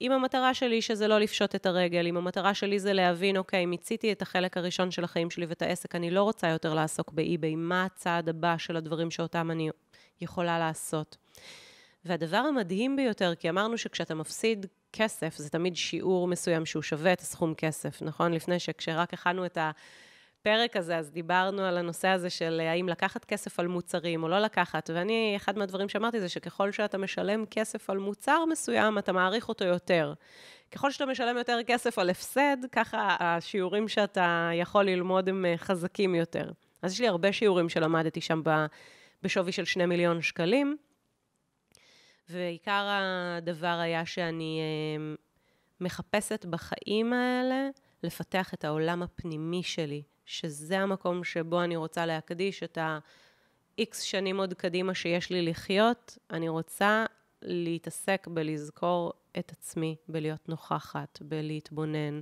אם 0.00 0.12
המטרה 0.12 0.54
שלי 0.54 0.82
שזה 0.82 1.08
לא 1.08 1.18
לפשוט 1.18 1.54
את 1.54 1.66
הרגל, 1.66 2.06
אם 2.06 2.16
המטרה 2.16 2.54
שלי 2.54 2.78
זה 2.78 2.92
להבין, 2.92 3.36
אוקיי, 3.36 3.66
מיציתי 3.66 4.12
את 4.12 4.22
החלק 4.22 4.56
הראשון 4.56 4.90
של 4.90 5.04
החיים 5.04 5.30
שלי 5.30 5.46
ואת 5.46 5.62
העסק, 5.62 5.94
אני 5.94 6.10
לא 6.10 6.22
רוצה 6.22 6.48
יותר 6.48 6.74
לעסוק 6.74 7.12
באי-ביי, 7.12 7.54
מה 7.56 7.84
הצעד 7.84 8.28
הבא 8.28 8.58
של 8.58 8.76
הדברים 8.76 9.10
שאותם 9.10 9.50
אני 9.50 9.70
יכולה 10.20 10.58
לעשות. 10.58 11.16
והדבר 12.04 12.36
המדהים 12.36 12.96
ביותר, 12.96 13.34
כי 13.34 13.50
אמרנו 13.50 13.78
שכשאתה 13.78 14.14
מפסיד 14.14 14.66
כסף, 14.92 15.34
זה 15.36 15.50
תמיד 15.50 15.76
שיעור 15.76 16.28
מסוים 16.28 16.66
שהוא 16.66 16.82
שווה 16.82 17.12
את 17.12 17.20
הסכום 17.20 17.54
כסף, 17.54 18.02
נכון? 18.02 18.32
לפני 18.32 18.58
שכשרק 18.58 19.14
הכנו 19.14 19.46
את. 19.46 19.58
הפרק 20.40 20.76
הזה, 20.76 20.96
אז 20.96 21.10
דיברנו 21.10 21.62
על 21.62 21.78
הנושא 21.78 22.08
הזה 22.08 22.30
של 22.30 22.60
האם 22.60 22.88
לקחת 22.88 23.24
כסף 23.24 23.60
על 23.60 23.66
מוצרים 23.66 24.22
או 24.22 24.28
לא 24.28 24.38
לקחת, 24.38 24.90
ואני, 24.94 25.34
אחד 25.36 25.58
מהדברים 25.58 25.88
שאמרתי 25.88 26.20
זה 26.20 26.28
שככל 26.28 26.72
שאתה 26.72 26.98
משלם 26.98 27.44
כסף 27.50 27.90
על 27.90 27.98
מוצר 27.98 28.44
מסוים, 28.44 28.98
אתה 28.98 29.12
מעריך 29.12 29.48
אותו 29.48 29.64
יותר. 29.64 30.14
ככל 30.72 30.90
שאתה 30.90 31.06
משלם 31.06 31.36
יותר 31.36 31.58
כסף 31.66 31.98
על 31.98 32.10
הפסד, 32.10 32.56
ככה 32.72 33.16
השיעורים 33.20 33.88
שאתה 33.88 34.50
יכול 34.54 34.84
ללמוד 34.84 35.28
הם 35.28 35.44
אה, 35.44 35.54
חזקים 35.56 36.14
יותר. 36.14 36.50
אז 36.82 36.92
יש 36.92 37.00
לי 37.00 37.08
הרבה 37.08 37.32
שיעורים 37.32 37.68
שלמדתי 37.68 38.20
שם 38.20 38.42
בשווי 39.22 39.52
של 39.52 39.64
שני 39.64 39.86
מיליון 39.86 40.22
שקלים, 40.22 40.76
ועיקר 42.28 42.86
הדבר 42.90 43.78
היה 43.82 44.06
שאני 44.06 44.60
אה, 44.60 45.14
מחפשת 45.80 46.44
בחיים 46.44 47.12
האלה 47.12 47.68
לפתח 48.02 48.54
את 48.54 48.64
העולם 48.64 49.02
הפנימי 49.02 49.62
שלי, 49.62 50.02
שזה 50.24 50.78
המקום 50.78 51.24
שבו 51.24 51.62
אני 51.62 51.76
רוצה 51.76 52.06
להקדיש 52.06 52.62
את 52.62 52.78
ה-X 52.78 53.96
שנים 54.02 54.40
עוד 54.40 54.54
קדימה 54.54 54.94
שיש 54.94 55.30
לי 55.30 55.42
לחיות, 55.42 56.18
אני 56.30 56.48
רוצה 56.48 57.04
להתעסק 57.42 58.26
בלזכור 58.30 59.12
את 59.38 59.52
עצמי, 59.52 59.96
בלהיות 60.08 60.48
נוכחת, 60.48 61.18
בלהתבונן, 61.22 62.20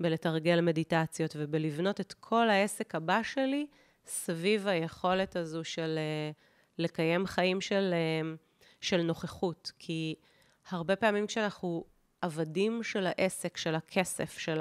בלתרגל 0.00 0.60
מדיטציות 0.60 1.36
ובלבנות 1.38 2.00
את 2.00 2.12
כל 2.12 2.50
העסק 2.50 2.94
הבא 2.94 3.22
שלי 3.22 3.66
סביב 4.08 4.66
היכולת 4.66 5.36
הזו 5.36 5.64
של 5.64 5.98
אה, 5.98 6.30
לקיים 6.78 7.26
חיים 7.26 7.60
של, 7.60 7.90
אה, 7.92 8.30
של 8.80 9.02
נוכחות. 9.02 9.72
כי 9.78 10.14
הרבה 10.70 10.96
פעמים 10.96 11.26
כשאנחנו 11.26 11.84
עבדים 12.22 12.82
של 12.82 13.06
העסק, 13.06 13.56
של 13.56 13.74
הכסף, 13.74 14.38
של 14.38 14.60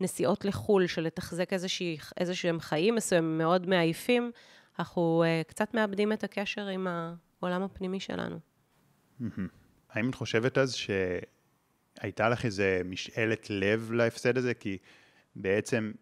הנסיעות 0.00 0.44
לחו"ל, 0.44 0.86
של 0.86 1.02
לתחזק 1.02 1.52
איזה 2.16 2.34
שהם 2.34 2.60
חיים 2.60 2.94
מסוימים 2.94 3.38
מאוד 3.38 3.66
מעייפים, 3.66 4.30
אנחנו 4.78 5.24
uh, 5.24 5.48
קצת 5.48 5.74
מאבדים 5.74 6.12
את 6.12 6.24
הקשר 6.24 6.66
עם 6.66 6.86
העולם 6.86 7.62
הפנימי 7.62 8.00
שלנו. 8.00 8.38
האם 9.90 10.10
את 10.10 10.14
חושבת 10.14 10.58
אז 10.58 10.74
שהייתה 10.74 12.28
לך 12.28 12.44
איזה 12.44 12.80
משאלת 12.84 13.50
לב 13.50 13.92
להפסד 13.92 14.38
הזה? 14.38 14.54
כי 14.54 14.78
בעצם 15.36 15.92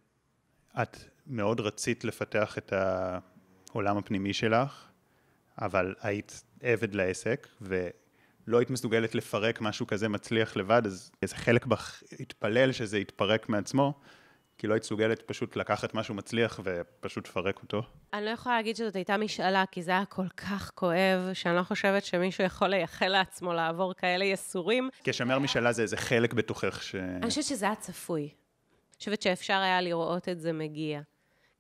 את 0.82 0.96
מאוד 1.28 1.60
רצית 1.60 2.04
לפתח 2.04 2.58
את 2.58 2.72
העולם 3.72 3.96
הפנימי 3.96 4.32
שלך, 4.32 4.88
אבל 5.60 5.94
היית 6.00 6.42
עבד 6.62 6.94
לעסק, 6.94 7.48
ו... 7.60 7.88
לא 8.46 8.58
היית 8.58 8.70
מסוגלת 8.70 9.14
לפרק 9.14 9.60
משהו 9.60 9.86
כזה 9.86 10.08
מצליח 10.08 10.56
לבד, 10.56 10.82
אז 10.86 11.10
איזה 11.22 11.36
חלק 11.36 11.66
בך 11.66 12.02
התפלל 12.20 12.72
שזה 12.72 12.98
יתפרק 12.98 13.48
מעצמו, 13.48 13.94
כי 14.58 14.66
לא 14.66 14.74
היית 14.74 14.82
מסוגלת 14.82 15.22
פשוט 15.22 15.56
לקחת 15.56 15.94
משהו 15.94 16.14
מצליח 16.14 16.60
ופשוט 16.64 17.28
לפרק 17.28 17.62
אותו? 17.62 17.82
אני 18.12 18.24
לא 18.24 18.30
יכולה 18.30 18.56
להגיד 18.56 18.76
שזאת 18.76 18.96
הייתה 18.96 19.16
משאלה, 19.16 19.64
כי 19.70 19.82
זה 19.82 19.90
היה 19.90 20.04
כל 20.04 20.28
כך 20.28 20.70
כואב, 20.74 21.30
שאני 21.32 21.56
לא 21.56 21.62
חושבת 21.62 22.04
שמישהו 22.04 22.44
יכול 22.44 22.68
לייחל 22.68 23.08
לעצמו 23.08 23.52
לעבור 23.52 23.94
כאלה 23.94 24.24
יסורים. 24.24 24.88
כשאומר 25.04 25.38
משאלה 25.38 25.72
זה 25.72 25.82
איזה 25.82 25.96
חלק 25.96 26.32
בתוכך 26.32 26.82
ש... 26.82 26.94
אני 26.94 27.26
חושבת 27.26 27.44
שזה 27.44 27.66
היה 27.66 27.74
צפוי. 27.74 28.22
אני 28.22 28.98
חושבת 28.98 29.22
שאפשר 29.22 29.58
היה 29.58 29.80
לראות 29.80 30.28
את 30.28 30.40
זה 30.40 30.52
מגיע. 30.52 31.00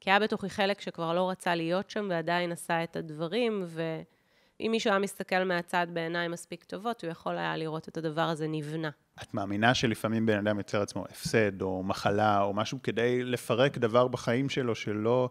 כי 0.00 0.10
היה 0.10 0.20
בתוכי 0.20 0.50
חלק 0.50 0.80
שכבר 0.80 1.14
לא 1.14 1.30
רצה 1.30 1.54
להיות 1.54 1.90
שם 1.90 2.06
ועדיין 2.10 2.52
עשה 2.52 2.84
את 2.84 2.96
הדברים, 2.96 3.64
ואם 3.66 4.68
מישהו 4.70 4.90
היה 4.90 4.98
מסתכל 4.98 5.44
מהצד 5.44 5.86
בעיניים 5.92 6.30
מספיק 6.30 6.64
טובות, 6.64 7.04
הוא 7.04 7.10
יכול 7.10 7.38
היה 7.38 7.56
לראות 7.56 7.88
את 7.88 7.96
הדבר 7.96 8.22
הזה 8.22 8.46
נבנה. 8.48 8.90
את 9.22 9.34
מאמינה 9.34 9.74
שלפעמים 9.74 10.26
בן 10.26 10.38
אדם 10.38 10.58
יוצר 10.58 10.82
עצמו 10.82 11.04
הפסד 11.04 11.62
או 11.62 11.82
מחלה 11.82 12.42
או 12.42 12.54
משהו 12.54 12.82
כדי 12.82 13.24
לפרק 13.24 13.78
דבר 13.78 14.08
בחיים 14.08 14.48
שלו 14.48 14.74
שלא 14.74 15.30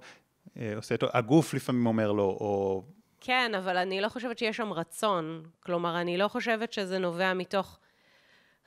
אה, 0.57 0.73
עושה 0.75 0.95
אותו, 0.95 1.07
הגוף 1.13 1.53
לפעמים 1.53 1.85
אומר 1.85 2.11
לו, 2.11 2.23
או... 2.23 2.83
כן, 3.21 3.51
אבל 3.57 3.77
אני 3.77 4.01
לא 4.01 4.09
חושבת 4.09 4.37
שיש 4.37 4.57
שם 4.57 4.73
רצון. 4.73 5.43
כלומר, 5.59 6.01
אני 6.01 6.17
לא 6.17 6.27
חושבת 6.27 6.73
שזה 6.73 6.97
נובע 6.97 7.33
מתוך... 7.33 7.79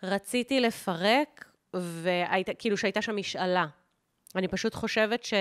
רציתי 0.02 0.60
לפרק, 0.60 1.44
וכאילו 1.74 2.76
שהייתה 2.76 3.02
שם 3.02 3.16
משאלה. 3.16 3.66
אני 4.36 4.48
פשוט 4.48 4.74
חושבת 4.74 5.24
ש... 5.24 5.34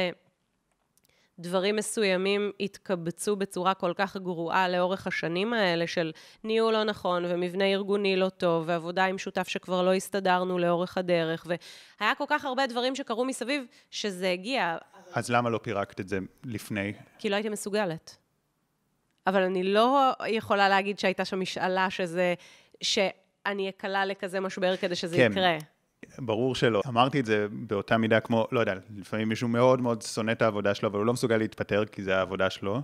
דברים 1.39 1.75
מסוימים 1.75 2.51
התקבצו 2.59 3.35
בצורה 3.35 3.73
כל 3.73 3.93
כך 3.95 4.17
גרועה 4.17 4.69
לאורך 4.69 5.07
השנים 5.07 5.53
האלה 5.53 5.87
של 5.87 6.11
ניהול 6.43 6.73
לא 6.73 6.83
נכון 6.83 7.25
ומבנה 7.27 7.65
ארגוני 7.65 8.15
לא 8.15 8.29
טוב 8.29 8.63
ועבודה 8.67 9.05
עם 9.05 9.17
שותף 9.17 9.47
שכבר 9.47 9.81
לא 9.81 9.93
הסתדרנו 9.93 10.59
לאורך 10.59 10.97
הדרך 10.97 11.47
והיה 11.47 12.15
כל 12.15 12.23
כך 12.27 12.45
הרבה 12.45 12.67
דברים 12.67 12.95
שקרו 12.95 13.25
מסביב 13.25 13.63
שזה 13.91 14.29
הגיע. 14.31 14.77
אז 15.13 15.31
למה 15.31 15.49
לא 15.49 15.59
פירקת 15.63 15.99
את 15.99 16.07
זה 16.07 16.19
לפני? 16.43 16.93
כי 17.19 17.29
לא 17.29 17.35
הייתי 17.35 17.49
מסוגלת. 17.49 18.17
אבל 19.27 19.43
אני 19.43 19.63
לא 19.63 20.11
יכולה 20.27 20.69
להגיד 20.69 20.99
שהייתה 20.99 21.25
שם 21.25 21.39
משאלה 21.39 21.89
שזה, 21.89 22.33
שאני 22.81 23.69
אקלה 23.69 24.05
לכזה 24.05 24.39
משבר 24.39 24.77
כדי 24.77 24.95
שזה 24.95 25.17
כן. 25.17 25.31
יקרה. 25.31 25.57
ברור 26.21 26.55
שלא. 26.55 26.81
אמרתי 26.87 27.19
את 27.19 27.25
זה 27.25 27.47
באותה 27.51 27.97
מידה 27.97 28.19
כמו, 28.19 28.47
לא 28.51 28.59
יודע, 28.59 28.73
לפעמים 28.97 29.29
מישהו 29.29 29.47
מאוד 29.47 29.81
מאוד 29.81 30.01
שונא 30.01 30.31
את 30.31 30.41
העבודה 30.41 30.75
שלו, 30.75 30.89
אבל 30.89 30.97
הוא 30.97 31.05
לא 31.05 31.13
מסוגל 31.13 31.37
להתפטר 31.37 31.85
כי 31.85 32.03
זה 32.03 32.17
העבודה 32.17 32.49
שלו. 32.49 32.81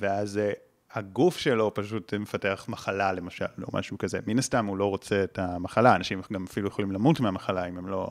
ואז 0.00 0.36
uh, 0.36 0.58
הגוף 0.92 1.38
שלו 1.38 1.74
פשוט 1.74 2.14
מפתח 2.14 2.66
מחלה 2.68 3.12
למשל, 3.12 3.44
או 3.62 3.78
משהו 3.78 3.98
כזה. 3.98 4.18
מן 4.26 4.38
הסתם 4.38 4.66
הוא 4.66 4.76
לא 4.76 4.84
רוצה 4.84 5.24
את 5.24 5.38
המחלה, 5.38 5.96
אנשים 5.96 6.20
גם 6.32 6.44
אפילו 6.44 6.68
יכולים 6.68 6.92
למות 6.92 7.20
מהמחלה 7.20 7.64
אם 7.64 7.78
הם 7.78 7.88
לא... 7.88 8.10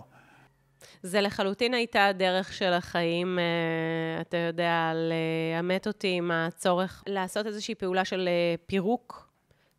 זה 1.04 1.22
לחלוטין 1.22 1.74
הייתה 1.74 2.06
הדרך 2.06 2.54
של 2.54 2.74
החיים, 2.74 3.40
uh, 3.40 4.22
אתה 4.22 4.38
יודע, 4.38 4.92
לאמת 4.94 5.88
אותי 5.88 6.08
עם 6.08 6.32
הצורך 6.32 7.04
לעשות 7.08 7.46
איזושהי 7.46 7.76
פעולה 7.76 8.06
של 8.06 8.30
uh, 8.30 8.66
פירוק 8.66 9.30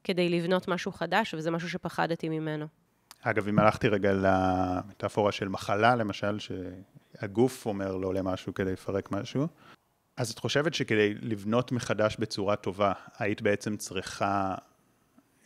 כדי 0.05 0.29
לבנות 0.29 0.69
משהו 0.69 0.93
חדש, 0.93 1.35
וזה 1.35 1.51
משהו 1.51 1.69
שפחדתי 1.69 2.29
ממנו. 2.29 2.67
אגב, 3.23 3.49
אם 3.49 3.59
הלכתי 3.59 3.89
רגע 3.89 4.13
למטאפורה 4.13 5.33
של 5.33 5.49
מחלה, 5.49 5.97
למשל, 5.97 6.39
שהגוף 6.39 7.67
אומר 7.67 7.97
לא 7.97 8.15
למשהו 8.15 8.55
כדי 8.55 8.73
לפרק 8.73 9.13
משהו, 9.13 9.47
אז 10.17 10.31
את 10.31 10.39
חושבת 10.39 10.75
שכדי 10.75 11.15
לבנות 11.15 11.73
מחדש 11.73 12.17
בצורה 12.19 12.57
טובה, 12.57 12.93
היית 13.19 13.43
בעצם 13.43 13.77
צריכה 13.77 14.55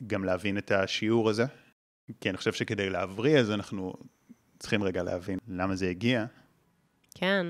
גם 0.06 0.24
להבין 0.24 0.58
את 0.58 0.70
השיעור 0.70 1.30
הזה? 1.30 1.44
כי 2.20 2.30
אני 2.30 2.36
חושב 2.36 2.52
שכדי 2.52 2.90
להבריא, 2.90 3.38
אז 3.38 3.50
אנחנו 3.50 3.92
צריכים 4.58 4.82
רגע 4.82 5.02
להבין 5.02 5.38
למה 5.48 5.76
זה 5.76 5.88
הגיע. 5.88 6.24
כן. 7.14 7.46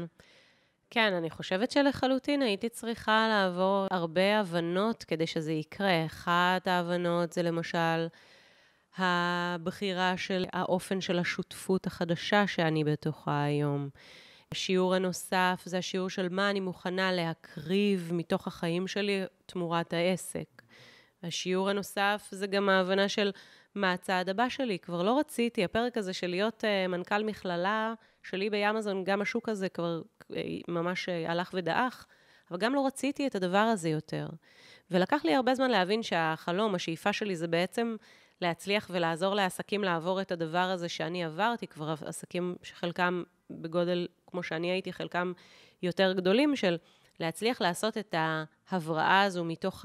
כן, 0.90 1.12
אני 1.12 1.30
חושבת 1.30 1.70
שלחלוטין 1.70 2.42
הייתי 2.42 2.68
צריכה 2.68 3.28
לעבור 3.28 3.86
הרבה 3.90 4.40
הבנות 4.40 5.04
כדי 5.04 5.26
שזה 5.26 5.52
יקרה. 5.52 6.06
אחת 6.06 6.68
ההבנות 6.68 7.32
זה 7.32 7.42
למשל 7.42 8.06
הבחירה 8.98 10.16
של 10.16 10.44
האופן 10.52 11.00
של 11.00 11.18
השותפות 11.18 11.86
החדשה 11.86 12.46
שאני 12.46 12.84
בתוכה 12.84 13.44
היום. 13.44 13.88
השיעור 14.52 14.94
הנוסף 14.94 15.62
זה 15.64 15.78
השיעור 15.78 16.10
של 16.10 16.28
מה 16.28 16.50
אני 16.50 16.60
מוכנה 16.60 17.12
להקריב 17.12 18.10
מתוך 18.12 18.46
החיים 18.46 18.86
שלי 18.86 19.22
תמורת 19.46 19.92
העסק. 19.92 20.62
השיעור 21.22 21.70
הנוסף 21.70 22.28
זה 22.30 22.46
גם 22.46 22.68
ההבנה 22.68 23.08
של 23.08 23.30
מה 23.74 23.92
הצעד 23.92 24.28
הבא 24.28 24.48
שלי. 24.48 24.78
כבר 24.78 25.02
לא 25.02 25.18
רציתי, 25.18 25.64
הפרק 25.64 25.96
הזה 25.96 26.12
של 26.12 26.26
להיות 26.26 26.64
uh, 26.64 26.88
מנכ"ל 26.88 27.24
מכללה 27.24 27.94
שלי 28.22 28.50
באמזון, 28.50 29.04
גם 29.04 29.22
השוק 29.22 29.48
הזה 29.48 29.68
כבר 29.68 30.02
uh, 30.22 30.34
ממש 30.68 31.08
uh, 31.08 31.30
הלך 31.30 31.50
ודעך, 31.54 32.06
אבל 32.50 32.58
גם 32.58 32.74
לא 32.74 32.86
רציתי 32.86 33.26
את 33.26 33.34
הדבר 33.34 33.58
הזה 33.58 33.88
יותר. 33.88 34.28
ולקח 34.90 35.24
לי 35.24 35.34
הרבה 35.34 35.54
זמן 35.54 35.70
להבין 35.70 36.02
שהחלום, 36.02 36.74
השאיפה 36.74 37.12
שלי 37.12 37.36
זה 37.36 37.48
בעצם 37.48 37.96
להצליח 38.42 38.90
ולעזור 38.90 39.34
לעסקים 39.34 39.84
לעבור 39.84 40.20
את 40.20 40.32
הדבר 40.32 40.58
הזה 40.58 40.88
שאני 40.88 41.24
עברתי, 41.24 41.66
כבר 41.66 41.94
עסקים 42.06 42.56
שחלקם 42.62 43.22
בגודל 43.50 44.08
כמו 44.26 44.42
שאני 44.42 44.70
הייתי, 44.70 44.92
חלקם 44.92 45.32
יותר 45.82 46.12
גדולים, 46.12 46.56
של 46.56 46.76
להצליח 47.20 47.60
לעשות 47.60 47.98
את 47.98 48.14
ההבראה 48.18 49.22
הזו 49.22 49.44
מתוך 49.44 49.84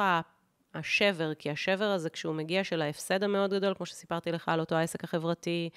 השבר, 0.73 1.33
כי 1.33 1.49
השבר 1.49 1.85
הזה, 1.85 2.09
כשהוא 2.09 2.35
מגיע 2.35 2.63
של 2.63 2.81
ההפסד 2.81 3.23
המאוד 3.23 3.53
גדול, 3.53 3.73
כמו 3.73 3.85
שסיפרתי 3.85 4.31
לך 4.31 4.49
על 4.49 4.59
אותו 4.59 4.75
העסק 4.75 5.03
החברתי, 5.03 5.69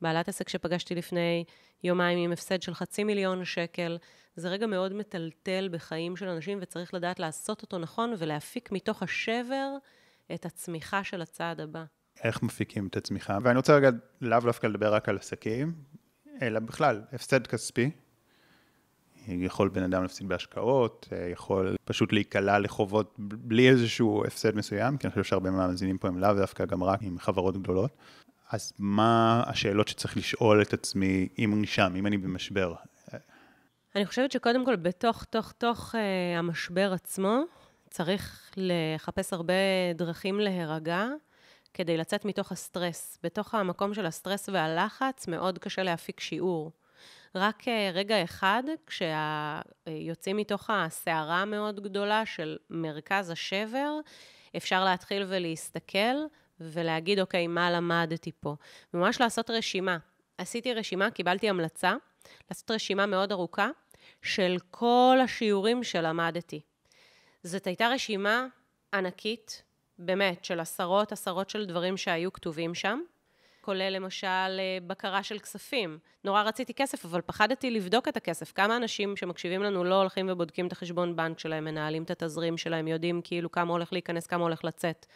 בעלת 0.00 0.28
עסק 0.28 0.48
שפגשתי 0.48 0.94
לפני 0.94 1.44
יומיים 1.84 2.18
עם 2.18 2.32
הפסד 2.32 2.62
של 2.62 2.74
חצי 2.74 3.04
מיליון 3.04 3.44
שקל, 3.44 3.98
זה 4.36 4.48
רגע 4.48 4.66
מאוד 4.66 4.92
מטלטל 4.92 5.68
בחיים 5.72 6.16
של 6.16 6.28
אנשים, 6.28 6.58
וצריך 6.62 6.94
לדעת 6.94 7.20
לעשות 7.20 7.62
אותו 7.62 7.78
נכון 7.78 8.14
ולהפיק 8.18 8.72
מתוך 8.72 9.02
השבר 9.02 9.70
את 10.34 10.46
הצמיחה 10.46 11.04
של 11.04 11.22
הצעד 11.22 11.60
הבא. 11.60 11.84
איך 12.24 12.42
מפיקים 12.42 12.86
את 12.86 12.96
הצמיחה. 12.96 13.38
ואני 13.42 13.56
רוצה 13.56 13.76
רגע 13.76 13.90
לאו 14.20 14.40
דווקא 14.40 14.66
לדבר 14.66 14.94
רק 14.94 15.08
על 15.08 15.16
עסקים, 15.16 15.72
אלא 16.42 16.60
בכלל, 16.60 17.02
הפסד 17.12 17.46
כספי. 17.46 17.90
יכול 19.28 19.68
בן 19.68 19.82
אדם 19.82 20.02
להפסיד 20.02 20.28
בהשקעות, 20.28 21.08
יכול 21.32 21.76
פשוט 21.84 22.12
להיקלע 22.12 22.58
לחובות 22.58 23.14
בלי 23.18 23.68
איזשהו 23.68 24.24
הפסד 24.26 24.56
מסוים, 24.56 24.96
כי 24.96 25.06
אני 25.06 25.10
חושב 25.12 25.24
שהרבה 25.24 25.50
מהמאזינים 25.50 25.98
פה 25.98 26.08
הם 26.08 26.18
לאו 26.18 26.34
דווקא 26.34 26.64
גם 26.64 26.84
רק 26.84 27.02
עם 27.02 27.18
חברות 27.18 27.56
גדולות. 27.56 27.90
אז 28.50 28.72
מה 28.78 29.42
השאלות 29.46 29.88
שצריך 29.88 30.16
לשאול 30.16 30.62
את 30.62 30.72
עצמי 30.72 31.28
אם 31.38 31.54
אני 31.54 31.66
שם, 31.66 31.92
אם 31.96 32.06
אני 32.06 32.18
במשבר? 32.18 32.74
אני 33.96 34.06
חושבת 34.06 34.32
שקודם 34.32 34.64
כל, 34.64 34.76
בתוך, 34.76 35.24
תוך, 35.24 35.52
תוך 35.52 35.94
uh, 35.94 35.98
המשבר 36.38 36.92
עצמו, 36.92 37.42
צריך 37.90 38.50
לחפש 38.56 39.32
הרבה 39.32 39.52
דרכים 39.94 40.40
להירגע, 40.40 41.06
כדי 41.76 41.96
לצאת 41.96 42.24
מתוך 42.24 42.52
הסטרס. 42.52 43.18
בתוך 43.22 43.54
המקום 43.54 43.94
של 43.94 44.06
הסטרס 44.06 44.48
והלחץ 44.48 45.28
מאוד 45.28 45.58
קשה 45.58 45.82
להפיק 45.82 46.20
שיעור. 46.20 46.72
רק 47.34 47.68
אה, 47.68 47.90
רגע 47.94 48.24
אחד, 48.24 48.62
כשיוצאים 48.86 50.36
מתוך 50.36 50.70
הסערה 50.70 51.42
המאוד 51.42 51.80
גדולה 51.80 52.26
של 52.26 52.56
מרכז 52.70 53.30
השבר, 53.30 53.98
אפשר 54.56 54.84
להתחיל 54.84 55.24
ולהסתכל 55.28 56.16
ולהגיד, 56.60 57.20
אוקיי, 57.20 57.46
מה 57.46 57.70
למדתי 57.70 58.32
פה? 58.40 58.54
ממש 58.94 59.20
לעשות 59.20 59.50
רשימה. 59.50 59.98
עשיתי 60.38 60.74
רשימה, 60.74 61.10
קיבלתי 61.10 61.48
המלצה, 61.48 61.94
לעשות 62.50 62.70
רשימה 62.70 63.06
מאוד 63.06 63.32
ארוכה 63.32 63.68
של 64.22 64.56
כל 64.70 65.18
השיעורים 65.24 65.84
שלמדתי. 65.84 66.60
זאת 67.42 67.66
הייתה 67.66 67.88
רשימה 67.88 68.46
ענקית, 68.94 69.62
באמת, 69.98 70.44
של 70.44 70.60
עשרות 70.60 71.12
עשרות 71.12 71.50
של 71.50 71.66
דברים 71.66 71.96
שהיו 71.96 72.32
כתובים 72.32 72.74
שם, 72.74 73.00
כולל 73.60 73.92
למשל 73.92 74.26
אה, 74.26 74.78
בקרה 74.86 75.22
של 75.22 75.38
כספים. 75.38 75.98
נורא 76.24 76.42
רציתי 76.42 76.74
כסף, 76.74 77.04
אבל 77.04 77.20
פחדתי 77.20 77.70
לבדוק 77.70 78.08
את 78.08 78.16
הכסף. 78.16 78.52
כמה 78.52 78.76
אנשים 78.76 79.16
שמקשיבים 79.16 79.62
לנו 79.62 79.84
לא 79.84 79.94
הולכים 79.94 80.28
ובודקים 80.32 80.66
את 80.66 80.72
החשבון 80.72 81.16
בנק 81.16 81.38
שלהם, 81.38 81.64
מנהלים 81.64 82.02
את 82.02 82.10
התזרים 82.10 82.56
שלהם, 82.56 82.88
יודעים 82.88 83.20
כאילו 83.24 83.52
כמה 83.52 83.72
הולך 83.72 83.92
להיכנס, 83.92 84.26
כמה 84.26 84.42
הולך 84.42 84.64
לצאת. 84.64 85.06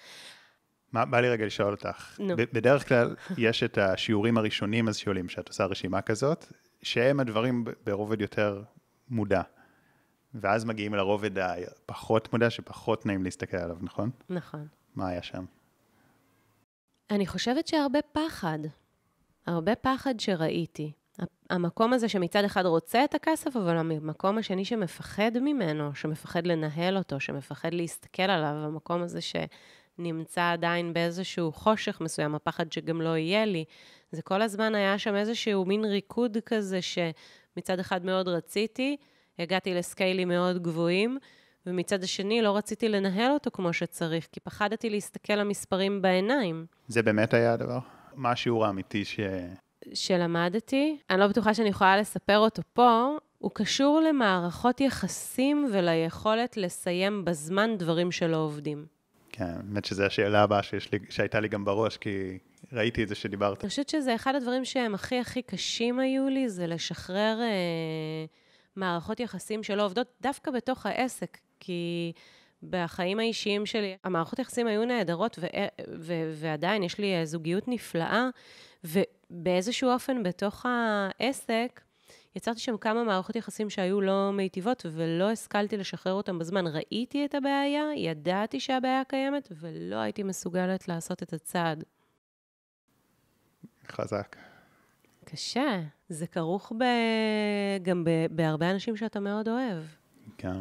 מה, 0.93 1.05
בא 1.05 1.21
לי 1.21 1.29
רגע 1.29 1.47
לשאול 1.47 1.71
אותך. 1.73 2.17
נו. 2.19 2.37
בדרך 2.37 2.89
כלל 2.89 3.17
יש 3.39 3.63
את 3.63 3.79
השיעורים 3.79 4.39
הראשונים 4.39 4.89
אז 4.89 4.97
שעולים, 4.97 5.29
שאת 5.29 5.49
עושה 5.49 5.65
רשימה 5.65 6.03
כזאת, 6.03 6.47
שהם 6.83 7.21
הדברים 7.21 7.65
ברובד 7.85 8.21
יותר 8.21 8.63
מודע. 9.09 9.43
ואז 10.35 10.65
מגיעים 10.65 10.95
לרובד 10.95 11.39
הפחות 11.39 12.33
מודע, 12.33 12.51
שפחות 12.51 13.07
נעים 13.07 13.25
להסתכל 13.25 13.57
עליו, 13.57 13.77
נכון? 13.81 14.11
נכון. 14.29 14.67
מה 14.95 15.09
היה 15.09 15.23
שם? 15.23 15.45
אני 17.11 17.27
חושבת 17.27 17.69
שהרבה 17.69 17.99
פחד. 18.13 18.59
הרבה 19.47 19.75
פחד 19.75 20.21
שראיתי. 20.21 20.93
המקום 21.51 21.93
הזה 21.93 22.09
שמצד 22.09 22.45
אחד 22.45 22.67
רוצה 22.67 23.05
את 23.05 23.15
הכסף, 23.15 23.57
אבל 23.57 23.77
המקום 23.77 24.39
השני 24.39 24.65
שמפחד 24.65 25.31
ממנו, 25.41 25.95
שמפחד 25.95 26.47
לנהל 26.47 26.97
אותו, 26.97 27.21
שמפחד 27.21 27.75
להסתכל 27.75 28.23
עליו, 28.23 28.55
המקום 28.55 29.03
הזה 29.03 29.19
שנמצא 29.21 30.51
עדיין 30.53 30.93
באיזשהו 30.93 31.53
חושך 31.53 32.01
מסוים, 32.01 32.35
הפחד 32.35 32.73
שגם 32.73 33.01
לא 33.03 33.17
יהיה 33.17 33.45
לי, 33.45 33.65
זה 34.13 34.23
כל 34.23 34.43
הזמן 34.43 34.75
היה 34.75 34.99
שם 34.99 35.17
איזשהו 35.17 35.65
מין 35.65 35.85
ריקוד 35.85 36.37
כזה, 36.47 36.81
מצד 37.57 37.79
אחד 37.79 38.05
מאוד 38.05 38.29
רציתי, 38.29 38.97
הגעתי 39.43 39.75
לסקיילים 39.75 40.29
מאוד 40.29 40.63
גבוהים, 40.63 41.19
ומצד 41.67 42.03
השני 42.03 42.43
לא 42.43 42.57
רציתי 42.57 42.89
לנהל 42.89 43.33
אותו 43.33 43.51
כמו 43.51 43.73
שצריך, 43.73 44.29
כי 44.33 44.41
פחדתי 44.41 44.91
להסתכל 44.91 45.33
למספרים 45.33 46.03
בעיניים. 46.03 46.67
זה 46.89 47.03
באמת 47.03 47.35
היה 47.35 47.53
הדבר? 47.53 47.79
מה 48.15 48.31
השיעור 48.31 48.67
האמיתי 48.67 49.05
ש... 49.05 49.21
שלמדתי, 49.95 50.99
אני 51.11 51.21
לא 51.21 51.27
בטוחה 51.27 51.55
שאני 51.55 51.69
יכולה 51.69 51.97
לספר 51.97 52.39
אותו 52.39 52.63
פה, 52.73 53.17
הוא 53.39 53.51
קשור 53.55 54.01
למערכות 54.01 54.81
יחסים 54.81 55.69
וליכולת 55.73 56.57
לסיים 56.57 57.25
בזמן 57.25 57.77
דברים 57.79 58.13
שלא 58.13 58.37
עובדים. 58.37 58.87
כן, 59.33 59.45
האמת 59.45 59.85
שזו 59.85 60.05
השאלה 60.05 60.43
הבאה 60.43 60.63
שיש 60.63 60.93
לי, 60.93 60.99
שהייתה 61.11 61.41
לי 61.41 61.49
גם 61.49 61.65
בראש, 61.65 61.97
כי 61.97 62.39
ראיתי 62.73 63.03
את 63.03 63.09
זה 63.09 63.15
שדיברת. 63.15 63.61
אני 63.65 63.69
חושבת 63.69 63.89
שזה 63.89 64.15
אחד 64.15 64.35
הדברים 64.35 64.65
שהם 64.65 64.95
הכי 64.95 65.19
הכי 65.19 65.43
קשים 65.43 65.99
היו 65.99 66.29
לי, 66.29 66.49
זה 66.49 66.67
לשחרר 66.67 67.39
אה, 67.41 68.25
מערכות 68.77 69.21
יחסים 69.21 69.63
שלא 69.63 69.85
עובדות 69.85 70.07
דווקא 70.21 70.51
בתוך 70.51 70.87
העסק, 70.87 71.39
כי 71.61 72.13
בחיים 72.63 73.19
האישיים 73.19 73.67
שלי, 73.67 73.97
המערכות 74.05 74.39
יחסים 74.39 74.67
היו 74.67 74.85
נהדרות, 74.85 75.39
ו- 75.43 75.47
ו- 75.99 76.33
ועדיין 76.35 76.83
יש 76.83 76.99
לי 76.99 77.27
זוגיות 77.27 77.69
נפלאה, 77.69 78.29
ובאיזשהו 78.85 79.91
אופן 79.91 80.23
בתוך 80.23 80.67
העסק, 80.69 81.81
יצרתי 82.37 82.61
שם 82.61 82.77
כמה 82.77 83.05
מערכות 83.05 83.37
יחסים 83.37 83.71
שהיו 83.71 84.01
לא 84.01 84.31
מיטיבות, 84.33 84.87
ולא 84.93 85.31
השכלתי 85.31 85.77
לשחרר 85.77 86.13
אותם 86.13 86.39
בזמן. 86.39 86.67
ראיתי 86.67 87.25
את 87.25 87.35
הבעיה, 87.35 87.85
ידעתי 87.97 88.61
שהבעיה 88.61 89.03
קיימת, 89.05 89.49
ולא 89.53 89.97
הייתי 89.97 90.23
מסוגלת 90.23 90.89
לעשות 90.89 91.23
את 91.23 91.33
הצעד. 91.33 91.85
חזק. 93.89 94.37
קשה. 95.25 95.81
זה 96.11 96.27
כרוך 96.27 96.73
ב... 96.79 96.85
גם 97.83 98.05
ב... 98.05 98.11
בהרבה 98.31 98.71
אנשים 98.71 98.97
שאתה 98.97 99.21
מאוד 99.21 99.49
אוהב. 99.49 99.83
כן. 100.39 100.61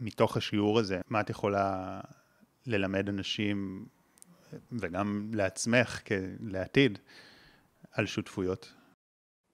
מתוך 0.00 0.36
השיעור 0.36 0.78
הזה, 0.78 1.00
מה 1.10 1.20
את 1.20 1.30
יכולה 1.30 2.00
ללמד 2.66 3.08
אנשים, 3.08 3.86
וגם 4.72 5.30
לעצמך 5.34 6.00
לעתיד, 6.40 6.98
על 7.92 8.06
שותפויות? 8.06 8.72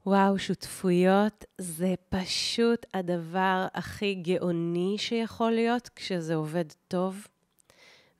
וואו, 0.06 0.38
שותפויות 0.38 1.44
זה 1.59 1.94
פשוט 2.09 2.86
הדבר 2.94 3.66
הכי 3.74 4.14
גאוני 4.14 4.94
שיכול 4.98 5.50
להיות 5.50 5.90
כשזה 5.96 6.34
עובד 6.34 6.64
טוב, 6.88 7.26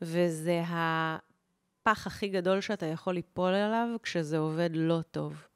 וזה 0.03 0.62
הפח 0.66 2.07
הכי 2.07 2.28
גדול 2.28 2.61
שאתה 2.61 2.86
יכול 2.86 3.14
ליפול 3.14 3.55
עליו 3.55 3.89
כשזה 4.03 4.39
עובד 4.39 4.70
לא 4.72 5.01
טוב. 5.11 5.48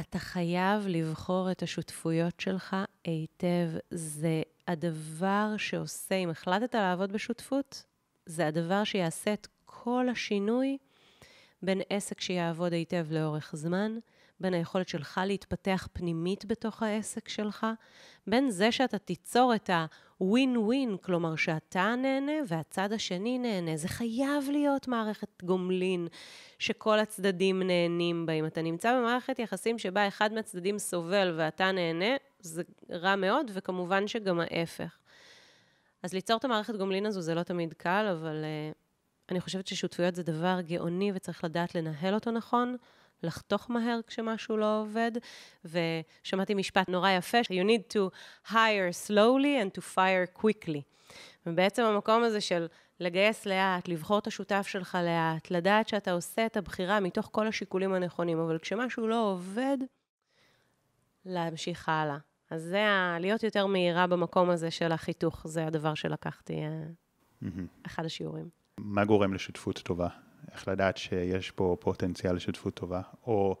אתה 0.00 0.18
חייב 0.18 0.86
לבחור 0.86 1.50
את 1.50 1.62
השותפויות 1.62 2.40
שלך 2.40 2.76
היטב. 3.04 3.68
זה 3.90 4.42
הדבר 4.68 5.54
שעושה, 5.58 6.14
אם 6.14 6.30
החלטת 6.30 6.74
לעבוד 6.74 7.12
בשותפות, 7.12 7.84
זה 8.26 8.46
הדבר 8.46 8.84
שיעשה 8.84 9.32
את 9.32 9.46
כל 9.64 10.08
השינוי 10.08 10.78
בין 11.62 11.80
עסק 11.90 12.20
שיעבוד 12.20 12.72
היטב 12.72 13.06
לאורך 13.10 13.52
זמן, 13.56 13.98
בין 14.40 14.54
היכולת 14.54 14.88
שלך 14.88 15.20
להתפתח 15.26 15.88
פנימית 15.92 16.44
בתוך 16.44 16.82
העסק 16.82 17.28
שלך, 17.28 17.66
בין 18.26 18.50
זה 18.50 18.72
שאתה 18.72 18.98
תיצור 18.98 19.54
את 19.54 19.70
ה-win-win, 19.70 20.96
כלומר 21.02 21.36
שאתה 21.36 21.94
נהנה 21.98 22.32
והצד 22.48 22.92
השני 22.92 23.38
נהנה. 23.38 23.76
זה 23.76 23.88
חייב 23.88 24.50
להיות 24.50 24.88
מערכת 24.88 25.42
גומלין 25.42 26.08
שכל 26.58 26.98
הצדדים 26.98 27.62
נהנים 27.62 28.26
בה. 28.26 28.32
אם 28.32 28.46
אתה 28.46 28.62
נמצא 28.62 28.98
במערכת 28.98 29.38
יחסים 29.38 29.78
שבה 29.78 30.08
אחד 30.08 30.32
מהצדדים 30.32 30.78
סובל 30.78 31.34
ואתה 31.38 31.72
נהנה, 31.72 32.16
זה 32.40 32.62
רע 32.90 33.16
מאוד, 33.16 33.50
וכמובן 33.54 34.08
שגם 34.08 34.40
ההפך. 34.40 34.98
אז 36.02 36.14
ליצור 36.14 36.36
את 36.36 36.44
המערכת 36.44 36.76
גומלין 36.76 37.06
הזו 37.06 37.20
זה 37.20 37.34
לא 37.34 37.42
תמיד 37.42 37.74
קל, 37.74 38.06
אבל 38.18 38.44
uh, 38.44 38.74
אני 39.30 39.40
חושבת 39.40 39.66
ששותפויות 39.66 40.14
זה 40.14 40.22
דבר 40.22 40.60
גאוני 40.60 41.12
וצריך 41.14 41.44
לדעת 41.44 41.74
לנהל 41.74 42.14
אותו 42.14 42.30
נכון. 42.30 42.76
לחתוך 43.22 43.70
מהר 43.70 44.00
כשמשהו 44.06 44.56
לא 44.56 44.80
עובד, 44.80 45.12
ושמעתי 45.64 46.54
משפט 46.54 46.88
נורא 46.88 47.10
יפה, 47.10 47.38
you 47.40 47.64
need 47.64 47.94
to 47.94 48.10
hire 48.50 49.08
slowly 49.08 49.64
and 49.64 49.78
to 49.78 49.82
fire 49.94 50.42
quickly. 50.42 50.80
ובעצם 51.46 51.82
המקום 51.82 52.22
הזה 52.22 52.40
של 52.40 52.66
לגייס 53.00 53.46
לאט, 53.46 53.88
לבחור 53.88 54.18
את 54.18 54.26
השותף 54.26 54.66
שלך 54.66 54.98
לאט, 55.04 55.50
לדעת 55.50 55.88
שאתה 55.88 56.12
עושה 56.12 56.46
את 56.46 56.56
הבחירה 56.56 57.00
מתוך 57.00 57.28
כל 57.32 57.46
השיקולים 57.46 57.94
הנכונים, 57.94 58.38
אבל 58.38 58.58
כשמשהו 58.58 59.08
לא 59.08 59.30
עובד, 59.32 59.78
להמשיך 61.24 61.88
הלאה. 61.88 62.18
אז 62.50 62.62
זה 62.62 62.88
ה... 62.88 63.16
להיות 63.20 63.42
יותר 63.42 63.66
מהירה 63.66 64.06
במקום 64.06 64.50
הזה 64.50 64.70
של 64.70 64.92
החיתוך, 64.92 65.46
זה 65.46 65.66
הדבר 65.66 65.94
שלקחתי, 65.94 66.60
mm-hmm. 67.42 67.46
אחד 67.86 68.04
השיעורים. 68.04 68.48
מה 68.78 69.04
גורם 69.04 69.34
לשותפות 69.34 69.78
טובה? 69.78 70.08
איך 70.52 70.68
לדעת 70.68 70.96
שיש 70.96 71.50
פה 71.50 71.76
פוטנציאל 71.80 72.34
לשותפות 72.34 72.74
טובה, 72.74 73.00
או 73.26 73.56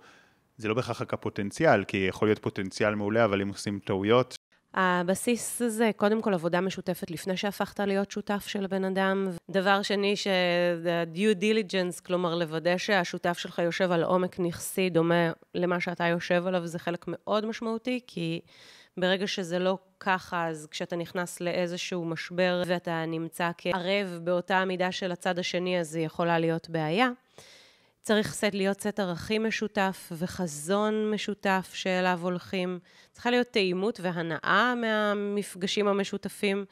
זה 0.56 0.68
לא 0.68 0.74
בהכרח 0.74 1.02
רק 1.02 1.14
הפוטנציאל, 1.14 1.84
כי 1.84 1.96
יכול 1.96 2.28
להיות 2.28 2.38
פוטנציאל 2.38 2.94
מעולה, 2.94 3.24
אבל 3.24 3.40
אם 3.42 3.48
עושים 3.48 3.78
טעויות... 3.84 4.36
הבסיס 4.74 5.62
זה 5.66 5.90
קודם 5.96 6.22
כל 6.22 6.34
עבודה 6.34 6.60
משותפת 6.60 7.10
לפני 7.10 7.36
שהפכת 7.36 7.80
להיות 7.80 8.10
שותף 8.10 8.44
של 8.46 8.64
הבן 8.64 8.84
אדם. 8.84 9.28
דבר 9.50 9.82
שני, 9.82 10.16
ש-due 10.16 11.42
diligence, 11.42 12.02
כלומר 12.06 12.34
לוודא 12.34 12.76
שהשותף 12.76 13.38
שלך 13.38 13.58
יושב 13.58 13.92
על 13.92 14.02
עומק 14.02 14.40
נכסי 14.40 14.90
דומה 14.90 15.32
למה 15.54 15.80
שאתה 15.80 16.04
יושב 16.04 16.46
עליו, 16.46 16.66
זה 16.66 16.78
חלק 16.78 17.04
מאוד 17.08 17.46
משמעותי, 17.46 18.00
כי 18.06 18.40
ברגע 19.00 19.26
שזה 19.26 19.58
לא 19.58 19.78
ככה, 20.00 20.48
אז 20.48 20.68
כשאתה 20.70 20.96
נכנס 20.96 21.40
לאיזשהו 21.40 22.04
משבר 22.04 22.62
ואתה 22.66 23.04
נמצא 23.06 23.50
כערב 23.58 24.20
באותה 24.24 24.58
המידה 24.58 24.92
של 24.92 25.12
הצד 25.12 25.38
השני, 25.38 25.80
אז 25.80 25.88
זה 25.88 26.00
יכולה 26.00 26.38
להיות 26.38 26.70
בעיה. 26.70 27.08
צריך 28.02 28.32
סט, 28.34 28.44
להיות 28.52 28.80
סט 28.80 29.00
ערכים 29.00 29.46
משותף 29.46 30.12
וחזון 30.12 31.10
משותף 31.10 31.70
שאליו 31.74 32.18
הולכים. 32.22 32.78
צריכה 33.12 33.30
להיות 33.30 33.46
תאימות 33.46 34.00
והנאה 34.00 34.74
מהמפגשים 34.74 35.88
המשותפים, 35.88 36.64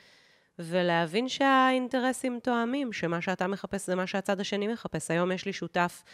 ולהבין 0.59 1.29
שהאינטרסים 1.29 2.39
תואמים, 2.43 2.93
שמה 2.93 3.21
שאתה 3.21 3.47
מחפש 3.47 3.87
זה 3.87 3.95
מה 3.95 4.07
שהצד 4.07 4.41
השני 4.41 4.69
מחפש. 4.69 5.11
היום 5.11 5.33
יש 5.33 5.47
לי 5.47 5.53
שותף 5.53 6.05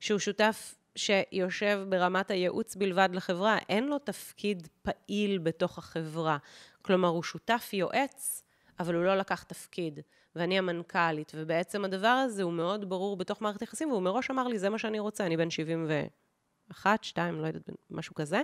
שהוא 0.00 0.18
שותף 0.18 0.74
שיושב 0.98 1.86
ברמת 1.88 2.30
הייעוץ 2.30 2.76
בלבד 2.76 3.08
לחברה, 3.12 3.58
אין 3.68 3.86
לו 3.86 3.98
תפקיד 3.98 4.68
פעיל 4.82 5.38
בתוך 5.38 5.78
החברה. 5.78 6.38
כלומר, 6.82 7.08
הוא 7.08 7.22
שותף 7.22 7.70
יועץ, 7.72 8.44
אבל 8.80 8.94
הוא 8.94 9.04
לא 9.04 9.16
לקח 9.16 9.42
תפקיד. 9.42 10.00
ואני 10.36 10.58
המנכ"לית, 10.58 11.32
ובעצם 11.34 11.84
הדבר 11.84 12.08
הזה 12.08 12.42
הוא 12.42 12.52
מאוד 12.52 12.88
ברור 12.88 13.16
בתוך 13.16 13.42
מערכת 13.42 13.62
יחסים, 13.62 13.90
והוא 13.90 14.02
מראש 14.02 14.30
אמר 14.30 14.48
לי, 14.48 14.58
זה 14.58 14.68
מה 14.68 14.78
שאני 14.78 14.98
רוצה, 14.98 15.26
אני 15.26 15.36
בן 15.36 15.50
71, 15.50 17.04
2, 17.04 17.40
לא 17.40 17.46
יודעת, 17.46 17.70
משהו 17.90 18.14
כזה, 18.14 18.42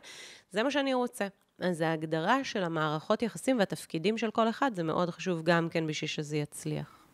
זה 0.50 0.62
מה 0.62 0.70
שאני 0.70 0.94
רוצה. 0.94 1.26
אז 1.58 1.80
ההגדרה 1.80 2.44
של 2.44 2.62
המערכות 2.62 3.22
יחסים 3.22 3.58
והתפקידים 3.58 4.18
של 4.18 4.30
כל 4.30 4.48
אחד, 4.48 4.70
זה 4.74 4.82
מאוד 4.82 5.10
חשוב 5.10 5.42
גם 5.42 5.68
כן 5.68 5.86
בשביל 5.86 6.08
שזה 6.08 6.36
יצליח. 6.36 7.06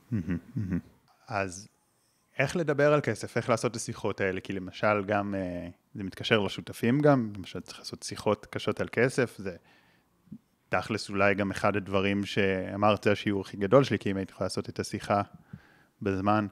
אז 1.28 1.68
איך 2.40 2.56
לדבר 2.56 2.92
על 2.92 3.00
כסף, 3.00 3.36
איך 3.36 3.48
לעשות 3.48 3.70
את 3.70 3.76
השיחות 3.76 4.20
האלה, 4.20 4.40
כי 4.40 4.52
למשל 4.52 5.04
גם, 5.06 5.34
אה, 5.34 5.68
זה 5.94 6.04
מתקשר 6.04 6.38
לשותפים 6.38 7.00
גם, 7.00 7.32
למשל 7.36 7.60
צריך 7.60 7.78
לעשות 7.78 8.02
שיחות 8.02 8.46
קשות 8.50 8.80
על 8.80 8.88
כסף, 8.92 9.36
זה 9.38 9.56
תכלס 10.68 11.10
אולי 11.10 11.34
גם 11.34 11.50
אחד 11.50 11.76
הדברים 11.76 12.24
שאמרת 12.24 13.04
זה 13.04 13.12
השיעור 13.12 13.40
הכי 13.40 13.56
גדול 13.56 13.84
שלי, 13.84 13.98
כי 13.98 14.10
אם 14.10 14.16
הייתי 14.16 14.32
יכול 14.32 14.44
לעשות 14.44 14.68
את 14.68 14.80
השיחה 14.80 15.22
בזמן. 16.02 16.46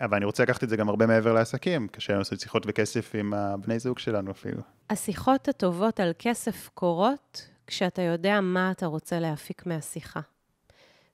אבל 0.00 0.16
אני 0.16 0.24
רוצה 0.24 0.42
לקחת 0.42 0.64
את 0.64 0.68
זה 0.68 0.76
גם 0.76 0.88
הרבה 0.88 1.06
מעבר 1.06 1.32
לעסקים, 1.32 1.88
קשה 1.88 2.16
לעשות 2.18 2.40
שיחות 2.40 2.66
בכסף 2.66 3.14
עם 3.14 3.34
הבני 3.34 3.78
זוג 3.78 3.98
שלנו 3.98 4.30
אפילו. 4.30 4.62
השיחות 4.90 5.48
הטובות 5.48 6.00
על 6.00 6.12
כסף 6.18 6.70
קורות 6.74 7.48
כשאתה 7.66 8.02
יודע 8.02 8.40
מה 8.40 8.70
אתה 8.70 8.86
רוצה 8.86 9.20
להפיק 9.20 9.66
מהשיחה. 9.66 10.20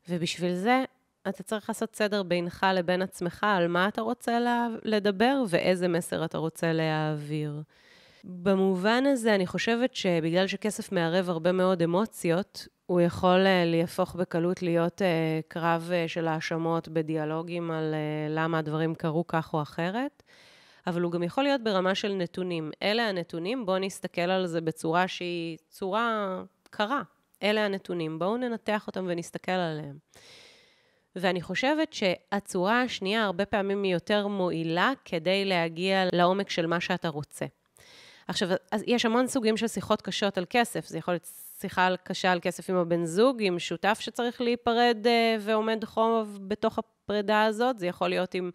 ובשביל 0.09 0.55
זה 0.55 0.85
אתה 1.29 1.43
צריך 1.43 1.69
לעשות 1.69 1.97
סדר 1.97 2.23
בינך 2.23 2.67
לבין 2.75 3.03
עצמך 3.03 3.47
על 3.49 3.69
מה 3.69 3.89
אתה 3.89 4.03
רוצה 4.03 4.39
לדבר 4.85 5.43
ואיזה 5.49 5.89
מסר 5.89 6.25
אתה 6.25 6.39
רוצה 6.39 6.73
להעביר. 6.73 7.63
במובן 8.25 9.05
הזה, 9.07 9.35
אני 9.35 9.47
חושבת 9.47 9.95
שבגלל 9.95 10.47
שכסף 10.47 10.93
מערב 10.93 11.31
הרבה 11.31 11.53
מאוד 11.53 11.83
אמוציות, 11.83 12.69
הוא 12.87 13.01
יכול 13.01 13.47
אה, 13.47 13.65
להפוך 13.67 14.15
בקלות 14.15 14.63
להיות 14.63 15.03
uh, 15.03 15.05
קרב 15.49 15.91
uh, 15.91 16.09
של 16.09 16.29
האשמות 16.29 16.89
בדיאלוגים 16.89 17.71
על 17.71 17.95
למה 18.31 18.59
הדברים 18.59 18.95
קרו 18.95 19.27
כך 19.27 19.55
או 19.55 19.63
אחרת, 19.63 20.23
אבל 20.87 21.03
הוא 21.03 21.13
גם 21.13 21.23
יכול 21.23 21.45
להיות 21.45 21.61
ברמה 21.61 21.95
של 21.95 22.13
נתונים. 22.13 22.71
אלה 22.83 23.09
הנתונים, 23.09 23.67
בואו 23.67 23.79
נסתכל 23.79 24.21
על 24.21 24.47
זה 24.47 24.61
בצורה 24.61 25.09
שהיא 25.09 25.59
צורה 25.69 26.43
קרה. 26.71 27.03
אלה 27.43 27.65
הנתונים, 27.65 28.19
בואו 28.19 28.37
ננתח 28.37 28.87
אותם 28.87 29.05
ונסתכל 29.09 29.53
עליהם. 29.53 29.97
ואני 31.17 31.43
חושבת 31.43 31.93
שהצורה 31.93 32.83
השנייה 32.83 33.25
הרבה 33.25 33.47
פעמים 33.47 33.83
היא 33.83 33.93
יותר 33.93 34.27
מועילה 34.27 34.93
כדי 35.05 35.45
להגיע 35.45 36.05
לעומק 36.13 36.51
של 36.51 36.67
מה 36.67 36.81
שאתה 36.81 37.09
רוצה. 37.09 37.47
עכשיו, 38.29 38.49
אז 38.73 38.85
יש 38.87 39.05
המון 39.05 39.27
סוגים 39.27 39.57
של 39.57 39.69
שיחות 39.69 40.03
קשות 40.03 40.39
על 40.39 40.45
כסף. 40.51 40.87
זה 40.87 40.99
יכול 40.99 41.15
להיות 41.15 41.29
שיחה 41.61 41.89
קשה 42.03 42.33
על 42.33 42.39
כסף 42.43 42.71
עם 42.71 42.77
הבן 42.77 43.05
זוג, 43.05 43.37
עם 43.41 43.59
שותף 43.59 43.99
שצריך 44.01 44.41
להיפרד 44.41 45.07
אה, 45.07 45.37
ועומד 45.41 45.85
חוב 45.85 46.39
בתוך 46.49 46.79
הפרידה 46.79 47.45
הזאת. 47.45 47.79
זה 47.79 47.87
יכול 47.87 48.09
להיות 48.09 48.35
עם 48.35 48.51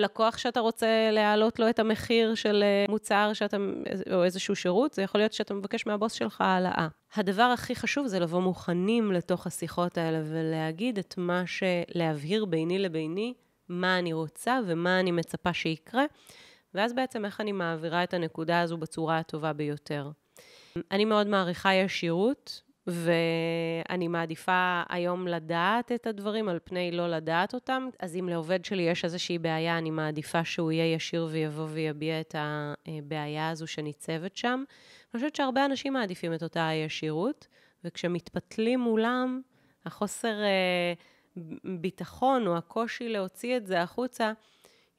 לקוח 0.00 0.38
שאתה 0.38 0.60
רוצה 0.60 0.86
להעלות 1.12 1.58
לו 1.58 1.70
את 1.70 1.78
המחיר 1.78 2.34
של 2.34 2.62
אה, 2.62 2.86
מוצר 2.88 3.30
שאתה, 3.32 3.56
או 4.12 4.24
איזשהו 4.24 4.56
שירות, 4.56 4.94
זה 4.94 5.02
יכול 5.02 5.20
להיות 5.20 5.32
שאתה 5.32 5.54
מבקש 5.54 5.86
מהבוס 5.86 6.12
שלך 6.12 6.40
העלאה. 6.40 6.88
הדבר 7.14 7.42
הכי 7.42 7.74
חשוב 7.74 8.06
זה 8.06 8.18
לבוא 8.18 8.40
מוכנים 8.40 9.12
לתוך 9.12 9.46
השיחות 9.46 9.98
האלה 9.98 10.22
ולהגיד 10.24 10.98
את 10.98 11.14
מה 11.18 11.42
ש... 11.46 11.62
להבהיר 11.94 12.44
ביני 12.44 12.78
לביני 12.78 13.34
מה 13.68 13.98
אני 13.98 14.12
רוצה 14.12 14.58
ומה 14.66 15.00
אני 15.00 15.10
מצפה 15.10 15.52
שיקרה, 15.52 16.04
ואז 16.74 16.92
בעצם 16.92 17.24
איך 17.24 17.40
אני 17.40 17.52
מעבירה 17.52 18.04
את 18.04 18.14
הנקודה 18.14 18.60
הזו 18.60 18.76
בצורה 18.76 19.18
הטובה 19.18 19.52
ביותר. 19.52 20.10
אני 20.90 21.04
מאוד 21.04 21.26
מעריכה 21.26 21.74
ישירות, 21.74 22.62
ואני 22.90 24.08
מעדיפה 24.08 24.82
היום 24.88 25.28
לדעת 25.28 25.92
את 25.92 26.06
הדברים 26.06 26.48
על 26.48 26.58
פני 26.64 26.92
לא 26.92 27.08
לדעת 27.08 27.54
אותם. 27.54 27.88
אז 27.98 28.16
אם 28.16 28.28
לעובד 28.28 28.64
שלי 28.64 28.82
יש 28.82 29.04
איזושהי 29.04 29.38
בעיה, 29.38 29.78
אני 29.78 29.90
מעדיפה 29.90 30.44
שהוא 30.44 30.72
יהיה 30.72 30.94
ישיר 30.94 31.28
ויבוא 31.30 31.66
ויביע 31.70 32.20
את 32.20 32.34
הבעיה 32.38 33.50
הזו 33.50 33.66
שניצבת 33.66 34.36
שם. 34.36 34.64
אני 34.68 35.20
חושבת 35.20 35.36
שהרבה 35.36 35.64
אנשים 35.64 35.92
מעדיפים 35.92 36.34
את 36.34 36.42
אותה 36.42 36.68
הישירות, 36.68 37.46
וכשמתפתלים 37.84 38.80
מולם, 38.80 39.40
החוסר 39.86 40.42
אה, 40.42 40.92
ביטחון 41.80 42.46
או 42.46 42.56
הקושי 42.56 43.08
להוציא 43.08 43.56
את 43.56 43.66
זה 43.66 43.82
החוצה, 43.82 44.32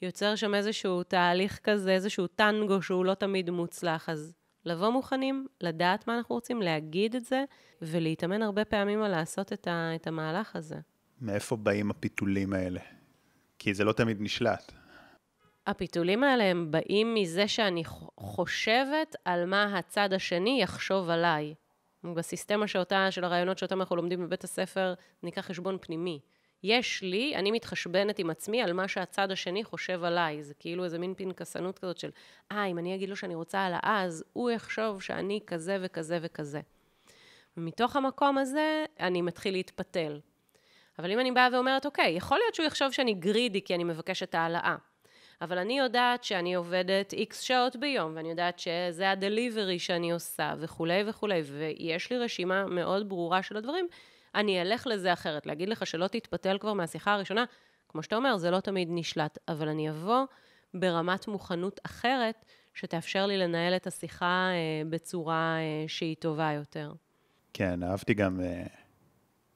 יוצר 0.01 0.35
שם 0.35 0.55
איזשהו 0.55 1.03
תהליך 1.03 1.59
כזה, 1.63 1.91
איזשהו 1.91 2.27
טנגו 2.27 2.81
שהוא 2.81 3.05
לא 3.05 3.13
תמיד 3.13 3.49
מוצלח. 3.49 4.09
אז 4.09 4.33
לבוא 4.65 4.89
מוכנים, 4.89 5.47
לדעת 5.61 6.07
מה 6.07 6.17
אנחנו 6.17 6.35
רוצים, 6.35 6.61
להגיד 6.61 7.15
את 7.15 7.25
זה, 7.25 7.43
ולהתאמן 7.81 8.41
הרבה 8.41 8.65
פעמים 8.65 9.03
על 9.03 9.11
לעשות 9.11 9.53
את, 9.53 9.67
ה, 9.67 9.95
את 9.95 10.07
המהלך 10.07 10.55
הזה. 10.55 10.75
מאיפה 11.21 11.55
באים 11.55 11.91
הפיתולים 11.91 12.53
האלה? 12.53 12.79
כי 13.59 13.73
זה 13.73 13.83
לא 13.83 13.93
תמיד 13.93 14.17
נשלט. 14.19 14.71
הפיתולים 15.67 16.23
האלה 16.23 16.43
הם 16.43 16.71
באים 16.71 17.13
מזה 17.13 17.47
שאני 17.47 17.83
חושבת 18.19 19.15
על 19.25 19.45
מה 19.45 19.77
הצד 19.77 20.13
השני 20.13 20.61
יחשוב 20.61 21.09
עליי. 21.09 21.53
בסיסטמה 22.03 22.67
שאותה, 22.67 23.11
של 23.11 23.23
הרעיונות 23.23 23.57
שאותם 23.57 23.79
אנחנו 23.79 23.95
לומדים 23.95 24.25
בבית 24.25 24.43
הספר, 24.43 24.93
נקרא 25.23 25.43
חשבון 25.43 25.77
פנימי. 25.81 26.19
יש 26.63 27.01
לי, 27.01 27.35
אני 27.35 27.51
מתחשבנת 27.51 28.19
עם 28.19 28.29
עצמי 28.29 28.61
על 28.61 28.73
מה 28.73 28.87
שהצד 28.87 29.31
השני 29.31 29.63
חושב 29.63 30.03
עליי. 30.03 30.43
זה 30.43 30.53
כאילו 30.53 30.83
איזה 30.83 30.99
מין 30.99 31.13
פנקסנות 31.17 31.79
כזאת 31.79 31.97
של, 31.97 32.09
אה, 32.51 32.65
אם 32.65 32.77
אני 32.77 32.95
אגיד 32.95 33.09
לו 33.09 33.15
שאני 33.15 33.35
רוצה 33.35 33.59
העלאה, 33.59 34.03
אז 34.03 34.23
הוא 34.33 34.51
יחשוב 34.51 35.01
שאני 35.01 35.39
כזה 35.47 35.77
וכזה 35.81 36.19
וכזה. 36.21 36.61
ומתוך 37.57 37.95
המקום 37.95 38.37
הזה, 38.37 38.85
אני 38.99 39.21
מתחיל 39.21 39.53
להתפתל. 39.53 40.19
אבל 40.99 41.11
אם 41.11 41.19
אני 41.19 41.31
באה 41.31 41.49
ואומרת, 41.53 41.85
אוקיי, 41.85 42.13
יכול 42.13 42.37
להיות 42.37 42.55
שהוא 42.55 42.65
יחשוב 42.65 42.91
שאני 42.91 43.13
גרידי 43.13 43.61
כי 43.61 43.75
אני 43.75 43.83
מבקשת 43.83 44.35
העלאה. 44.35 44.75
אבל 45.41 45.57
אני 45.57 45.79
יודעת 45.79 46.23
שאני 46.23 46.53
עובדת 46.53 47.13
איקס 47.13 47.41
שעות 47.41 47.75
ביום, 47.75 48.15
ואני 48.15 48.29
יודעת 48.29 48.59
שזה 48.59 49.11
הדליברי 49.11 49.79
שאני 49.79 50.11
עושה, 50.11 50.53
וכולי 50.57 51.03
וכולי, 51.05 51.41
ויש 51.45 52.11
לי 52.11 52.17
רשימה 52.17 52.65
מאוד 52.65 53.09
ברורה 53.09 53.43
של 53.43 53.57
הדברים, 53.57 53.87
אני 54.35 54.61
אלך 54.61 54.87
לזה 54.87 55.13
אחרת. 55.13 55.45
להגיד 55.45 55.69
לך 55.69 55.87
שלא 55.87 56.07
תתפתל 56.07 56.57
כבר 56.59 56.73
מהשיחה 56.73 57.13
הראשונה, 57.13 57.45
כמו 57.89 58.03
שאתה 58.03 58.15
אומר, 58.15 58.37
זה 58.37 58.51
לא 58.51 58.59
תמיד 58.59 58.87
נשלט, 58.91 59.37
אבל 59.47 59.67
אני 59.67 59.89
אבוא 59.89 60.25
ברמת 60.73 61.27
מוכנות 61.27 61.79
אחרת, 61.85 62.45
שתאפשר 62.73 63.25
לי 63.25 63.37
לנהל 63.37 63.75
את 63.75 63.87
השיחה 63.87 64.49
אה, 64.51 64.89
בצורה 64.89 65.57
אה, 65.57 65.87
שהיא 65.87 66.15
טובה 66.19 66.51
יותר. 66.51 66.93
כן, 67.53 67.83
אהבתי 67.83 68.13
גם 68.13 68.41
אה, 68.41 68.63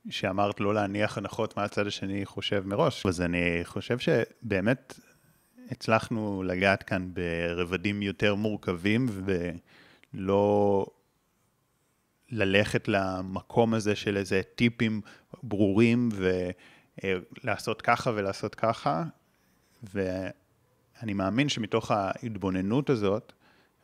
שאמרת 0.10 0.60
לא 0.60 0.74
להניח 0.74 1.18
הנחות 1.18 1.58
מה 1.58 1.64
הצד 1.64 1.88
השני 1.88 2.26
חושב 2.26 2.64
מראש. 2.66 3.06
אז 3.06 3.22
אני 3.22 3.60
חושב 3.64 3.98
שבאמת 4.00 5.00
הצלחנו 5.72 6.44
לגעת 6.44 6.84
כאן 6.84 7.10
ברבדים 7.14 8.02
יותר 8.02 8.36
מורכבים 8.36 9.06
ולא 10.14 10.86
ללכת 12.30 12.88
למקום 12.88 13.74
הזה 13.74 13.96
של 13.96 14.18
איזה 14.18 14.42
טיפים 14.56 15.02
ברורים 15.44 16.10
ולעשות 17.04 17.82
ככה 17.82 18.12
ולעשות 18.16 18.56
ככה. 18.56 19.04
ואני 19.94 21.14
מאמין 21.14 21.50
שמתוך 21.50 21.92
ההתבוננות 21.92 22.90
הזאת 22.90 23.34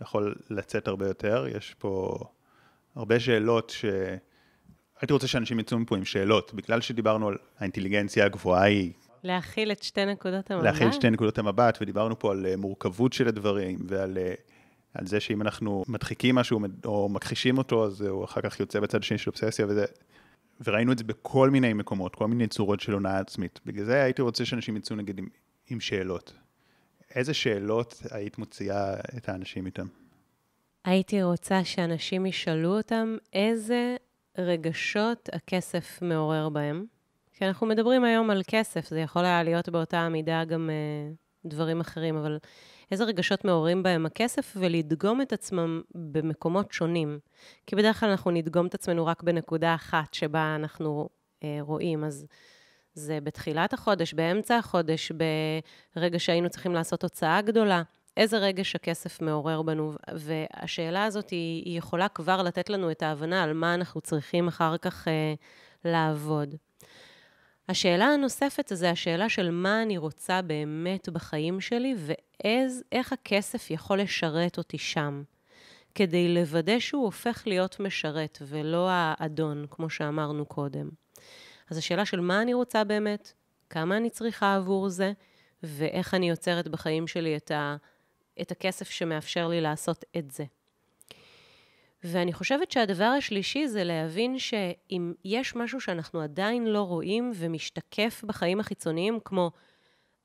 יכול 0.01 0.35
לצאת 0.49 0.87
הרבה 0.87 1.07
יותר. 1.07 1.45
יש 1.55 1.75
פה 1.79 2.17
הרבה 2.95 3.19
שאלות 3.19 3.69
ש... 3.69 3.85
הייתי 5.01 5.13
רוצה 5.13 5.27
שאנשים 5.27 5.59
יצאו 5.59 5.79
מפה 5.79 5.97
עם 5.97 6.05
שאלות, 6.05 6.53
בגלל 6.53 6.81
שדיברנו 6.81 7.27
על 7.27 7.37
האינטליגנציה 7.59 8.25
הגבוהה 8.25 8.63
היא... 8.63 8.91
להכיל 9.23 9.71
את 9.71 9.83
שתי 9.83 10.05
נקודות 10.05 10.51
המבט. 10.51 10.63
להכיל 10.63 10.87
את 10.87 10.93
שתי 10.93 11.09
נקודות 11.09 11.37
המבט, 11.37 11.77
ודיברנו 11.81 12.19
פה 12.19 12.31
על 12.31 12.45
אה, 12.45 12.57
מורכבות 12.57 13.13
של 13.13 13.27
הדברים, 13.27 13.79
ועל 13.87 14.17
אה, 14.17 14.33
על 14.93 15.07
זה 15.07 15.19
שאם 15.19 15.41
אנחנו 15.41 15.83
מדחיקים 15.87 16.35
משהו 16.35 16.59
או 16.85 17.09
מכחישים 17.09 17.57
אותו, 17.57 17.85
אז 17.85 18.01
הוא 18.01 18.25
אחר 18.25 18.41
כך 18.41 18.59
יוצא 18.59 18.79
בצד 18.79 18.99
השני 18.99 19.17
של 19.17 19.29
אובססיה 19.29 19.65
וזה. 19.69 19.85
וראינו 20.63 20.91
את 20.91 20.97
זה 20.97 21.03
בכל 21.03 21.49
מיני 21.49 21.73
מקומות, 21.73 22.15
כל 22.15 22.27
מיני 22.27 22.47
צורות 22.47 22.79
של 22.79 22.93
הונאה 22.93 23.19
עצמית. 23.19 23.59
בגלל 23.65 23.85
זה 23.85 24.03
הייתי 24.03 24.21
רוצה 24.21 24.45
שאנשים 24.45 24.77
יצאו 24.77 24.95
נגיד 24.95 25.19
עם, 25.19 25.27
עם 25.69 25.79
שאלות. 25.79 26.33
איזה 27.15 27.33
שאלות 27.33 28.01
היית 28.11 28.37
מוציאה 28.37 28.93
את 29.17 29.29
האנשים 29.29 29.65
איתם? 29.65 29.87
הייתי 30.85 31.23
רוצה 31.23 31.63
שאנשים 31.63 32.25
ישאלו 32.25 32.77
אותם 32.77 33.17
איזה 33.33 33.95
רגשות 34.37 35.29
הכסף 35.33 36.01
מעורר 36.01 36.49
בהם. 36.49 36.85
כי 37.33 37.45
אנחנו 37.45 37.67
מדברים 37.67 38.03
היום 38.03 38.29
על 38.29 38.41
כסף, 38.47 38.89
זה 38.89 38.99
יכול 38.99 39.25
היה 39.25 39.43
להיות 39.43 39.69
באותה 39.69 39.99
המידה 39.99 40.43
גם 40.45 40.69
uh, 40.69 41.49
דברים 41.49 41.79
אחרים, 41.79 42.15
אבל 42.15 42.37
איזה 42.91 43.03
רגשות 43.03 43.45
מעוררים 43.45 43.83
בהם 43.83 44.05
הכסף, 44.05 44.53
ולדגום 44.55 45.21
את 45.21 45.33
עצמם 45.33 45.81
במקומות 45.95 46.71
שונים. 46.71 47.19
כי 47.67 47.75
בדרך 47.75 47.99
כלל 47.99 48.09
אנחנו 48.09 48.31
נדגום 48.31 48.67
את 48.67 48.73
עצמנו 48.73 49.05
רק 49.05 49.23
בנקודה 49.23 49.75
אחת 49.75 50.13
שבה 50.13 50.55
אנחנו 50.55 51.09
אה, 51.43 51.57
רואים. 51.61 52.03
אז 52.03 52.25
זה 52.93 53.19
בתחילת 53.23 53.73
החודש, 53.73 54.13
באמצע 54.13 54.57
החודש, 54.57 55.11
ברגע 55.95 56.19
שהיינו 56.19 56.49
צריכים 56.49 56.73
לעשות 56.73 57.03
הוצאה 57.03 57.41
גדולה. 57.41 57.81
איזה 58.17 58.37
רגש 58.37 58.75
הכסף 58.75 59.21
מעורר 59.21 59.61
בנו, 59.61 59.93
והשאלה 60.13 61.05
הזאת 61.05 61.29
היא, 61.29 61.65
היא 61.65 61.77
יכולה 61.77 62.07
כבר 62.07 62.43
לתת 62.43 62.69
לנו 62.69 62.91
את 62.91 63.01
ההבנה 63.01 63.43
על 63.43 63.53
מה 63.53 63.73
אנחנו 63.73 64.01
צריכים 64.01 64.47
אחר 64.47 64.77
כך 64.77 65.07
אה, 65.07 65.33
לעבוד. 65.85 66.55
השאלה 67.71 68.05
הנוספת 68.05 68.71
זה 68.73 68.89
השאלה 68.89 69.29
של 69.29 69.51
מה 69.51 69.81
אני 69.81 69.97
רוצה 69.97 70.41
באמת 70.41 71.09
בחיים 71.09 71.61
שלי 71.61 71.95
ואיך 71.97 73.13
הכסף 73.13 73.71
יכול 73.71 74.01
לשרת 74.01 74.57
אותי 74.57 74.77
שם, 74.77 75.23
כדי 75.95 76.33
לוודא 76.33 76.79
שהוא 76.79 77.03
הופך 77.03 77.43
להיות 77.45 77.79
משרת 77.79 78.37
ולא 78.41 78.87
האדון, 78.91 79.65
כמו 79.69 79.89
שאמרנו 79.89 80.45
קודם. 80.45 80.89
אז 81.69 81.77
השאלה 81.77 82.05
של 82.05 82.19
מה 82.19 82.41
אני 82.41 82.53
רוצה 82.53 82.83
באמת, 82.83 83.33
כמה 83.69 83.97
אני 83.97 84.09
צריכה 84.09 84.55
עבור 84.55 84.89
זה, 84.89 85.11
ואיך 85.63 86.13
אני 86.13 86.29
יוצרת 86.29 86.67
בחיים 86.67 87.07
שלי 87.07 87.37
את, 87.37 87.51
ה, 87.51 87.75
את 88.41 88.51
הכסף 88.51 88.89
שמאפשר 88.89 89.47
לי 89.47 89.61
לעשות 89.61 90.05
את 90.17 90.31
זה. 90.31 90.43
ואני 92.03 92.33
חושבת 92.33 92.71
שהדבר 92.71 93.03
השלישי 93.05 93.67
זה 93.67 93.83
להבין 93.83 94.39
שאם 94.39 95.13
יש 95.25 95.55
משהו 95.55 95.81
שאנחנו 95.81 96.21
עדיין 96.21 96.65
לא 96.65 96.81
רואים 96.81 97.31
ומשתקף 97.35 98.23
בחיים 98.25 98.59
החיצוניים, 98.59 99.19
כמו 99.25 99.51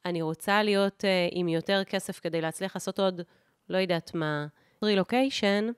אני 0.04 0.22
רוצה 0.22 0.62
להיות 0.62 1.04
uh, 1.04 1.32
עם 1.32 1.48
יותר 1.48 1.84
כסף 1.84 2.20
כדי 2.20 2.40
להצליח 2.40 2.76
לעשות 2.76 2.98
עוד, 2.98 3.20
לא 3.68 3.78
יודעת 3.78 4.14
מה, 4.14 4.46
רילוקיישן, 4.82 5.68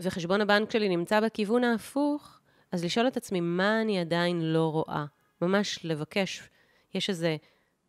וחשבון 0.00 0.40
הבנק 0.40 0.70
שלי 0.70 0.88
נמצא 0.88 1.20
בכיוון 1.20 1.64
ההפוך, 1.64 2.40
אז 2.72 2.84
לשאול 2.84 3.06
את 3.08 3.16
עצמי 3.16 3.40
מה 3.40 3.80
אני 3.80 4.00
עדיין 4.00 4.52
לא 4.52 4.72
רואה. 4.72 5.04
ממש 5.42 5.84
לבקש, 5.84 6.42
יש 6.94 7.10
איזה 7.10 7.36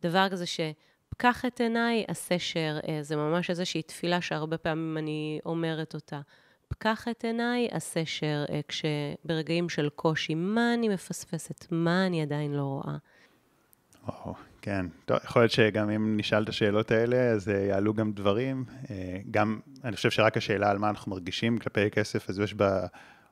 דבר 0.02 0.28
כזה 0.28 0.46
ש... 0.46 0.60
פקח 1.08 1.44
את 1.44 1.60
עיניי, 1.60 2.04
עשה 2.08 2.34
share, 2.36 2.86
זה 3.00 3.16
ממש 3.16 3.50
איזושהי 3.50 3.82
תפילה 3.82 4.20
שהרבה 4.20 4.58
פעמים 4.58 4.98
אני 4.98 5.40
אומרת 5.44 5.94
אותה. 5.94 6.20
פקח 6.82 7.08
את 7.10 7.24
עיניי, 7.24 7.68
עשה 7.70 8.06
שר, 8.06 8.44
אה, 8.50 8.60
כשברגעים 8.68 9.68
של 9.68 9.88
קושי, 9.88 10.34
מה 10.34 10.74
אני 10.74 10.88
מפספסת, 10.88 11.66
מה 11.70 12.06
אני 12.06 12.22
עדיין 12.22 12.52
לא 12.52 12.62
רואה. 12.62 12.96
או, 14.08 14.34
כן, 14.62 14.86
טוב, 15.04 15.18
יכול 15.24 15.42
להיות 15.42 15.52
שגם 15.52 15.90
אם 15.90 16.16
נשאל 16.16 16.42
את 16.42 16.48
השאלות 16.48 16.90
האלה, 16.90 17.16
אז 17.16 17.48
אה, 17.48 17.54
יעלו 17.54 17.94
גם 17.94 18.12
דברים. 18.12 18.64
אה, 18.90 19.18
גם, 19.30 19.60
אני 19.84 19.96
חושב 19.96 20.10
שרק 20.10 20.36
השאלה 20.36 20.70
על 20.70 20.78
מה 20.78 20.88
אנחנו 20.88 21.10
מרגישים 21.10 21.58
כלפי 21.58 21.90
כסף, 21.90 22.30
אז 22.30 22.38
יש 22.38 22.54
בה 22.54 22.86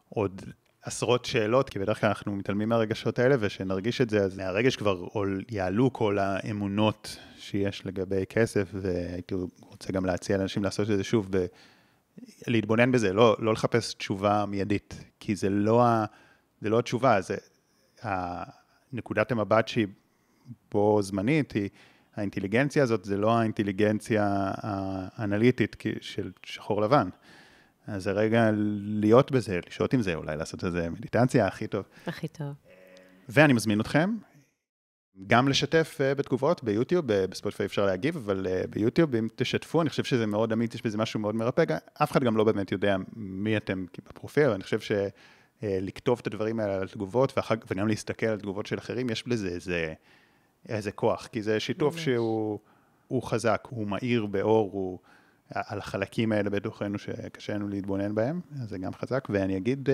עוד 0.08 0.42
עשרות 0.82 1.24
שאלות, 1.24 1.70
כי 1.70 1.78
בדרך 1.78 2.00
כלל 2.00 2.08
אנחנו 2.08 2.32
מתעלמים 2.32 2.68
מהרגשות 2.68 3.18
האלה, 3.18 3.36
ושנרגיש 3.40 4.00
את 4.00 4.10
זה, 4.10 4.24
אז 4.24 4.36
מהרגש 4.36 4.76
כבר 4.76 5.04
יעלו 5.50 5.92
כל 5.92 6.18
האמונות 6.18 7.16
שיש 7.38 7.86
לגבי 7.86 8.24
כסף, 8.28 8.70
והייתי 8.72 9.34
רוצה 9.60 9.92
גם 9.92 10.06
להציע 10.06 10.38
לאנשים 10.38 10.64
לעשות 10.64 10.90
את 10.90 10.96
זה 10.96 11.04
שוב 11.04 11.30
להתבונן 12.46 12.92
בזה, 12.92 13.12
לא, 13.12 13.36
לא 13.38 13.52
לחפש 13.52 13.94
תשובה 13.94 14.44
מיידית, 14.48 15.04
כי 15.20 15.36
זה 15.36 15.50
לא, 15.50 15.84
ה, 15.84 16.04
זה 16.60 16.68
לא 16.68 16.78
התשובה, 16.78 17.20
זה 17.20 17.36
נקודת 18.92 19.32
המבט 19.32 19.68
שהיא 19.68 19.86
בו 20.72 21.02
זמנית, 21.02 21.52
היא 21.52 21.68
האינטליגנציה 22.16 22.82
הזאת, 22.82 23.04
זה 23.04 23.16
לא 23.16 23.38
האינטליגנציה 23.38 24.50
האנליטית 24.54 25.76
של 26.00 26.30
שחור 26.42 26.82
לבן. 26.82 27.08
אז 27.86 28.02
זה 28.02 28.12
רגע 28.12 28.50
להיות 28.82 29.30
בזה, 29.30 29.60
לשהות 29.66 29.94
עם 29.94 30.02
זה, 30.02 30.14
אולי 30.14 30.36
לעשות 30.36 30.64
איזה 30.64 30.90
מדיטציה, 30.90 31.46
הכי 31.46 31.66
טוב. 31.66 31.84
הכי 32.06 32.28
טוב. 32.28 32.52
ואני 33.28 33.52
מזמין 33.52 33.80
אתכם 33.80 34.16
גם 35.26 35.48
לשתף 35.48 35.98
uh, 35.98 36.18
בתגובות 36.18 36.64
ביוטיוב, 36.64 37.04
בספוטיפיי 37.06 37.66
אפשר 37.66 37.86
להגיב, 37.86 38.16
אבל 38.16 38.46
uh, 38.46 38.66
ביוטיוב, 38.66 39.14
אם 39.14 39.28
תשתפו, 39.36 39.82
אני 39.82 39.90
חושב 39.90 40.04
שזה 40.04 40.26
מאוד 40.26 40.52
אמיתי, 40.52 40.76
יש 40.76 40.82
בזה 40.82 40.98
משהו 40.98 41.20
מאוד 41.20 41.34
מרפא. 41.34 41.64
אף 42.02 42.12
אחד 42.12 42.24
גם 42.24 42.36
לא 42.36 42.44
באמת 42.44 42.72
יודע 42.72 42.96
מי 43.16 43.56
אתם 43.56 43.84
בפרופיל, 44.08 44.48
אני 44.48 44.62
חושב 44.62 44.78
שלכתוב 44.80 46.18
את 46.22 46.26
הדברים 46.26 46.60
האלה 46.60 46.74
על 46.74 46.82
התגובות, 46.82 47.32
ואחר, 47.36 47.54
וגם 47.70 47.88
להסתכל 47.88 48.26
על 48.26 48.40
תגובות 48.40 48.66
של 48.66 48.78
אחרים, 48.78 49.10
יש 49.10 49.28
בזה 49.28 49.48
איזה, 49.48 49.94
איזה 50.68 50.92
כוח, 50.92 51.26
כי 51.26 51.42
זה 51.42 51.60
שיתוף 51.60 51.94
ממש. 51.94 52.04
שהוא 52.04 53.22
חזק, 53.22 53.68
הוא 53.70 53.86
מאיר 53.86 54.26
באור, 54.26 54.70
הוא 54.72 54.98
על 55.50 55.78
החלקים 55.78 56.32
האלה 56.32 56.50
בתוכנו 56.50 56.98
שקשה 56.98 57.54
לנו 57.54 57.68
להתבונן 57.68 58.14
בהם, 58.14 58.40
אז 58.62 58.68
זה 58.68 58.78
גם 58.78 58.94
חזק, 58.94 59.28
ואני 59.30 59.56
אגיד 59.56 59.88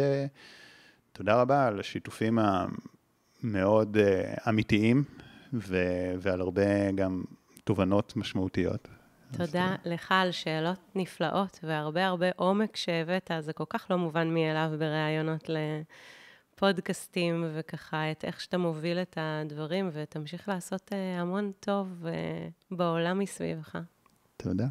תודה 1.12 1.40
רבה 1.40 1.66
על 1.66 1.80
השיתופים. 1.80 2.38
מאוד 3.46 3.96
uh, 3.96 4.00
אמיתיים, 4.48 5.04
ו- 5.52 6.14
ועל 6.18 6.40
הרבה 6.40 6.90
גם 6.92 7.24
תובנות 7.64 8.16
משמעותיות. 8.16 8.88
תודה 9.36 9.76
לך 9.84 10.12
על 10.12 10.30
שאלות 10.30 10.78
נפלאות 10.94 11.60
והרבה 11.62 12.06
הרבה 12.06 12.26
עומק 12.36 12.76
שהבאת, 12.76 13.30
זה 13.40 13.52
כל 13.52 13.64
כך 13.68 13.86
לא 13.90 13.98
מובן 13.98 14.34
מאליו 14.34 14.70
בראיונות 14.78 15.50
לפודקאסטים, 16.54 17.44
וככה 17.54 18.10
את 18.10 18.24
איך 18.24 18.40
שאתה 18.40 18.58
מוביל 18.58 18.98
את 18.98 19.18
הדברים, 19.20 19.90
ותמשיך 19.92 20.48
לעשות 20.48 20.92
uh, 20.92 21.20
המון 21.20 21.52
טוב 21.60 22.04
uh, 22.04 22.76
בעולם 22.76 23.18
מסביבך. 23.18 23.78
תודה. 24.36 24.66